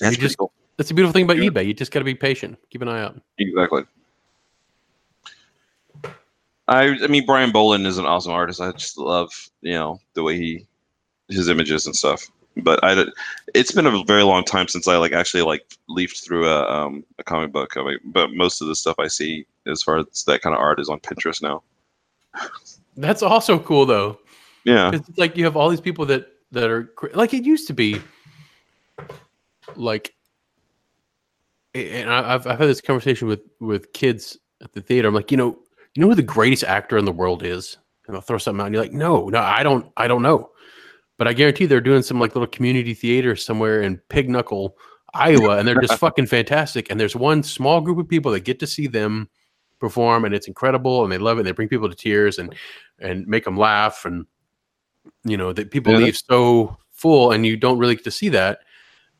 that's 0.00 0.16
just- 0.18 0.36
cool. 0.36 0.52
that's 0.76 0.88
the 0.90 0.94
beautiful 0.94 1.12
thing 1.14 1.24
about 1.24 1.38
Yeah. 1.38 1.48
eBay. 1.50 1.66
You 1.66 1.72
just 1.74 1.90
got 1.90 2.00
to 2.00 2.04
be 2.04 2.14
patient. 2.14 2.58
Keep 2.70 2.82
an 2.82 2.88
eye 2.88 3.00
out. 3.00 3.18
Exactly. 3.38 3.84
I 6.68 6.98
I 7.02 7.06
mean 7.06 7.24
Brian 7.24 7.50
Bolland 7.50 7.86
is 7.86 7.96
an 7.98 8.04
awesome 8.04 8.32
artist. 8.32 8.60
I 8.60 8.72
just 8.72 8.98
love 8.98 9.32
you 9.62 9.72
know 9.72 10.00
the 10.14 10.22
way 10.22 10.36
he 10.36 10.66
his 11.28 11.48
images 11.48 11.86
and 11.86 11.94
stuff. 11.94 12.26
But 12.56 12.82
I 12.82 13.04
it's 13.54 13.70
been 13.72 13.86
a 13.86 14.02
very 14.04 14.24
long 14.24 14.44
time 14.44 14.66
since 14.66 14.88
I 14.88 14.96
like 14.96 15.12
actually 15.12 15.42
like 15.42 15.62
leafed 15.88 16.24
through 16.24 16.48
a 16.48 16.62
um 16.68 17.04
a 17.18 17.24
comic 17.24 17.52
book. 17.52 17.76
I 17.76 17.84
mean, 17.84 17.98
but 18.06 18.32
most 18.32 18.60
of 18.60 18.68
the 18.68 18.74
stuff 18.74 18.96
I 18.98 19.06
see 19.06 19.46
as 19.66 19.82
far 19.82 19.98
as 19.98 20.24
that 20.26 20.42
kind 20.42 20.54
of 20.54 20.60
art 20.60 20.80
is 20.80 20.88
on 20.88 20.98
Pinterest 21.00 21.40
now. 21.42 21.62
That's 22.96 23.22
also 23.22 23.58
cool 23.60 23.86
though. 23.86 24.18
Yeah, 24.64 24.90
it's 24.92 25.08
like 25.16 25.36
you 25.36 25.44
have 25.44 25.56
all 25.56 25.68
these 25.68 25.80
people 25.80 26.04
that 26.06 26.26
that 26.50 26.68
are 26.68 26.92
like 27.14 27.32
it 27.32 27.44
used 27.44 27.68
to 27.68 27.74
be. 27.74 28.00
Like, 29.76 30.14
and 31.74 32.10
I- 32.10 32.34
I've 32.34 32.46
I've 32.46 32.58
had 32.58 32.68
this 32.68 32.80
conversation 32.80 33.28
with 33.28 33.40
with 33.60 33.92
kids 33.92 34.36
at 34.62 34.72
the 34.72 34.80
theater. 34.80 35.08
I'm 35.08 35.14
like, 35.14 35.30
you 35.30 35.36
know, 35.36 35.58
you 35.94 36.02
know 36.02 36.08
who 36.08 36.14
the 36.14 36.22
greatest 36.22 36.64
actor 36.64 36.98
in 36.98 37.04
the 37.04 37.12
world 37.12 37.42
is, 37.44 37.76
and 38.06 38.16
I'll 38.16 38.22
throw 38.22 38.38
something 38.38 38.60
out, 38.60 38.66
and 38.66 38.74
you're 38.74 38.82
like, 38.82 38.92
no, 38.92 39.28
no, 39.28 39.40
I 39.40 39.62
don't, 39.62 39.86
I 39.96 40.08
don't 40.08 40.22
know, 40.22 40.50
but 41.18 41.28
I 41.28 41.32
guarantee 41.34 41.66
they're 41.66 41.80
doing 41.80 42.02
some 42.02 42.18
like 42.18 42.34
little 42.34 42.46
community 42.46 42.94
theater 42.94 43.36
somewhere 43.36 43.82
in 43.82 43.98
Pig 44.08 44.30
Knuckle, 44.30 44.76
Iowa, 45.14 45.58
and 45.58 45.68
they're 45.68 45.80
just 45.80 45.98
fucking 45.98 46.26
fantastic. 46.26 46.90
And 46.90 46.98
there's 46.98 47.16
one 47.16 47.42
small 47.42 47.80
group 47.80 47.98
of 47.98 48.08
people 48.08 48.32
that 48.32 48.44
get 48.44 48.58
to 48.60 48.66
see 48.66 48.86
them 48.86 49.28
perform, 49.80 50.24
and 50.24 50.34
it's 50.34 50.48
incredible, 50.48 51.02
and 51.02 51.12
they 51.12 51.18
love 51.18 51.36
it. 51.38 51.40
And 51.40 51.46
they 51.48 51.52
bring 51.52 51.68
people 51.68 51.88
to 51.88 51.94
tears 51.94 52.38
and 52.38 52.54
and 53.00 53.26
make 53.26 53.44
them 53.44 53.56
laugh, 53.56 54.04
and 54.04 54.26
you 55.24 55.36
know 55.36 55.52
that 55.52 55.70
people 55.70 55.92
Yeah. 55.92 55.98
leave 55.98 56.16
so 56.16 56.76
full, 56.92 57.32
and 57.32 57.44
you 57.44 57.56
don't 57.56 57.78
really 57.78 57.94
get 57.96 58.04
to 58.04 58.10
see 58.10 58.28
that. 58.30 58.60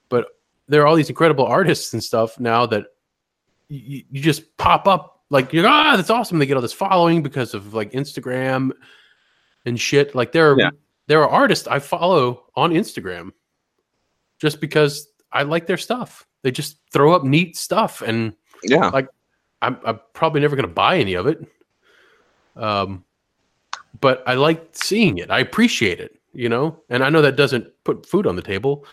But 0.09 0.27
there 0.69 0.83
are 0.83 0.87
all 0.87 0.97
these 0.97 1.09
incredible 1.11 1.47
artists 1.47 1.93
and 1.93 2.03
stuff 2.03 2.39
now 2.41 2.67
that 2.67 2.87
you, 3.69 4.03
you 4.11 4.23
just 4.23 4.57
pop 4.57 4.87
up 4.87 5.23
like 5.31 5.53
you're 5.53 5.67
ah 5.67 5.97
that's 5.97 6.11
awesome. 6.11 6.39
They 6.39 6.47
get 6.47 6.57
all 6.57 6.63
this 6.63 6.73
following 6.73 7.23
because 7.23 7.55
of 7.55 7.75
like 7.75 7.93
Instagram 7.93 8.71
and 9.67 9.79
shit. 9.81 10.15
Like 10.15 10.33
there 10.33 10.53
are 10.53 10.59
Yeah. 10.59 10.71
There 11.09 11.23
are 11.23 11.29
artists 11.29 11.67
I 11.67 11.81
follow 11.81 12.45
on 12.55 12.71
Instagram 12.71 13.33
just 14.39 14.61
because 14.61 15.09
I 15.33 15.43
like 15.43 15.67
their 15.67 15.77
stuff. 15.77 16.27
They 16.43 16.51
just 16.53 16.79
throw 16.93 17.13
up 17.13 17.25
neat 17.25 17.57
stuff 17.57 18.01
and 18.03 18.33
Yeah. 18.63 18.91
I'm, 19.61 19.77
I'm 19.85 19.99
probably 20.13 20.41
never 20.41 20.55
going 20.55 20.69
to 20.69 20.73
buy 20.73 20.99
any 20.99 21.15
of 21.15 21.27
it. 21.27 21.41
Um, 22.55 23.05
but 24.01 24.23
I 24.27 24.35
like 24.35 24.69
seeing 24.73 25.19
it. 25.19 25.31
I 25.31 25.41
appreciate 25.41 25.99
it, 25.99 26.21
you 26.33 26.49
know. 26.49 26.81
And 26.89 27.03
I 27.03 27.11
know 27.11 27.23
that 27.23 27.35
doesn't 27.37 27.67
put 27.85 28.07
food 28.07 28.27
on 28.27 28.37
the 28.37 28.43
table, 28.43 28.85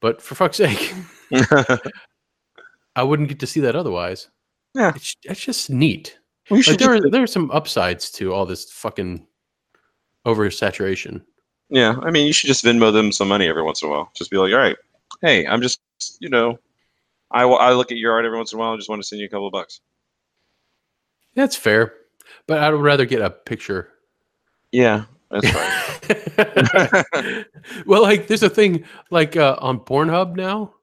but 0.00 0.22
for 0.22 0.34
fuck's 0.36 0.58
sake, 0.58 0.94
I 2.96 3.02
wouldn't 3.02 3.28
get 3.28 3.40
to 3.40 3.46
see 3.46 3.60
that 3.60 3.74
otherwise. 3.74 4.28
Yeah. 4.74 4.92
it's, 4.94 5.16
it's 5.24 5.40
just 5.40 5.70
neat. 5.70 6.18
Like 6.50 6.64
there, 6.66 6.76
just- 6.76 6.84
are, 7.06 7.10
there 7.10 7.22
are 7.22 7.26
some 7.26 7.50
upsides 7.50 8.10
to 8.12 8.32
all 8.32 8.46
this 8.46 8.70
fucking 8.70 9.26
oversaturation. 10.26 11.22
Yeah. 11.72 11.96
I 12.02 12.10
mean, 12.10 12.26
you 12.26 12.32
should 12.32 12.48
just 12.48 12.64
Venmo 12.64 12.92
them 12.92 13.10
some 13.12 13.28
money 13.28 13.48
every 13.48 13.62
once 13.62 13.82
in 13.82 13.88
a 13.88 13.90
while. 13.90 14.10
Just 14.14 14.30
be 14.30 14.36
like, 14.36 14.52
all 14.52 14.58
right, 14.58 14.76
hey, 15.22 15.46
I'm 15.46 15.62
just 15.62 15.80
you 16.20 16.28
know, 16.28 16.58
I 17.30 17.44
I 17.44 17.72
look 17.72 17.90
at 17.90 17.98
your 17.98 18.12
art 18.12 18.24
every 18.24 18.36
once 18.36 18.52
in 18.52 18.58
a 18.58 18.60
while. 18.60 18.74
I 18.74 18.76
just 18.76 18.88
want 18.88 19.00
to 19.00 19.08
send 19.08 19.20
you 19.20 19.26
a 19.26 19.30
couple 19.30 19.46
of 19.46 19.52
bucks. 19.52 19.80
That's 21.34 21.56
fair, 21.56 21.94
but 22.46 22.58
I 22.58 22.70
would 22.70 22.80
rather 22.82 23.06
get 23.06 23.22
a 23.22 23.30
picture. 23.30 23.88
Yeah, 24.70 25.04
that's 25.30 25.50
fine. 25.50 27.44
well, 27.86 28.02
like 28.02 28.26
there's 28.26 28.42
a 28.42 28.50
thing 28.50 28.84
like 29.10 29.36
uh, 29.36 29.56
on 29.58 29.80
Pornhub 29.80 30.36
now. 30.36 30.74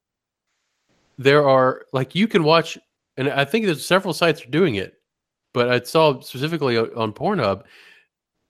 There 1.20 1.48
are 1.48 1.86
like 1.94 2.16
you 2.16 2.28
can 2.28 2.44
watch, 2.44 2.78
and 3.18 3.30
I 3.30 3.46
think 3.46 3.66
there's 3.66 3.86
several 3.86 4.14
sites 4.14 4.44
are 4.44 4.50
doing 4.50 4.76
it, 4.76 4.96
but 5.54 5.70
I 5.70 5.82
saw 5.82 6.20
specifically 6.22 6.78
on 6.78 7.14
Pornhub. 7.14 7.64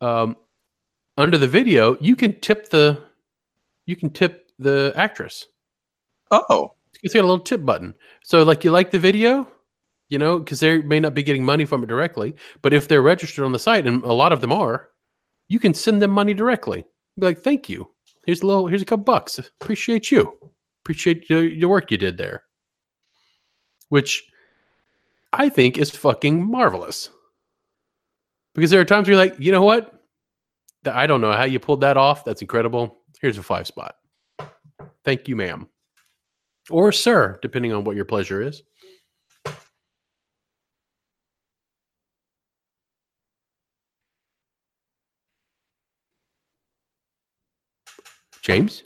Um, 0.01 0.37
under 1.19 1.37
the 1.37 1.47
video, 1.47 1.97
you 1.99 2.15
can 2.15 2.39
tip 2.39 2.69
the, 2.69 3.01
you 3.85 3.95
can 3.95 4.09
tip 4.09 4.49
the 4.57 4.93
actress. 4.95 5.45
oh, 6.31 6.73
It's 7.03 7.13
got 7.13 7.21
a 7.21 7.27
little 7.27 7.39
tip 7.39 7.65
button. 7.65 7.93
So 8.23 8.43
like 8.43 8.63
you 8.63 8.71
like 8.71 8.89
the 8.89 8.99
video, 8.99 9.47
you 10.09 10.17
know, 10.17 10.39
because 10.39 10.59
they 10.59 10.81
may 10.81 10.99
not 10.99 11.13
be 11.13 11.23
getting 11.23 11.45
money 11.45 11.65
from 11.65 11.83
it 11.83 11.87
directly, 11.87 12.35
but 12.61 12.73
if 12.73 12.87
they're 12.87 13.01
registered 13.01 13.45
on 13.45 13.51
the 13.51 13.59
site, 13.59 13.85
and 13.85 14.03
a 14.03 14.13
lot 14.13 14.31
of 14.31 14.41
them 14.41 14.51
are, 14.51 14.89
you 15.49 15.59
can 15.59 15.73
send 15.73 16.01
them 16.01 16.11
money 16.11 16.33
directly. 16.33 16.85
Be 17.19 17.27
like, 17.27 17.41
thank 17.41 17.69
you. 17.69 17.89
Here's 18.25 18.41
a 18.41 18.47
little. 18.47 18.67
Here's 18.67 18.81
a 18.81 18.85
couple 18.85 19.03
bucks. 19.03 19.39
Appreciate 19.39 20.11
you. 20.11 20.37
Appreciate 20.83 21.27
the, 21.27 21.65
work 21.65 21.91
you 21.91 21.97
did 21.97 22.17
there. 22.17 22.43
Which 23.89 24.23
I 25.33 25.49
think 25.49 25.77
is 25.77 25.89
fucking 25.89 26.45
marvelous. 26.45 27.09
Because 28.55 28.71
there 28.71 28.79
are 28.79 28.85
times 28.85 29.07
where 29.07 29.15
you're 29.15 29.23
like, 29.25 29.39
you 29.39 29.51
know 29.51 29.63
what? 29.63 29.98
I 30.85 31.07
don't 31.07 31.21
know 31.21 31.33
how 31.33 31.43
you 31.43 31.59
pulled 31.59 31.81
that 31.81 31.97
off. 31.97 32.23
That's 32.23 32.41
incredible. 32.41 32.99
Here's 33.21 33.37
a 33.37 33.43
five 33.43 33.67
spot. 33.67 33.95
Thank 35.03 35.27
you, 35.27 35.35
ma'am 35.35 35.67
or 36.69 36.91
sir, 36.91 37.39
depending 37.41 37.73
on 37.73 37.83
what 37.83 37.95
your 37.95 38.05
pleasure 38.05 38.41
is. 38.41 38.63
James? 48.41 48.83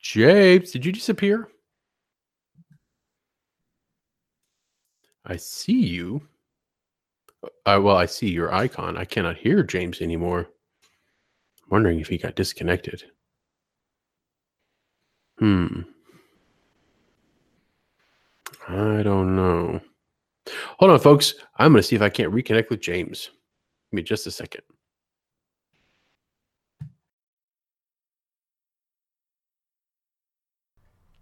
James, 0.00 0.70
did 0.70 0.84
you 0.84 0.92
disappear? 0.92 1.48
I 5.24 5.36
see 5.36 5.86
you. 5.86 6.28
Uh, 7.66 7.80
well, 7.82 7.96
I 7.96 8.06
see 8.06 8.30
your 8.30 8.52
icon. 8.52 8.96
I 8.96 9.04
cannot 9.04 9.36
hear 9.36 9.62
James 9.62 10.00
anymore. 10.00 10.40
I'm 10.40 11.70
wondering 11.70 12.00
if 12.00 12.08
he 12.08 12.18
got 12.18 12.36
disconnected. 12.36 13.02
Hmm. 15.38 15.82
I 18.68 19.02
don't 19.02 19.36
know. 19.36 19.80
Hold 20.78 20.90
on, 20.90 21.00
folks. 21.00 21.34
I'm 21.56 21.72
going 21.72 21.82
to 21.82 21.86
see 21.86 21.96
if 21.96 22.02
I 22.02 22.08
can't 22.08 22.32
reconnect 22.32 22.70
with 22.70 22.80
James. 22.80 23.30
Give 23.90 23.96
me 23.96 24.02
just 24.02 24.26
a 24.26 24.30
second. 24.30 24.62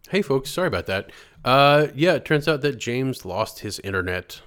Hey, 0.09 0.23
folks. 0.23 0.51
Sorry 0.51 0.69
about 0.69 0.87
that. 0.87 1.11
Uh, 1.45 1.89
yeah, 1.95 2.15
it 2.15 2.25
turns 2.25 2.47
out 2.47 2.61
that 2.61 2.79
James 2.79 3.25
lost 3.25 3.61
his 3.61 3.81
internet, 3.81 4.41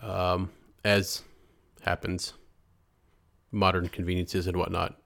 um, 0.00 0.50
as 0.88 1.22
happens, 1.82 2.32
modern 3.52 3.88
conveniences 3.88 4.46
and 4.46 4.56
whatnot, 4.56 5.00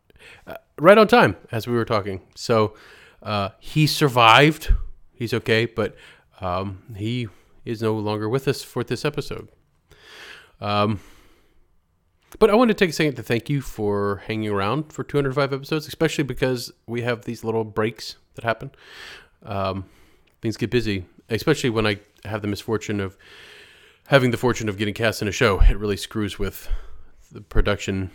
uh, 0.47 0.55
right 0.79 0.97
on 0.97 1.09
time 1.09 1.37
as 1.51 1.67
we 1.67 1.75
were 1.75 1.85
talking. 1.85 2.23
So 2.35 2.75
uh, 3.23 3.51
he 3.59 3.87
survived. 3.87 4.73
He's 5.13 5.35
okay, 5.35 5.67
but 5.67 5.97
um, 6.41 6.83
he 6.97 7.29
is 7.65 7.83
no 7.83 7.95
longer 7.95 8.29
with 8.29 8.49
us 8.49 8.63
for 8.63 8.83
this 8.85 9.05
episode. 9.05 9.49
Um, 10.61 11.01
but 12.39 12.49
I 12.49 12.55
want 12.55 12.69
to 12.69 12.75
take 12.75 12.91
a 12.91 12.93
second 12.93 13.17
to 13.17 13.23
thank 13.23 13.51
you 13.51 13.61
for 13.61 14.23
hanging 14.27 14.49
around 14.49 14.93
for 14.93 15.05
205 15.05 15.53
episodes, 15.53 15.87
especially 15.87 16.25
because 16.25 16.73
we 16.87 17.03
have 17.03 17.25
these 17.25 17.45
little 17.45 17.65
breaks 17.65 18.17
that 18.35 18.45
happen. 18.45 18.71
Um, 19.45 19.85
things 20.41 20.57
get 20.57 20.71
busy, 20.71 21.05
especially 21.29 21.71
when 21.71 21.87
I 21.87 21.99
have 22.25 22.41
the 22.41 22.49
misfortune 22.49 23.01
of 23.01 23.17
having 24.13 24.31
the 24.31 24.37
fortune 24.37 24.69
of 24.69 24.77
getting 24.77 24.93
cast 24.93 25.23
in 25.23 25.27
a 25.27 25.33
show. 25.33 25.61
It 25.61 25.79
really 25.79 25.97
screws 25.97 26.39
with 26.39 26.69
the 27.33 27.41
production, 27.41 28.11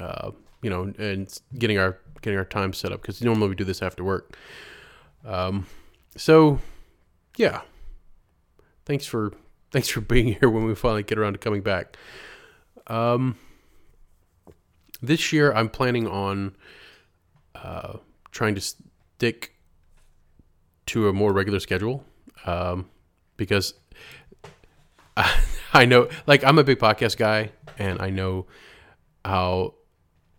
uh, 0.00 0.30
you 0.62 0.70
know, 0.70 0.90
and 0.98 1.32
getting 1.58 1.78
our 1.78 1.98
getting 2.22 2.38
our 2.38 2.46
time 2.46 2.72
set 2.72 2.92
up 2.92 3.02
because 3.02 3.20
normally 3.20 3.50
we 3.50 3.54
do 3.54 3.62
this 3.62 3.82
after 3.82 4.02
work. 4.02 4.34
Um, 5.22 5.66
so, 6.16 6.60
yeah, 7.36 7.60
thanks 8.86 9.04
for 9.04 9.34
thanks 9.70 9.88
for 9.88 10.00
being 10.14 10.34
here 10.40 10.48
when 10.48 10.64
we 10.64 10.74
finally 10.74 11.02
get 11.02 11.18
around 11.18 11.34
to 11.34 11.38
coming 11.38 11.60
back. 11.60 11.98
Um, 12.86 13.36
this 15.02 15.30
year 15.30 15.52
I'm 15.52 15.68
planning 15.68 16.08
on 16.08 16.56
uh, 17.54 17.98
trying 18.30 18.54
to 18.54 18.62
stick 18.62 19.52
to 20.86 21.08
a 21.08 21.12
more 21.12 21.34
regular 21.34 21.60
schedule 21.60 22.02
um, 22.46 22.88
because 23.36 23.74
I, 25.72 25.84
know, 25.84 26.08
like, 26.26 26.44
I'm 26.44 26.58
a 26.58 26.64
big 26.64 26.78
podcast 26.78 27.16
guy, 27.16 27.52
and 27.78 28.00
I 28.00 28.10
know 28.10 28.46
how 29.24 29.74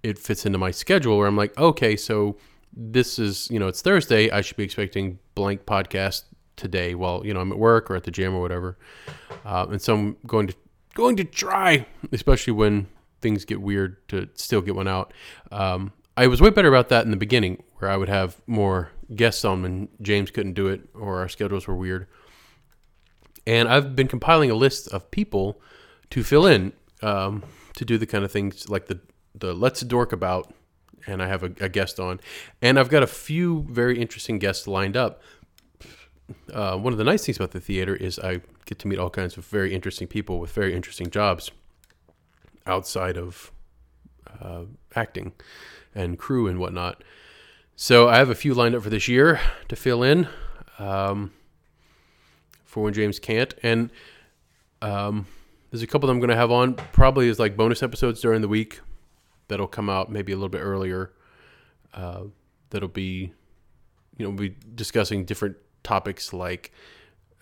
it 0.03 0.17
fits 0.19 0.45
into 0.45 0.57
my 0.57 0.71
schedule 0.71 1.17
where 1.17 1.27
I'm 1.27 1.35
like, 1.35 1.57
okay, 1.57 1.95
so 1.95 2.37
this 2.77 3.17
is 3.17 3.49
you 3.49 3.59
know 3.59 3.67
it's 3.67 3.81
Thursday. 3.81 4.29
I 4.29 4.41
should 4.41 4.57
be 4.57 4.63
expecting 4.63 5.19
blank 5.35 5.65
podcast 5.65 6.23
today 6.55 6.95
while 6.95 7.25
you 7.25 7.33
know 7.33 7.39
I'm 7.39 7.51
at 7.51 7.57
work 7.57 7.89
or 7.89 7.95
at 7.95 8.03
the 8.03 8.11
gym 8.11 8.35
or 8.35 8.41
whatever. 8.41 8.77
Uh, 9.43 9.65
and 9.69 9.81
so 9.81 9.95
I'm 9.95 10.17
going 10.27 10.47
to 10.47 10.55
going 10.93 11.15
to 11.17 11.23
try, 11.23 11.85
especially 12.11 12.53
when 12.53 12.87
things 13.21 13.45
get 13.45 13.61
weird, 13.61 14.07
to 14.09 14.29
still 14.35 14.61
get 14.61 14.75
one 14.75 14.87
out. 14.87 15.13
Um, 15.51 15.91
I 16.15 16.27
was 16.27 16.41
way 16.41 16.49
better 16.49 16.69
about 16.69 16.89
that 16.89 17.05
in 17.05 17.11
the 17.11 17.17
beginning, 17.17 17.63
where 17.77 17.89
I 17.89 17.97
would 17.97 18.09
have 18.09 18.41
more 18.47 18.91
guests 19.15 19.43
on 19.43 19.61
when 19.61 19.89
James 20.01 20.31
couldn't 20.31 20.53
do 20.53 20.67
it 20.67 20.81
or 20.93 21.19
our 21.19 21.29
schedules 21.29 21.67
were 21.67 21.75
weird. 21.75 22.07
And 23.47 23.69
I've 23.69 23.95
been 23.95 24.09
compiling 24.09 24.51
a 24.51 24.55
list 24.55 24.89
of 24.89 25.09
people 25.09 25.61
to 26.09 26.21
fill 26.21 26.45
in 26.45 26.73
um, 27.01 27.43
to 27.75 27.85
do 27.85 27.97
the 27.97 28.05
kind 28.05 28.23
of 28.25 28.31
things 28.31 28.69
like 28.69 28.87
the 28.87 28.99
the 29.33 29.53
Let's 29.53 29.81
Dork 29.81 30.11
About, 30.11 30.53
and 31.05 31.21
I 31.23 31.27
have 31.27 31.43
a, 31.43 31.51
a 31.61 31.69
guest 31.69 31.99
on, 31.99 32.19
and 32.61 32.77
I've 32.77 32.89
got 32.89 33.03
a 33.03 33.07
few 33.07 33.65
very 33.69 33.99
interesting 33.99 34.37
guests 34.37 34.67
lined 34.67 34.97
up. 34.97 35.21
Uh, 36.51 36.75
one 36.77 36.91
of 36.91 36.97
the 36.97 37.05
nice 37.05 37.25
things 37.25 37.37
about 37.37 37.51
the 37.51 37.61
theater 37.61 37.95
is 37.95 38.19
I 38.19 38.41
get 38.65 38.79
to 38.79 38.87
meet 38.87 38.99
all 38.99 39.09
kinds 39.09 39.37
of 39.37 39.45
very 39.45 39.73
interesting 39.73 40.07
people 40.07 40.39
with 40.39 40.51
very 40.51 40.75
interesting 40.75 41.09
jobs 41.09 41.51
outside 42.65 43.17
of 43.17 43.51
uh, 44.41 44.63
acting 44.95 45.31
and 45.95 46.19
crew 46.19 46.47
and 46.47 46.59
whatnot. 46.59 47.01
So 47.75 48.09
I 48.09 48.17
have 48.17 48.29
a 48.29 48.35
few 48.35 48.53
lined 48.53 48.75
up 48.75 48.83
for 48.83 48.89
this 48.89 49.07
year 49.07 49.39
to 49.69 49.75
fill 49.75 50.03
in 50.03 50.27
um, 50.79 51.31
for 52.67 52.83
when 52.83 52.93
James 52.93 53.17
can't, 53.17 53.55
and 53.63 53.89
um, 54.81 55.25
there's 55.71 55.81
a 55.81 55.87
couple 55.87 56.07
that 56.07 56.13
I'm 56.13 56.19
going 56.19 56.29
to 56.29 56.35
have 56.35 56.51
on 56.51 56.75
probably 56.75 57.29
as 57.29 57.39
like 57.39 57.57
bonus 57.57 57.81
episodes 57.81 58.21
during 58.21 58.41
the 58.41 58.47
week 58.47 58.81
that'll 59.47 59.67
come 59.67 59.89
out 59.89 60.11
maybe 60.11 60.31
a 60.31 60.35
little 60.35 60.49
bit 60.49 60.59
earlier. 60.59 61.11
Uh, 61.93 62.25
that'll 62.69 62.89
be, 62.89 63.33
you 64.17 64.25
know, 64.25 64.29
we'll 64.29 64.49
be 64.49 64.55
discussing 64.75 65.25
different 65.25 65.57
topics 65.83 66.33
like, 66.33 66.71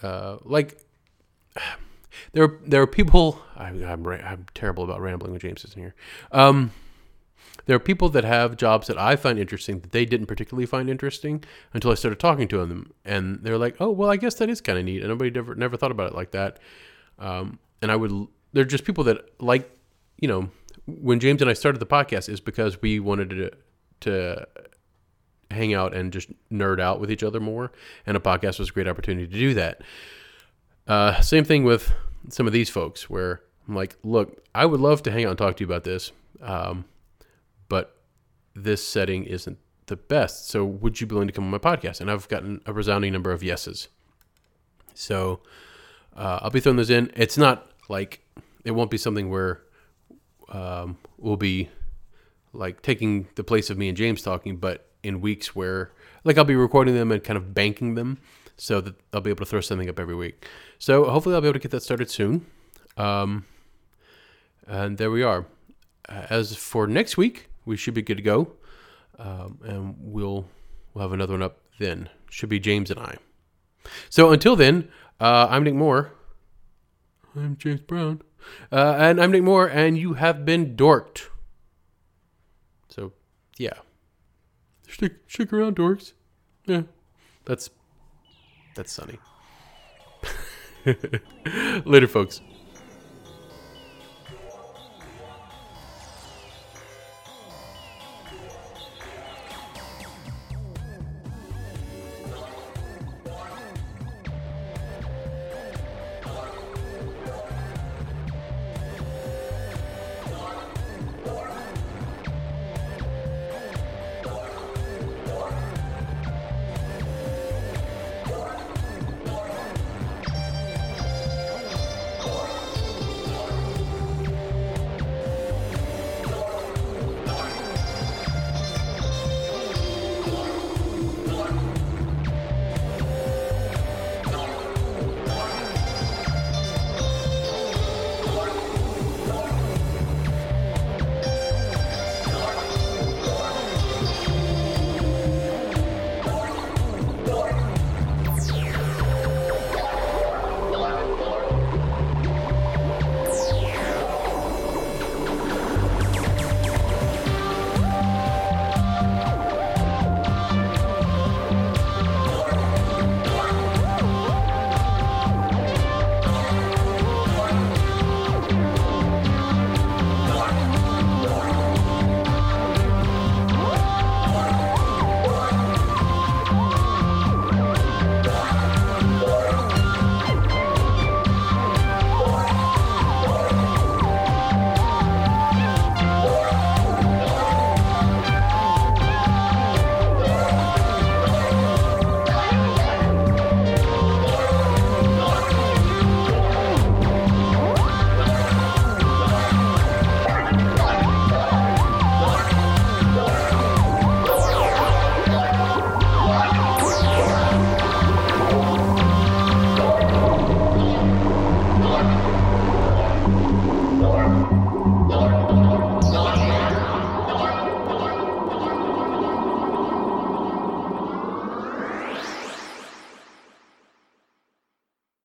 uh, 0.01 0.37
like 0.43 0.79
there 2.33 2.59
there 2.65 2.81
are 2.81 2.87
people. 2.87 3.41
I, 3.55 3.67
I'm 3.67 4.05
I'm 4.05 4.45
terrible 4.53 4.83
about 4.83 5.01
rambling 5.01 5.31
when 5.31 5.41
James 5.41 5.65
isn't 5.65 5.79
here. 5.79 5.95
Um, 6.31 6.71
there 7.65 7.75
are 7.75 7.79
people 7.79 8.09
that 8.09 8.23
have 8.23 8.57
jobs 8.57 8.87
that 8.87 8.97
I 8.97 9.15
find 9.15 9.39
interesting 9.39 9.79
that 9.79 9.91
they 9.91 10.05
didn't 10.05 10.27
particularly 10.27 10.65
find 10.65 10.89
interesting 10.89 11.43
until 11.73 11.91
I 11.91 11.95
started 11.95 12.19
talking 12.19 12.47
to 12.49 12.65
them, 12.65 12.91
and 13.03 13.39
they're 13.41 13.57
like, 13.57 13.75
"Oh, 13.79 13.89
well, 13.91 14.09
I 14.09 14.17
guess 14.17 14.35
that 14.35 14.49
is 14.49 14.61
kind 14.61 14.77
of 14.77 14.85
neat." 14.85 15.01
And 15.01 15.09
nobody 15.09 15.31
never 15.31 15.55
never 15.55 15.77
thought 15.77 15.91
about 15.91 16.11
it 16.11 16.15
like 16.15 16.31
that. 16.31 16.59
Um, 17.19 17.59
and 17.81 17.91
I 17.91 17.95
would 17.95 18.27
they're 18.53 18.65
just 18.65 18.85
people 18.85 19.03
that 19.05 19.29
like 19.39 19.69
you 20.19 20.27
know 20.27 20.49
when 20.85 21.19
James 21.19 21.41
and 21.41 21.49
I 21.49 21.53
started 21.53 21.79
the 21.79 21.85
podcast 21.85 22.29
is 22.29 22.39
because 22.39 22.81
we 22.81 22.99
wanted 22.99 23.29
to 23.31 23.51
to 24.01 24.47
hang 25.51 25.73
out 25.73 25.95
and 25.95 26.11
just 26.11 26.29
nerd 26.51 26.79
out 26.79 26.99
with 26.99 27.11
each 27.11 27.23
other 27.23 27.39
more, 27.39 27.71
and 28.05 28.15
a 28.17 28.19
podcast 28.19 28.59
was 28.59 28.69
a 28.69 28.71
great 28.71 28.87
opportunity 28.87 29.27
to 29.27 29.33
do 29.33 29.53
that. 29.53 29.81
Uh, 30.87 31.19
same 31.21 31.43
thing 31.43 31.63
with 31.63 31.91
some 32.29 32.47
of 32.47 32.53
these 32.53 32.69
folks, 32.69 33.09
where 33.09 33.41
I'm 33.67 33.75
like, 33.75 33.95
look, 34.03 34.43
I 34.53 34.65
would 34.65 34.79
love 34.79 35.03
to 35.03 35.11
hang 35.11 35.25
out 35.25 35.31
and 35.31 35.37
talk 35.37 35.57
to 35.57 35.63
you 35.63 35.67
about 35.67 35.83
this, 35.83 36.11
um, 36.41 36.85
but 37.69 37.97
this 38.55 38.85
setting 38.85 39.25
isn't 39.25 39.57
the 39.87 39.95
best. 39.95 40.47
So 40.49 40.65
would 40.65 40.99
you 40.99 41.07
be 41.07 41.13
willing 41.13 41.27
to 41.27 41.33
come 41.33 41.43
on 41.43 41.51
my 41.51 41.57
podcast? 41.57 42.01
And 42.01 42.09
I've 42.09 42.27
gotten 42.27 42.61
a 42.65 42.73
resounding 42.73 43.13
number 43.13 43.31
of 43.31 43.43
yeses. 43.43 43.89
So 44.93 45.41
uh, 46.15 46.39
I'll 46.41 46.49
be 46.49 46.59
throwing 46.59 46.77
those 46.77 46.89
in. 46.89 47.11
It's 47.15 47.37
not 47.37 47.71
like 47.89 48.21
it 48.63 48.71
won't 48.71 48.89
be 48.89 48.97
something 48.97 49.29
where 49.29 49.61
um, 50.49 50.97
we'll 51.17 51.37
be 51.37 51.69
like 52.53 52.81
taking 52.81 53.27
the 53.35 53.43
place 53.43 53.69
of 53.69 53.77
me 53.77 53.89
and 53.89 53.97
James 53.97 54.21
talking, 54.21 54.57
but 54.57 54.89
in 55.03 55.21
weeks 55.21 55.55
where 55.55 55.91
like 56.23 56.37
I'll 56.37 56.45
be 56.45 56.55
recording 56.55 56.95
them 56.95 57.11
and 57.11 57.23
kind 57.23 57.37
of 57.37 57.53
banking 57.53 57.95
them 57.95 58.19
so 58.57 58.81
that 58.81 58.95
I'll 59.13 59.21
be 59.21 59.29
able 59.29 59.45
to 59.45 59.49
throw 59.49 59.61
something 59.61 59.89
up 59.89 59.99
every 59.99 60.15
week. 60.15 60.47
So 60.79 61.05
hopefully 61.05 61.35
I'll 61.35 61.41
be 61.41 61.47
able 61.47 61.53
to 61.53 61.59
get 61.59 61.71
that 61.71 61.83
started 61.83 62.09
soon. 62.09 62.45
Um, 62.97 63.45
and 64.65 64.97
there 64.97 65.11
we 65.11 65.23
are. 65.23 65.45
As 66.07 66.55
for 66.55 66.87
next 66.87 67.17
week, 67.17 67.49
we 67.65 67.77
should 67.77 67.93
be 67.93 68.01
good 68.01 68.17
to 68.17 68.23
go, 68.23 68.53
um, 69.19 69.59
and 69.63 69.95
we'll 69.99 70.47
we'll 70.93 71.01
have 71.01 71.11
another 71.11 71.33
one 71.33 71.41
up 71.41 71.59
then. 71.79 72.09
Should 72.29 72.49
be 72.49 72.59
James 72.59 72.91
and 72.91 72.99
I. 72.99 73.17
So 74.09 74.31
until 74.31 74.55
then, 74.55 74.89
uh, 75.19 75.47
I'm 75.49 75.63
Knick 75.63 75.75
Moore. 75.75 76.11
I'm 77.35 77.57
James 77.57 77.81
Brown. 77.81 78.21
Uh, 78.71 78.95
and 78.97 79.21
I'm 79.21 79.31
Knick 79.31 79.43
Moore, 79.43 79.67
and 79.67 79.97
you 79.97 80.13
have 80.13 80.45
been 80.45 80.75
dorked. 80.75 81.27
So, 82.89 83.13
yeah. 83.57 83.73
Stick, 84.87 85.13
stick 85.27 85.51
around, 85.51 85.75
dorks. 85.75 86.13
Yeah. 86.65 86.83
That's, 87.45 87.69
that's 88.75 88.91
sunny. 88.91 89.19
Later, 91.85 92.07
folks. 92.07 92.41